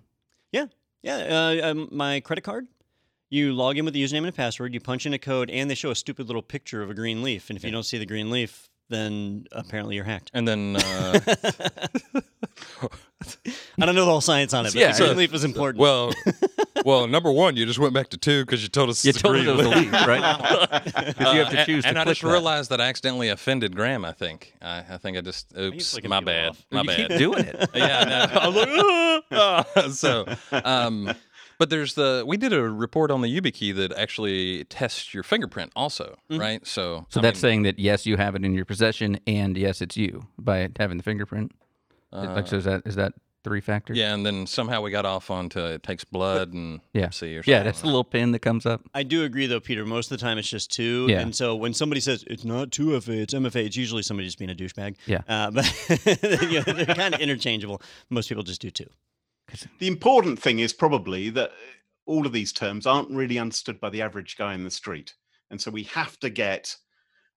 Yeah, 0.52 0.66
yeah. 1.02 1.16
Uh, 1.62 1.70
um, 1.70 1.88
my 1.90 2.20
credit 2.20 2.42
card. 2.44 2.66
You 3.28 3.52
log 3.54 3.76
in 3.76 3.84
with 3.84 3.92
the 3.92 4.02
username 4.02 4.18
and 4.18 4.28
a 4.28 4.32
password. 4.32 4.72
You 4.72 4.78
punch 4.78 5.04
in 5.04 5.12
a 5.12 5.18
code, 5.18 5.50
and 5.50 5.68
they 5.68 5.74
show 5.74 5.90
a 5.90 5.96
stupid 5.96 6.28
little 6.28 6.42
picture 6.42 6.82
of 6.82 6.90
a 6.90 6.94
green 6.94 7.24
leaf. 7.24 7.50
And 7.50 7.56
if 7.56 7.64
you 7.64 7.72
don't 7.72 7.82
see 7.82 7.98
the 7.98 8.06
green 8.06 8.30
leaf, 8.30 8.68
then 8.88 9.46
apparently 9.50 9.96
you're 9.96 10.04
hacked. 10.04 10.30
And 10.32 10.46
then 10.46 10.76
uh, 10.76 11.20
I 13.80 13.86
don't 13.86 13.94
know 13.94 14.04
the 14.04 14.10
whole 14.10 14.20
science 14.20 14.54
on 14.54 14.66
it, 14.66 14.72
but 14.72 14.80
Yeah, 14.80 14.92
the 14.92 14.98
green 14.98 15.10
so- 15.10 15.16
leaf 15.16 15.34
is 15.34 15.44
important. 15.44 15.80
well, 15.80 16.12
well, 16.84 17.06
number 17.06 17.30
one, 17.32 17.56
you 17.56 17.66
just 17.66 17.78
went 17.78 17.94
back 17.94 18.08
to 18.10 18.16
two 18.16 18.44
because 18.44 18.62
you 18.62 18.68
told 18.68 18.90
us 18.90 19.04
You 19.04 19.10
it's 19.10 19.18
a 19.18 19.22
told 19.22 19.36
us 19.36 19.42
green 19.44 19.54
it 19.54 19.56
was 19.56 19.66
a 19.66 19.70
leaf. 19.70 19.92
leaf, 19.92 20.06
right? 20.06 20.82
Because 21.06 21.32
you 21.34 21.40
have 21.40 21.50
to 21.50 21.60
Uh, 21.60 21.64
choose. 21.64 21.84
and 21.84 21.96
to 21.96 22.00
I 22.00 22.04
just 22.04 22.22
that. 22.22 22.28
realized 22.28 22.70
that 22.70 22.80
I 22.80 22.86
accidentally 22.88 23.28
offended 23.28 23.74
Graham. 23.76 24.04
I 24.04 24.12
think. 24.12 24.54
I, 24.62 24.84
I 24.90 24.96
think 24.98 25.16
I 25.16 25.20
just. 25.20 25.52
Oops, 25.58 25.90
flicking 25.92 26.10
my 26.10 26.20
bad. 26.20 26.50
off. 26.50 26.66
My 26.70 26.82
you 26.82 26.86
bad. 26.86 27.08
keep 27.10 27.18
doing 27.18 27.44
it. 27.44 27.68
yeah, 27.74 27.98
I 27.98 28.04
know. 28.04 28.40
I'm 28.40 28.54
like, 28.54 29.24
"Ah, 29.32 29.64
ah." 29.76 29.88
so, 29.90 30.26
um, 30.64 31.12
but 31.58 31.70
there's 31.70 31.94
the 31.94 32.24
we 32.26 32.36
did 32.36 32.52
a 32.52 32.62
report 32.68 33.10
on 33.10 33.20
the 33.22 33.28
YubiKey 33.40 33.74
that 33.76 33.92
actually 33.92 34.64
tests 34.64 35.14
your 35.14 35.22
fingerprint 35.22 35.72
also, 35.74 36.16
right? 36.30 36.66
So, 36.66 37.06
So 37.08 37.20
I 37.20 37.22
that's 37.22 37.36
mean, 37.38 37.40
saying 37.40 37.62
that 37.62 37.78
yes, 37.78 38.04
you 38.06 38.16
have 38.16 38.34
it 38.34 38.44
in 38.44 38.52
your 38.54 38.64
possession, 38.64 39.18
and 39.26 39.56
yes, 39.56 39.80
it's 39.80 39.96
you 39.96 40.26
by 40.38 40.68
having 40.78 40.96
the 40.98 41.02
fingerprint. 41.02 41.52
Like, 42.12 42.46
so 42.46 42.56
is 42.56 42.64
that 42.64 42.82
is 42.86 42.96
that 42.96 43.12
three 43.44 43.60
factor? 43.60 43.94
yeah, 43.94 44.14
and 44.14 44.26
then 44.26 44.46
somehow 44.46 44.80
we 44.80 44.90
got 44.90 45.04
off 45.04 45.30
onto 45.30 45.60
it 45.60 45.82
takes 45.82 46.04
blood 46.04 46.52
and 46.52 46.80
yeah, 46.92 47.10
see 47.10 47.36
or 47.36 47.38
yeah. 47.38 47.42
something. 47.42 47.64
That's 47.64 47.80
the 47.80 47.86
little 47.86 48.04
pin 48.04 48.32
that 48.32 48.40
comes 48.40 48.66
up. 48.66 48.82
I 48.94 49.02
do 49.02 49.24
agree, 49.24 49.46
though, 49.46 49.60
Peter. 49.60 49.84
Most 49.84 50.10
of 50.10 50.18
the 50.18 50.24
time, 50.24 50.38
it's 50.38 50.48
just 50.48 50.70
two. 50.70 51.06
Yeah. 51.08 51.20
And 51.20 51.34
so 51.34 51.54
when 51.54 51.74
somebody 51.74 52.00
says 52.00 52.24
it's 52.26 52.44
not 52.44 52.70
two 52.70 52.98
FA, 53.00 53.12
it's 53.12 53.34
MFA, 53.34 53.66
it's 53.66 53.76
usually 53.76 54.02
somebody 54.02 54.26
just 54.26 54.38
being 54.38 54.50
a 54.50 54.54
douchebag. 54.54 54.96
Yeah. 55.06 55.20
Uh, 55.28 55.50
but 55.52 55.66
you 56.50 56.62
know, 56.66 56.72
they're 56.72 56.86
kind 56.86 57.14
of 57.14 57.20
interchangeable. 57.20 57.80
Most 58.10 58.28
people 58.28 58.42
just 58.42 58.60
do 58.60 58.70
two. 58.70 58.88
The 59.78 59.86
important 59.86 60.40
thing 60.40 60.58
is 60.58 60.72
probably 60.72 61.30
that 61.30 61.52
all 62.04 62.26
of 62.26 62.32
these 62.32 62.52
terms 62.52 62.86
aren't 62.86 63.10
really 63.10 63.38
understood 63.38 63.80
by 63.80 63.90
the 63.90 64.02
average 64.02 64.36
guy 64.36 64.54
in 64.54 64.64
the 64.64 64.70
street. 64.70 65.14
And 65.50 65.60
so 65.60 65.70
we 65.70 65.84
have 65.84 66.18
to 66.20 66.30
get 66.30 66.76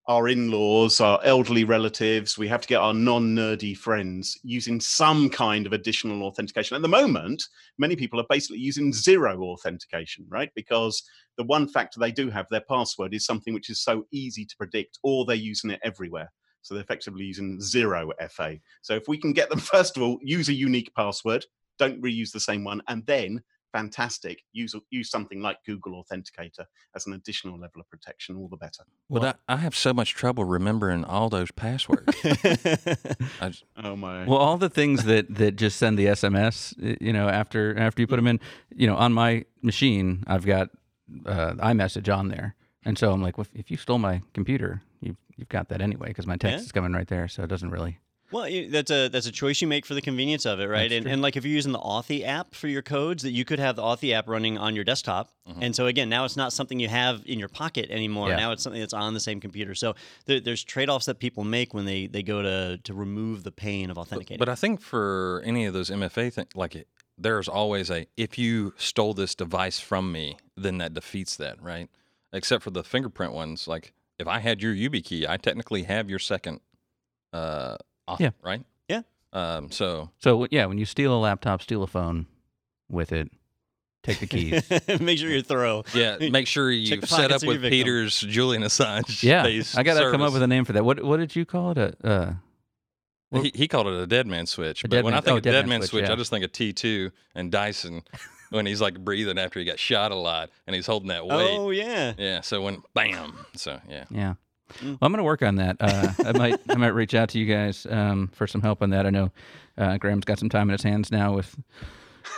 our 0.09 0.27
in 0.27 0.49
laws, 0.49 0.99
our 0.99 1.19
elderly 1.23 1.63
relatives, 1.63 2.35
we 2.35 2.47
have 2.47 2.61
to 2.61 2.67
get 2.67 2.81
our 2.81 2.95
non 2.95 3.35
nerdy 3.35 3.77
friends 3.77 4.39
using 4.41 4.81
some 4.81 5.29
kind 5.29 5.67
of 5.67 5.71
additional 5.71 6.23
authentication. 6.23 6.75
At 6.75 6.81
the 6.81 6.87
moment, 6.87 7.43
many 7.77 7.95
people 7.95 8.19
are 8.19 8.25
basically 8.27 8.57
using 8.57 8.91
zero 8.91 9.39
authentication, 9.43 10.25
right? 10.27 10.49
Because 10.55 11.03
the 11.37 11.43
one 11.43 11.67
factor 11.67 11.99
they 11.99 12.11
do 12.11 12.31
have, 12.31 12.47
their 12.49 12.63
password, 12.67 13.13
is 13.13 13.23
something 13.23 13.53
which 13.53 13.69
is 13.69 13.83
so 13.83 14.07
easy 14.11 14.45
to 14.45 14.57
predict, 14.57 14.97
or 15.03 15.25
they're 15.25 15.35
using 15.35 15.69
it 15.69 15.79
everywhere. 15.83 16.31
So 16.63 16.73
they're 16.73 16.83
effectively 16.83 17.25
using 17.25 17.61
zero 17.61 18.09
FA. 18.31 18.57
So 18.81 18.95
if 18.95 19.07
we 19.07 19.19
can 19.19 19.31
get 19.31 19.51
them, 19.51 19.59
first 19.59 19.95
of 19.95 20.01
all, 20.01 20.17
use 20.23 20.49
a 20.49 20.53
unique 20.53 20.91
password, 20.95 21.45
don't 21.77 22.01
reuse 22.01 22.31
the 22.31 22.39
same 22.39 22.63
one, 22.63 22.81
and 22.87 23.05
then 23.05 23.43
fantastic, 23.71 24.43
use 24.51 24.75
use 24.89 25.09
something 25.09 25.41
like 25.41 25.57
Google 25.65 26.03
Authenticator 26.03 26.65
as 26.95 27.05
an 27.07 27.13
additional 27.13 27.59
level 27.59 27.81
of 27.81 27.89
protection, 27.89 28.35
all 28.35 28.47
the 28.47 28.57
better. 28.57 28.83
Well, 29.09 29.25
I, 29.25 29.33
I 29.47 29.57
have 29.57 29.75
so 29.75 29.93
much 29.93 30.13
trouble 30.13 30.43
remembering 30.43 31.03
all 31.05 31.29
those 31.29 31.51
passwords. 31.51 32.05
I 32.23 33.49
just- 33.49 33.63
Oh 33.81 33.95
my! 33.95 34.25
Well, 34.25 34.37
all 34.37 34.57
the 34.57 34.69
things 34.69 35.05
that 35.05 35.33
that 35.35 35.55
just 35.55 35.77
send 35.77 35.97
the 35.97 36.07
SMS, 36.07 36.73
you 37.01 37.13
know, 37.13 37.29
after 37.29 37.77
after 37.77 38.01
you 38.01 38.07
put 38.07 38.17
them 38.17 38.27
in, 38.27 38.39
you 38.75 38.87
know, 38.87 38.95
on 38.95 39.13
my 39.13 39.45
machine, 39.61 40.23
I've 40.27 40.45
got 40.45 40.69
uh, 41.25 41.53
iMessage 41.53 42.13
on 42.15 42.27
there, 42.29 42.55
and 42.83 42.97
so 42.97 43.11
I'm 43.11 43.21
like, 43.21 43.37
well, 43.37 43.47
if 43.53 43.71
you 43.71 43.77
stole 43.77 43.97
my 43.99 44.21
computer, 44.33 44.81
you've 45.01 45.17
you've 45.37 45.49
got 45.49 45.69
that 45.69 45.81
anyway 45.81 46.09
because 46.09 46.27
my 46.27 46.35
text 46.37 46.57
Yeah. 46.59 46.65
is 46.65 46.71
coming 46.71 46.93
right 46.93 47.07
there, 47.07 47.27
so 47.27 47.43
it 47.43 47.47
doesn't 47.47 47.69
really. 47.71 47.99
Well, 48.31 48.49
that's 48.69 48.91
a 48.91 49.07
that's 49.07 49.25
a 49.25 49.31
choice 49.31 49.61
you 49.61 49.67
make 49.67 49.85
for 49.85 49.93
the 49.93 50.01
convenience 50.01 50.45
of 50.45 50.59
it, 50.59 50.67
right? 50.67 50.91
And, 50.91 51.07
and 51.07 51.21
like 51.21 51.35
if 51.35 51.43
you're 51.45 51.53
using 51.53 51.71
the 51.71 51.79
Authy 51.79 52.25
app 52.25 52.53
for 52.53 52.67
your 52.67 52.81
codes, 52.81 53.23
that 53.23 53.31
you 53.31 53.45
could 53.45 53.59
have 53.59 53.75
the 53.75 53.81
Authy 53.81 54.13
app 54.13 54.27
running 54.27 54.57
on 54.57 54.75
your 54.75 54.83
desktop. 54.83 55.31
And 55.61 55.75
so 55.75 55.87
again, 55.87 56.09
now 56.09 56.25
it's 56.25 56.37
not 56.37 56.53
something 56.53 56.79
you 56.79 56.89
have 56.89 57.23
in 57.25 57.39
your 57.39 57.49
pocket 57.49 57.89
anymore. 57.89 58.29
Yeah. 58.29 58.35
Now 58.35 58.51
it's 58.51 58.61
something 58.61 58.79
that's 58.79 58.93
on 58.93 59.15
the 59.15 59.19
same 59.19 59.39
computer. 59.39 59.73
So 59.73 59.95
there, 60.25 60.39
there's 60.39 60.63
trade 60.63 60.89
offs 60.89 61.07
that 61.07 61.17
people 61.17 61.43
make 61.43 61.73
when 61.73 61.85
they 61.85 62.05
they 62.05 62.21
go 62.21 62.43
to 62.43 62.79
to 62.83 62.93
remove 62.93 63.43
the 63.43 63.51
pain 63.51 63.89
of 63.89 63.97
authenticating. 63.97 64.37
But 64.37 64.49
I 64.49 64.55
think 64.55 64.79
for 64.79 65.41
any 65.43 65.65
of 65.65 65.73
those 65.73 65.89
MFA 65.89 66.31
things, 66.31 66.49
like 66.53 66.75
it, 66.75 66.87
there's 67.17 67.47
always 67.47 67.89
a 67.89 68.05
if 68.15 68.37
you 68.37 68.73
stole 68.77 69.13
this 69.13 69.33
device 69.35 69.79
from 69.79 70.11
me, 70.11 70.37
then 70.55 70.77
that 70.77 70.93
defeats 70.93 71.35
that, 71.37 71.61
right? 71.61 71.89
Except 72.31 72.63
for 72.63 72.69
the 72.69 72.83
fingerprint 72.83 73.33
ones, 73.33 73.67
like 73.67 73.93
if 74.19 74.27
I 74.27 74.39
had 74.39 74.61
your 74.61 74.73
YubiKey, 74.73 75.27
I 75.27 75.37
technically 75.37 75.83
have 75.83 76.09
your 76.09 76.19
second, 76.19 76.59
uh, 77.33 77.77
auth, 78.15 78.19
Yeah. 78.19 78.31
right? 78.41 78.63
Yeah. 78.87 79.01
Um, 79.33 79.71
so 79.71 80.09
So 80.19 80.47
yeah, 80.51 80.65
when 80.65 80.77
you 80.77 80.85
steal 80.85 81.13
a 81.13 81.19
laptop, 81.19 81.61
steal 81.61 81.83
a 81.83 81.87
phone 81.87 82.25
with 82.89 83.11
it. 83.11 83.29
Take 84.01 84.19
the 84.19 84.27
keys. 84.27 84.69
make 85.01 85.19
sure 85.19 85.29
you're 85.29 85.41
thorough. 85.41 85.83
yeah, 85.93 86.17
make 86.31 86.47
sure 86.47 86.71
you 86.71 87.01
set 87.01 87.31
up 87.31 87.43
with. 87.43 87.61
Peter's 87.63 88.17
Julian 88.19 88.63
Assange. 88.63 89.21
yeah, 89.23 89.43
I 89.77 89.83
gotta 89.83 90.09
come 90.09 90.21
up 90.21 90.31
with 90.33 90.41
a 90.41 90.47
name 90.47 90.63
for 90.65 90.71
that. 90.73 90.85
What 90.85 91.03
what 91.03 91.17
did 91.17 91.35
you 91.35 91.45
call 91.45 91.71
it? 91.71 91.77
A 91.77 92.07
uh, 92.07 92.33
Well- 93.29 93.43
He, 93.43 93.51
he 93.53 93.67
called 93.67 93.87
it 93.87 93.93
a 94.01 94.07
dead 94.07 94.25
man 94.25 94.45
switch. 94.45 94.83
But 94.83 95.03
when 95.03 95.11
man- 95.11 95.13
I 95.15 95.21
think 95.21 95.33
oh, 95.33 95.37
of 95.37 95.43
dead 95.43 95.51
dead, 95.51 95.61
man 95.65 95.69
man 95.69 95.79
switch, 95.81 95.89
switch, 95.91 96.05
yeah. 96.07 96.13
I 96.13 96.15
just 96.15 96.31
think 96.31 96.45
of 96.45 96.51
T2 96.53 97.11
and 97.35 97.51
Dyson 97.51 98.01
when 98.51 98.65
he's 98.65 98.79
like 98.81 98.97
breathing 99.03 99.37
after 99.37 99.59
he 99.59 99.65
got 99.65 99.77
shot 99.79 100.11
a 100.13 100.15
lot 100.15 100.49
and 100.65 100.75
he's 100.75 100.87
holding 100.87 101.09
that 101.09 101.27
weight. 101.27 101.57
Oh 101.59 101.69
yeah. 101.69 102.13
Yeah. 102.17 102.39
So 102.41 102.61
when 102.61 102.81
bam. 102.93 103.33
So 103.55 103.79
yeah. 103.89 104.05
Yeah. 104.09 104.33
Mm. 104.81 104.85
Well, 104.91 104.97
I'm 105.01 105.11
going 105.11 105.17
to 105.17 105.23
work 105.23 105.41
on 105.41 105.55
that. 105.55 105.77
Uh, 105.79 106.13
I 106.25 106.31
might 106.37 106.59
I 106.69 106.75
might 106.75 106.89
reach 106.89 107.13
out 107.13 107.29
to 107.29 107.39
you 107.39 107.45
guys 107.45 107.85
um, 107.89 108.29
for 108.33 108.47
some 108.47 108.61
help 108.61 108.81
on 108.81 108.89
that. 108.91 109.05
I 109.05 109.09
know 109.09 109.31
uh, 109.77 109.97
Graham's 109.97 110.25
got 110.25 110.39
some 110.39 110.49
time 110.49 110.69
in 110.69 110.73
his 110.73 110.83
hands 110.83 111.11
now 111.11 111.33
with 111.33 111.55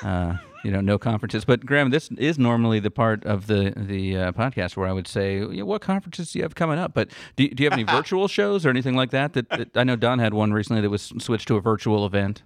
uh, 0.03 0.37
you 0.63 0.71
know 0.71 0.81
no 0.81 0.97
conferences. 0.97 1.45
But 1.45 1.65
Graham, 1.65 1.89
this 1.89 2.09
is 2.17 2.39
normally 2.39 2.79
the 2.79 2.91
part 2.91 3.23
of 3.25 3.47
the 3.47 3.73
the 3.75 4.17
uh, 4.17 4.31
podcast 4.31 4.77
where 4.77 4.87
I 4.87 4.93
would 4.93 5.07
say, 5.07 5.43
what 5.43 5.81
conferences 5.81 6.31
do 6.31 6.39
you 6.39 6.43
have 6.43 6.55
coming 6.55 6.79
up? 6.79 6.93
But 6.93 7.11
do, 7.35 7.47
do 7.47 7.63
you 7.63 7.69
have 7.69 7.77
any 7.77 7.83
virtual 7.91 8.27
shows 8.27 8.65
or 8.65 8.69
anything 8.69 8.95
like 8.95 9.11
that, 9.11 9.33
that? 9.33 9.49
That 9.49 9.77
I 9.77 9.83
know 9.83 9.95
Don 9.95 10.19
had 10.19 10.33
one 10.33 10.53
recently 10.53 10.81
that 10.81 10.89
was 10.89 11.13
switched 11.19 11.47
to 11.49 11.57
a 11.57 11.61
virtual 11.61 12.05
event. 12.05 12.43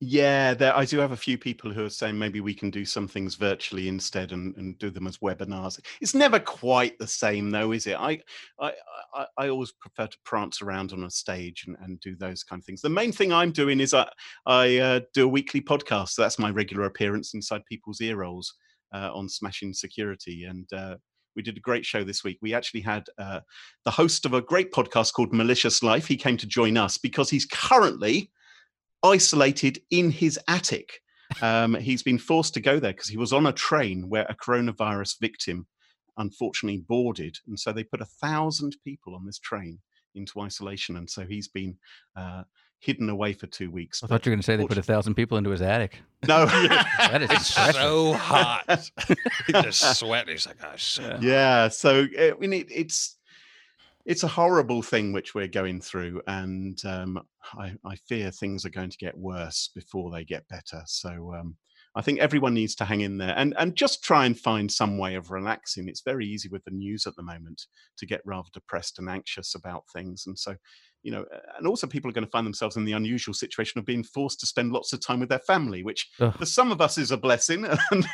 Yeah, 0.00 0.52
there, 0.52 0.76
I 0.76 0.84
do 0.84 0.98
have 0.98 1.12
a 1.12 1.16
few 1.16 1.38
people 1.38 1.72
who 1.72 1.86
are 1.86 1.90
saying 1.90 2.18
maybe 2.18 2.42
we 2.42 2.52
can 2.52 2.68
do 2.70 2.84
some 2.84 3.08
things 3.08 3.34
virtually 3.34 3.88
instead 3.88 4.30
and, 4.32 4.54
and 4.56 4.78
do 4.78 4.90
them 4.90 5.06
as 5.06 5.18
webinars. 5.18 5.80
It's 6.02 6.14
never 6.14 6.38
quite 6.38 6.98
the 6.98 7.06
same, 7.06 7.50
though, 7.50 7.72
is 7.72 7.86
it? 7.86 7.96
I 7.98 8.20
I, 8.60 8.72
I, 9.14 9.26
I 9.38 9.48
always 9.48 9.72
prefer 9.72 10.06
to 10.06 10.18
prance 10.22 10.60
around 10.60 10.92
on 10.92 11.04
a 11.04 11.10
stage 11.10 11.64
and, 11.66 11.76
and 11.80 11.98
do 12.00 12.14
those 12.14 12.44
kind 12.44 12.60
of 12.60 12.66
things. 12.66 12.82
The 12.82 12.90
main 12.90 13.10
thing 13.10 13.32
I'm 13.32 13.52
doing 13.52 13.80
is 13.80 13.94
I 13.94 14.06
I 14.44 14.76
uh, 14.76 15.00
do 15.14 15.24
a 15.24 15.28
weekly 15.28 15.62
podcast. 15.62 16.10
So 16.10 16.22
that's 16.22 16.38
my 16.38 16.50
regular 16.50 16.84
appearance 16.84 17.32
inside 17.32 17.64
people's 17.64 18.02
ear 18.02 18.16
rolls 18.16 18.52
uh, 18.92 19.10
on 19.14 19.30
Smashing 19.30 19.72
Security, 19.72 20.44
and 20.44 20.70
uh, 20.74 20.96
we 21.36 21.42
did 21.42 21.56
a 21.56 21.60
great 21.60 21.86
show 21.86 22.04
this 22.04 22.22
week. 22.22 22.36
We 22.42 22.52
actually 22.52 22.82
had 22.82 23.06
uh, 23.16 23.40
the 23.86 23.90
host 23.90 24.26
of 24.26 24.34
a 24.34 24.42
great 24.42 24.72
podcast 24.72 25.14
called 25.14 25.32
Malicious 25.32 25.82
Life. 25.82 26.06
He 26.06 26.16
came 26.16 26.36
to 26.36 26.46
join 26.46 26.76
us 26.76 26.98
because 26.98 27.30
he's 27.30 27.46
currently 27.46 28.30
isolated 29.06 29.80
in 29.90 30.10
his 30.10 30.38
attic. 30.48 31.00
Um, 31.42 31.74
he's 31.74 32.02
been 32.02 32.18
forced 32.18 32.54
to 32.54 32.60
go 32.60 32.78
there 32.78 32.92
because 32.92 33.08
he 33.08 33.16
was 33.16 33.32
on 33.32 33.46
a 33.46 33.52
train 33.52 34.08
where 34.08 34.26
a 34.28 34.34
coronavirus 34.34 35.18
victim 35.20 35.66
unfortunately 36.18 36.82
boarded. 36.88 37.36
And 37.46 37.58
so 37.58 37.72
they 37.72 37.84
put 37.84 38.00
a 38.00 38.06
thousand 38.06 38.76
people 38.84 39.14
on 39.14 39.26
this 39.26 39.38
train 39.38 39.78
into 40.14 40.40
isolation. 40.40 40.96
And 40.96 41.08
so 41.08 41.26
he's 41.26 41.48
been 41.48 41.76
uh, 42.16 42.44
hidden 42.80 43.10
away 43.10 43.32
for 43.32 43.46
two 43.46 43.70
weeks. 43.70 44.02
I 44.02 44.06
thought 44.06 44.24
you 44.24 44.30
were 44.30 44.36
going 44.36 44.40
to 44.40 44.46
say 44.46 44.56
they 44.56 44.66
put 44.66 44.78
a 44.78 44.82
thousand 44.82 45.14
people 45.14 45.36
into 45.36 45.50
his 45.50 45.62
attic. 45.62 46.00
No. 46.26 46.46
That 46.98 47.22
is 47.22 47.30
It's 47.36 47.54
so 47.54 48.14
hot. 48.14 48.90
he 49.46 49.52
just 49.52 49.98
sweat. 49.98 50.28
He's 50.28 50.46
like, 50.46 50.56
oh, 50.64 50.76
shit. 50.76 51.22
yeah 51.22 51.68
so 51.68 52.06
uh, 52.18 52.22
I 52.22 52.34
mean, 52.38 52.52
it, 52.52 52.66
it's 52.70 53.15
it's 54.06 54.22
a 54.22 54.28
horrible 54.28 54.82
thing 54.82 55.12
which 55.12 55.34
we're 55.34 55.48
going 55.48 55.80
through 55.80 56.22
and 56.28 56.80
um, 56.86 57.20
I, 57.54 57.72
I 57.84 57.96
fear 58.08 58.30
things 58.30 58.64
are 58.64 58.70
going 58.70 58.90
to 58.90 58.96
get 58.96 59.18
worse 59.18 59.68
before 59.74 60.10
they 60.10 60.24
get 60.24 60.48
better 60.48 60.82
so 60.86 61.34
um, 61.34 61.56
i 61.96 62.00
think 62.00 62.20
everyone 62.20 62.54
needs 62.54 62.74
to 62.76 62.84
hang 62.84 63.00
in 63.00 63.18
there 63.18 63.34
and 63.36 63.54
and 63.58 63.76
just 63.76 64.04
try 64.04 64.24
and 64.24 64.38
find 64.38 64.70
some 64.70 64.96
way 64.96 65.16
of 65.16 65.30
relaxing 65.30 65.88
it's 65.88 66.02
very 66.02 66.24
easy 66.24 66.48
with 66.48 66.64
the 66.64 66.70
news 66.70 67.06
at 67.06 67.16
the 67.16 67.22
moment 67.22 67.66
to 67.98 68.06
get 68.06 68.22
rather 68.24 68.48
depressed 68.52 68.98
and 68.98 69.10
anxious 69.10 69.54
about 69.54 69.82
things 69.92 70.24
and 70.26 70.38
so 70.38 70.54
you 71.02 71.10
know 71.10 71.24
and 71.58 71.66
also 71.66 71.86
people 71.86 72.08
are 72.08 72.14
going 72.14 72.24
to 72.24 72.30
find 72.30 72.46
themselves 72.46 72.76
in 72.76 72.84
the 72.84 72.92
unusual 72.92 73.34
situation 73.34 73.78
of 73.78 73.84
being 73.84 74.04
forced 74.04 74.40
to 74.40 74.46
spend 74.46 74.72
lots 74.72 74.92
of 74.92 75.00
time 75.00 75.20
with 75.20 75.28
their 75.28 75.38
family 75.40 75.82
which 75.82 76.08
Ugh. 76.20 76.34
for 76.38 76.46
some 76.46 76.70
of 76.70 76.80
us 76.80 76.96
is 76.96 77.10
a 77.10 77.16
blessing 77.16 77.66
and 77.90 78.06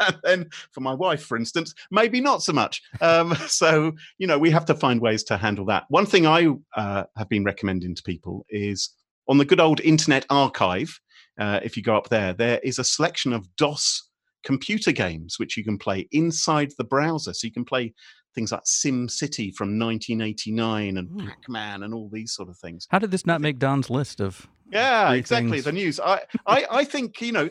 and 0.00 0.16
then 0.24 0.50
for 0.72 0.80
my 0.80 0.94
wife, 0.94 1.22
for 1.22 1.36
instance, 1.36 1.74
maybe 1.90 2.20
not 2.20 2.42
so 2.42 2.52
much. 2.52 2.82
Um, 3.00 3.34
so, 3.46 3.92
you 4.18 4.26
know, 4.26 4.38
we 4.38 4.50
have 4.50 4.64
to 4.66 4.74
find 4.74 5.00
ways 5.00 5.22
to 5.24 5.36
handle 5.36 5.64
that. 5.66 5.84
One 5.88 6.06
thing 6.06 6.26
I 6.26 6.48
uh, 6.76 7.04
have 7.16 7.28
been 7.28 7.44
recommending 7.44 7.94
to 7.94 8.02
people 8.02 8.46
is 8.48 8.90
on 9.28 9.38
the 9.38 9.44
good 9.44 9.60
old 9.60 9.80
Internet 9.80 10.26
Archive, 10.30 11.00
uh, 11.38 11.60
if 11.62 11.76
you 11.76 11.82
go 11.82 11.96
up 11.96 12.08
there, 12.08 12.32
there 12.32 12.58
is 12.62 12.78
a 12.78 12.84
selection 12.84 13.32
of 13.32 13.54
DOS 13.56 14.08
computer 14.44 14.92
games 14.92 15.38
which 15.38 15.56
you 15.56 15.64
can 15.64 15.78
play 15.78 16.08
inside 16.12 16.72
the 16.78 16.84
browser. 16.84 17.32
So 17.32 17.46
you 17.46 17.52
can 17.52 17.64
play 17.64 17.94
things 18.34 18.52
like 18.52 18.62
Sim 18.64 19.08
City 19.08 19.50
from 19.52 19.78
1989 19.78 20.96
and 20.96 21.08
Ooh. 21.10 21.26
Pac 21.26 21.48
Man 21.48 21.82
and 21.82 21.94
all 21.94 22.08
these 22.12 22.32
sort 22.32 22.48
of 22.48 22.58
things. 22.58 22.86
How 22.90 22.98
did 22.98 23.10
this 23.10 23.26
not 23.26 23.40
make 23.40 23.58
Don's 23.58 23.90
list 23.90 24.20
of? 24.20 24.46
Yeah, 24.72 25.12
exactly. 25.12 25.52
things? 25.52 25.64
The 25.64 25.72
news. 25.72 26.00
I, 26.00 26.22
I, 26.46 26.66
I 26.70 26.84
think 26.84 27.20
you 27.20 27.32
know, 27.32 27.48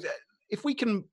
if 0.50 0.64
we 0.64 0.74
can 0.74 1.04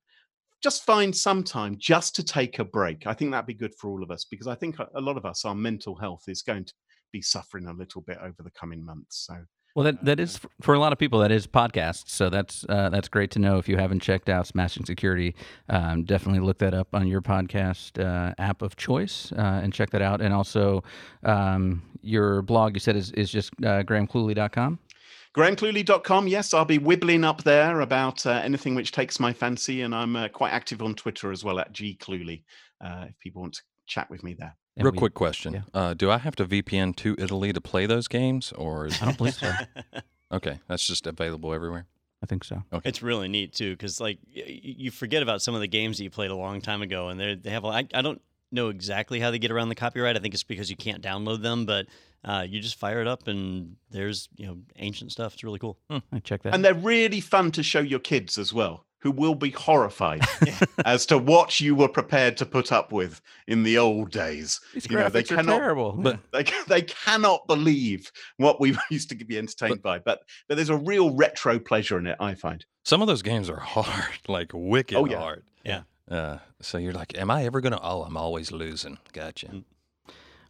just 0.63 0.85
find 0.85 1.15
some 1.15 1.43
time 1.43 1.75
just 1.79 2.15
to 2.15 2.23
take 2.23 2.59
a 2.59 2.65
break, 2.65 3.05
I 3.05 3.13
think 3.13 3.31
that'd 3.31 3.45
be 3.45 3.53
good 3.53 3.75
for 3.75 3.89
all 3.89 4.03
of 4.03 4.11
us 4.11 4.25
because 4.29 4.47
I 4.47 4.55
think 4.55 4.77
a 4.79 5.01
lot 5.01 5.17
of 5.17 5.25
us, 5.25 5.45
our 5.45 5.55
mental 5.55 5.95
health 5.95 6.23
is 6.27 6.41
going 6.41 6.65
to 6.65 6.73
be 7.11 7.21
suffering 7.21 7.67
a 7.67 7.73
little 7.73 8.01
bit 8.01 8.17
over 8.21 8.43
the 8.43 8.51
coming 8.51 8.83
months. 8.85 9.25
So 9.27 9.35
Well, 9.75 9.83
that 9.85 10.03
that 10.05 10.19
is 10.19 10.39
for 10.61 10.73
a 10.73 10.79
lot 10.79 10.91
of 10.91 10.99
people. 10.99 11.19
That 11.19 11.31
is 11.31 11.45
podcasts. 11.47 12.09
So 12.09 12.29
that's 12.29 12.65
uh, 12.67 12.89
that's 12.89 13.07
great 13.07 13.31
to 13.31 13.39
know. 13.39 13.57
If 13.57 13.69
you 13.69 13.77
haven't 13.77 14.01
checked 14.01 14.29
out 14.29 14.47
Smashing 14.47 14.85
Security, 14.85 15.35
um, 15.69 16.03
definitely 16.03 16.41
look 16.41 16.57
that 16.59 16.73
up 16.73 16.87
on 16.93 17.07
your 17.07 17.21
podcast 17.21 18.03
uh, 18.03 18.33
app 18.39 18.61
of 18.61 18.75
choice 18.75 19.31
uh, 19.37 19.61
and 19.63 19.71
check 19.71 19.91
that 19.91 20.01
out. 20.01 20.21
And 20.21 20.33
also, 20.33 20.83
um, 21.23 21.83
your 22.01 22.41
blog 22.41 22.73
you 22.75 22.79
said 22.79 22.95
is 22.95 23.11
is 23.11 23.29
just 23.29 23.53
uh, 23.63 23.83
grahamcluley.com. 23.83 24.79
GrahamCluley.com. 25.37 26.27
Yes, 26.27 26.53
I'll 26.53 26.65
be 26.65 26.79
wibbling 26.79 27.23
up 27.23 27.43
there 27.43 27.81
about 27.81 28.25
uh, 28.25 28.31
anything 28.31 28.73
which 28.75 28.91
takes 28.91 29.19
my 29.19 29.31
fancy, 29.33 29.81
and 29.83 29.93
I'm 29.93 30.15
uh, 30.15 30.27
quite 30.29 30.51
active 30.51 30.81
on 30.81 30.95
Twitter 30.95 31.31
as 31.31 31.43
well 31.43 31.59
at 31.59 31.73
gcluley. 31.73 32.43
Uh, 32.83 33.05
if 33.09 33.19
people 33.19 33.41
want 33.41 33.53
to 33.55 33.61
chat 33.85 34.09
with 34.09 34.23
me 34.23 34.33
there. 34.33 34.55
And 34.75 34.85
Real 34.85 34.91
we- 34.93 34.97
quick 34.97 35.13
question. 35.13 35.53
yeah. 35.53 35.61
Uh, 35.73 35.93
do 35.93 36.09
I 36.11 36.17
have 36.17 36.35
to 36.37 36.45
VPN 36.45 36.95
to 36.97 37.15
Italy 37.19 37.53
to 37.53 37.61
play 37.61 37.85
those 37.85 38.07
games 38.07 38.51
or 38.51 38.87
is 38.87 39.01
I 39.01 39.05
don't 39.05 39.17
believe 39.17 39.35
so. 39.35 39.51
Okay, 40.29 40.59
that's 40.67 40.85
just 40.85 41.07
available 41.07 41.53
everywhere. 41.53 41.85
I 42.21 42.25
think 42.25 42.43
so. 42.43 42.61
Okay. 42.73 42.89
It's 42.89 43.01
really 43.01 43.29
neat 43.29 43.53
too, 43.53 43.71
because 43.71 44.01
like 44.01 44.17
y- 44.35 44.43
y- 44.45 44.59
you 44.61 44.91
forget 44.91 45.23
about 45.23 45.41
some 45.41 45.55
of 45.55 45.61
the 45.61 45.67
games 45.69 45.97
that 45.99 46.03
you 46.03 46.09
played 46.09 46.31
a 46.31 46.35
long 46.35 46.59
time 46.59 46.81
ago, 46.81 47.07
and 47.07 47.17
they 47.17 47.35
they 47.35 47.49
have. 47.51 47.63
a- 47.63 47.67
I, 47.67 47.87
I 47.93 48.01
don't 48.01 48.21
know 48.51 48.69
exactly 48.69 49.19
how 49.19 49.31
they 49.31 49.39
get 49.39 49.51
around 49.51 49.69
the 49.69 49.75
copyright. 49.75 50.15
I 50.15 50.19
think 50.19 50.33
it's 50.33 50.43
because 50.43 50.69
you 50.69 50.75
can't 50.77 51.01
download 51.03 51.41
them, 51.41 51.65
but 51.65 51.87
uh, 52.23 52.45
you 52.47 52.59
just 52.59 52.75
fire 52.79 53.01
it 53.01 53.07
up, 53.07 53.27
and 53.27 53.75
there's 53.91 54.29
you 54.35 54.45
know 54.47 54.57
ancient 54.77 55.11
stuff. 55.11 55.33
It's 55.33 55.43
really 55.43 55.59
cool. 55.59 55.77
I 55.89 56.19
check 56.23 56.43
that. 56.43 56.53
And 56.53 56.63
they're 56.63 56.73
really 56.73 57.21
fun 57.21 57.51
to 57.51 57.63
show 57.63 57.79
your 57.79 57.99
kids 57.99 58.37
as 58.37 58.53
well, 58.53 58.85
who 58.99 59.11
will 59.11 59.35
be 59.35 59.51
horrified 59.51 60.21
as 60.85 61.05
to 61.07 61.17
what 61.17 61.59
you 61.59 61.75
were 61.75 61.87
prepared 61.87 62.35
to 62.37 62.45
put 62.45 62.71
up 62.71 62.91
with 62.91 63.21
in 63.47 63.63
the 63.63 63.77
old 63.77 64.11
days. 64.11 64.59
These 64.73 64.89
you 64.89 64.97
know, 64.97 65.09
they 65.09 65.23
graphics 65.23 65.31
are 65.31 65.35
cannot- 65.35 65.57
terrible. 65.59 65.91
but- 65.93 66.19
They, 66.33 66.45
they 66.67 66.81
cannot 66.81 67.47
believe 67.47 68.11
what 68.37 68.59
we 68.59 68.75
used 68.89 69.09
to 69.09 69.15
be 69.15 69.37
entertained 69.37 69.81
by, 69.81 69.99
but, 69.99 70.21
but 70.47 70.55
there's 70.55 70.69
a 70.69 70.77
real 70.77 71.13
retro 71.15 71.59
pleasure 71.59 71.97
in 71.99 72.07
it, 72.07 72.17
I 72.19 72.33
find. 72.33 72.65
Some 72.83 73.01
of 73.01 73.07
those 73.07 73.21
games 73.21 73.49
are 73.49 73.59
hard, 73.59 74.17
like 74.27 74.51
wicked 74.53 74.97
Oh, 74.97 75.05
yeah. 75.05 75.17
hard. 75.19 75.43
Yeah. 75.63 75.81
Uh, 76.09 76.37
so 76.61 76.77
you're 76.77 76.93
like, 76.93 77.17
am 77.17 77.29
I 77.29 77.45
ever 77.45 77.61
gonna? 77.61 77.79
Oh, 77.81 78.03
I'm 78.03 78.17
always 78.17 78.51
losing. 78.51 78.97
Gotcha. 79.13 79.47
Mm. 79.47 79.63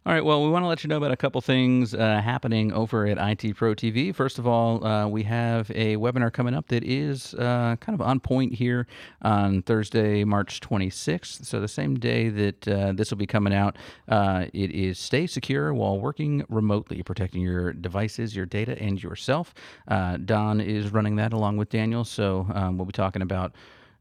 All 0.08 0.14
right. 0.14 0.24
Well, 0.24 0.42
we 0.42 0.48
want 0.48 0.62
to 0.62 0.68
let 0.68 0.82
you 0.82 0.88
know 0.88 0.96
about 0.96 1.10
a 1.10 1.18
couple 1.18 1.38
things 1.42 1.92
uh, 1.92 2.22
happening 2.22 2.72
over 2.72 3.06
at 3.06 3.18
IT 3.18 3.56
Pro 3.56 3.74
TV. 3.74 4.14
First 4.14 4.38
of 4.38 4.46
all, 4.46 4.82
uh, 4.82 5.06
we 5.06 5.24
have 5.24 5.70
a 5.72 5.96
webinar 5.96 6.32
coming 6.32 6.54
up 6.54 6.68
that 6.68 6.82
is 6.82 7.34
uh, 7.34 7.76
kind 7.80 7.92
of 7.92 8.00
on 8.00 8.18
point 8.18 8.54
here 8.54 8.86
on 9.20 9.60
Thursday, 9.60 10.24
March 10.24 10.60
26th. 10.60 11.44
So, 11.44 11.60
the 11.60 11.68
same 11.68 11.98
day 11.98 12.30
that 12.30 12.68
uh, 12.68 12.92
this 12.92 13.10
will 13.10 13.18
be 13.18 13.26
coming 13.26 13.52
out, 13.52 13.76
uh, 14.08 14.46
it 14.54 14.70
is 14.70 14.98
Stay 14.98 15.26
Secure 15.26 15.74
While 15.74 16.00
Working 16.00 16.42
Remotely, 16.48 17.02
protecting 17.02 17.42
your 17.42 17.74
devices, 17.74 18.34
your 18.34 18.46
data, 18.46 18.80
and 18.80 19.02
yourself. 19.02 19.52
Uh, 19.88 20.16
Don 20.16 20.62
is 20.62 20.90
running 20.90 21.16
that 21.16 21.34
along 21.34 21.58
with 21.58 21.68
Daniel. 21.68 22.04
So, 22.04 22.46
um, 22.54 22.78
we'll 22.78 22.86
be 22.86 22.92
talking 22.92 23.20
about 23.20 23.52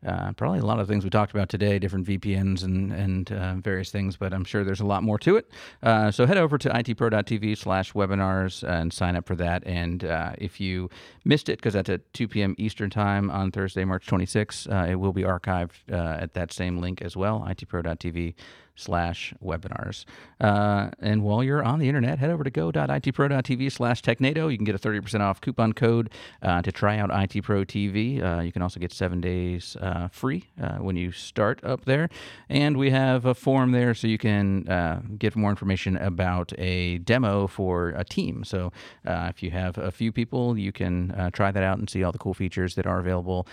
uh, 0.05 0.31
probably 0.33 0.59
a 0.59 0.65
lot 0.65 0.79
of 0.79 0.87
things 0.87 1.03
we 1.03 1.09
talked 1.09 1.31
about 1.31 1.49
today, 1.49 1.79
different 1.79 2.07
VPNs 2.07 2.63
and 2.63 2.91
and 2.91 3.31
uh, 3.31 3.55
various 3.55 3.89
things, 3.89 4.15
but 4.15 4.33
I'm 4.33 4.43
sure 4.43 4.63
there's 4.63 4.79
a 4.79 4.85
lot 4.85 5.03
more 5.03 5.17
to 5.19 5.37
it. 5.37 5.49
Uh, 5.81 6.11
so 6.11 6.25
head 6.25 6.37
over 6.37 6.57
to 6.57 6.69
itpro.tv 6.69 7.57
slash 7.57 7.93
webinars 7.93 8.67
and 8.67 8.93
sign 8.93 9.15
up 9.15 9.25
for 9.25 9.35
that. 9.35 9.65
And 9.65 10.05
uh, 10.05 10.33
if 10.37 10.59
you 10.59 10.89
missed 11.25 11.49
it, 11.49 11.57
because 11.57 11.73
that's 11.73 11.89
at 11.89 12.13
2 12.13 12.27
p.m. 12.27 12.55
Eastern 12.57 12.89
Time 12.89 13.31
on 13.31 13.51
Thursday, 13.51 13.85
March 13.85 14.05
26th, 14.05 14.71
uh, 14.71 14.89
it 14.89 14.95
will 14.95 15.13
be 15.13 15.23
archived 15.23 15.71
uh, 15.91 16.21
at 16.21 16.33
that 16.35 16.53
same 16.53 16.77
link 16.77 17.01
as 17.01 17.17
well, 17.17 17.45
itpro.tv 17.47 18.35
slash 18.77 19.33
webinars. 19.43 20.05
Uh, 20.39 20.91
and 21.01 21.23
while 21.23 21.43
you're 21.43 21.63
on 21.63 21.79
the 21.79 21.87
internet, 21.87 22.19
head 22.19 22.29
over 22.29 22.43
to 22.43 22.49
go.itpro.tv 22.49 23.71
slash 23.71 24.01
technado. 24.01 24.49
You 24.49 24.57
can 24.57 24.65
get 24.65 24.75
a 24.75 24.79
30% 24.79 25.19
off 25.19 25.41
coupon 25.41 25.73
code 25.73 26.11
uh, 26.41 26.61
to 26.61 26.71
try 26.71 26.97
out 26.97 27.09
IT 27.11 27.43
Pro 27.43 27.65
TV. 27.65 28.23
Uh, 28.23 28.41
you 28.41 28.51
can 28.51 28.61
also 28.61 28.79
get 28.79 28.93
seven 28.93 29.19
days 29.19 29.75
uh, 29.81 30.07
free 30.09 30.45
uh, 30.61 30.77
when 30.77 30.95
you 30.95 31.11
start 31.11 31.61
up 31.63 31.85
there. 31.85 32.07
And 32.49 32.77
we 32.77 32.91
have 32.91 33.25
a 33.25 33.33
form 33.33 33.71
there 33.71 33.93
so 33.95 34.07
you 34.07 34.19
can 34.19 34.69
uh, 34.69 35.01
get 35.17 35.35
more 35.35 35.49
information 35.49 35.97
about 35.97 36.53
a 36.57 36.99
demo 36.99 37.47
for 37.47 37.89
a 37.89 38.03
team. 38.03 38.43
So 38.43 38.71
if 39.03 39.41
you 39.41 39.51
have 39.51 39.77
a 39.77 39.91
few 39.91 40.11
people, 40.11 40.57
you 40.57 40.71
can 40.71 41.31
try 41.33 41.51
that 41.51 41.63
out 41.63 41.79
and 41.79 41.89
see 41.89 42.03
all 42.03 42.11
the 42.11 42.19
cool 42.19 42.35
features 42.35 42.75
that 42.75 42.85
are 42.85 42.99
available 42.99 43.47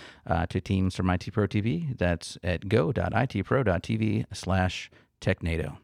to 0.48 0.60
teams 0.60 0.94
from 0.94 1.08
IT 1.08 1.32
Pro 1.32 1.46
TV. 1.46 1.96
That's 1.96 2.36
at 2.42 2.68
go.itpro.tv 2.68 4.26
slash 4.32 4.90
technado. 5.20 5.76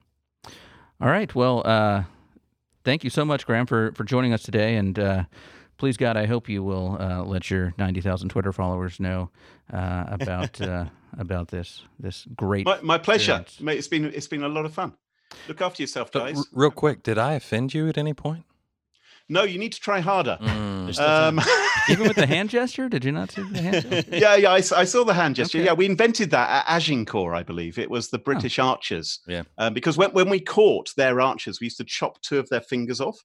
All 1.00 1.08
right. 1.08 1.34
Well, 1.34 1.62
uh, 1.64 2.04
thank 2.84 3.04
you 3.04 3.10
so 3.10 3.24
much, 3.24 3.46
Graham, 3.46 3.66
for, 3.66 3.92
for 3.92 4.04
joining 4.04 4.32
us 4.32 4.42
today. 4.42 4.76
And 4.76 4.98
uh, 4.98 5.24
please, 5.78 5.96
God, 5.96 6.16
I 6.16 6.26
hope 6.26 6.48
you 6.48 6.62
will 6.62 6.96
uh, 7.00 7.22
let 7.24 7.50
your 7.50 7.72
90,000 7.78 8.28
Twitter 8.28 8.52
followers 8.52 9.00
know 9.00 9.30
uh, 9.72 10.04
about 10.08 10.60
uh, 10.60 10.86
about 11.18 11.48
this 11.48 11.82
this 11.98 12.26
great. 12.36 12.66
My, 12.66 12.80
my 12.82 12.98
pleasure, 12.98 13.44
mate. 13.60 13.78
It's 13.78 13.88
been 13.88 14.04
it's 14.06 14.28
been 14.28 14.42
a 14.44 14.48
lot 14.48 14.64
of 14.64 14.72
fun. 14.74 14.94
Look 15.48 15.60
after 15.60 15.82
yourself, 15.82 16.10
guys. 16.12 16.36
r- 16.38 16.44
real 16.52 16.70
quick, 16.70 17.02
did 17.02 17.16
I 17.18 17.34
offend 17.34 17.72
you 17.72 17.88
at 17.88 17.96
any 17.96 18.14
point? 18.14 18.44
No, 19.30 19.44
you 19.44 19.58
need 19.58 19.72
to 19.72 19.80
try 19.80 20.00
harder. 20.00 20.36
Mm. 20.40 20.84
There's 20.84 20.96
still 20.96 21.06
time. 21.06 21.38
Um, 21.38 21.44
Even 21.88 22.08
with 22.08 22.16
the 22.16 22.26
hand 22.26 22.50
gesture, 22.50 22.88
did 22.88 23.04
you 23.04 23.12
not 23.12 23.30
see 23.30 23.42
the 23.42 23.62
hand 23.62 23.88
gesture? 23.88 24.16
yeah, 24.16 24.36
yeah, 24.36 24.52
I 24.52 24.60
saw 24.60 25.04
the 25.04 25.14
hand 25.14 25.36
gesture. 25.36 25.58
Okay. 25.58 25.66
Yeah, 25.66 25.72
we 25.72 25.86
invented 25.86 26.30
that 26.30 26.50
at 26.50 26.76
Agincourt, 26.76 27.34
I 27.34 27.42
believe. 27.42 27.78
It 27.78 27.88
was 27.88 28.10
the 28.10 28.18
British 28.18 28.58
archers. 28.58 29.20
Yeah. 29.26 29.44
Um, 29.56 29.72
because 29.72 29.96
when, 29.96 30.10
when 30.10 30.28
we 30.28 30.40
caught 30.40 30.92
their 30.96 31.20
archers, 31.20 31.60
we 31.60 31.66
used 31.66 31.78
to 31.78 31.84
chop 31.84 32.20
two 32.22 32.38
of 32.38 32.48
their 32.48 32.60
fingers 32.60 33.00
off. 33.00 33.24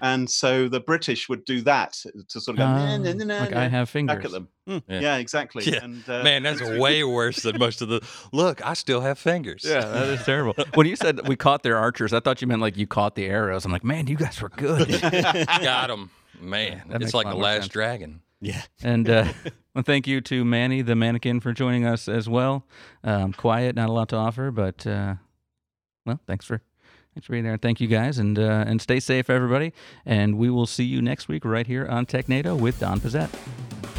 And 0.00 0.28
so 0.28 0.68
the 0.68 0.80
British 0.80 1.28
would 1.28 1.44
do 1.44 1.60
that 1.62 1.92
to 2.28 2.40
sort 2.40 2.54
of 2.54 2.58
go, 2.58 2.64
Uh, 2.64 2.96
"Nah, 2.96 2.96
nah, 2.98 3.12
nah, 3.12 3.24
nah, 3.24 3.40
like 3.40 3.50
nah," 3.52 3.60
I 3.60 3.68
have 3.68 3.88
fingers. 3.88 4.16
back 4.16 4.24
at 4.24 4.30
them. 4.32 4.48
Yeah. 4.66 4.80
Yeah, 4.88 5.16
exactly. 5.16 5.64
Yeah. 5.64 5.84
And, 5.84 6.08
uh, 6.08 6.22
Man, 6.22 6.42
that's 6.42 6.60
way 6.78 7.04
worse 7.04 7.42
than 7.42 7.58
most 7.58 7.80
of 7.80 7.88
the. 7.88 8.00
Look, 8.32 8.64
I 8.66 8.74
still 8.74 9.00
have 9.00 9.18
fingers. 9.18 9.62
Yeah, 9.64 9.80
that 9.80 10.08
is 10.08 10.24
terrible. 10.24 10.54
When 10.74 10.86
you 10.86 10.96
said 10.96 11.26
we 11.28 11.36
caught 11.36 11.62
their 11.62 11.76
archers, 11.78 12.12
I 12.12 12.20
thought 12.20 12.40
you 12.42 12.48
meant 12.48 12.60
like 12.60 12.76
you 12.76 12.86
caught 12.86 13.14
the 13.14 13.26
arrows. 13.26 13.64
I'm 13.64 13.72
like, 13.72 13.84
man, 13.84 14.06
you 14.08 14.16
guys 14.16 14.40
were 14.42 14.50
good. 14.50 14.88
got 15.00 15.86
them. 15.88 16.10
Man, 16.40 16.82
makes 16.88 17.04
it's 17.06 17.14
like 17.14 17.28
the 17.28 17.34
last 17.34 17.62
sense. 17.62 17.68
dragon. 17.68 18.20
Yeah. 18.40 18.62
And 18.82 19.08
uh, 19.08 19.32
well, 19.74 19.82
thank 19.84 20.06
you 20.06 20.20
to 20.22 20.44
Manny, 20.44 20.82
the 20.82 20.94
mannequin, 20.94 21.40
for 21.40 21.52
joining 21.52 21.84
us 21.84 22.08
as 22.08 22.28
well. 22.28 22.64
Um, 23.02 23.32
quiet, 23.32 23.74
not 23.74 23.88
a 23.88 23.92
lot 23.92 24.08
to 24.10 24.16
offer, 24.16 24.50
but 24.50 24.86
uh, 24.86 25.14
well, 26.06 26.20
thanks 26.26 26.44
for 26.44 26.60
thanks 27.18 27.26
for 27.26 27.32
being 27.32 27.42
there. 27.42 27.56
Thank 27.56 27.80
you 27.80 27.88
guys, 27.88 28.18
and 28.18 28.38
uh, 28.38 28.64
and 28.68 28.80
stay 28.80 29.00
safe, 29.00 29.28
everybody. 29.28 29.72
And 30.06 30.38
we 30.38 30.50
will 30.50 30.66
see 30.66 30.84
you 30.84 31.02
next 31.02 31.26
week 31.26 31.44
right 31.44 31.66
here 31.66 31.84
on 31.84 32.06
TechNado 32.06 32.56
with 32.56 32.78
Don 32.78 33.00
Pezet. 33.00 33.97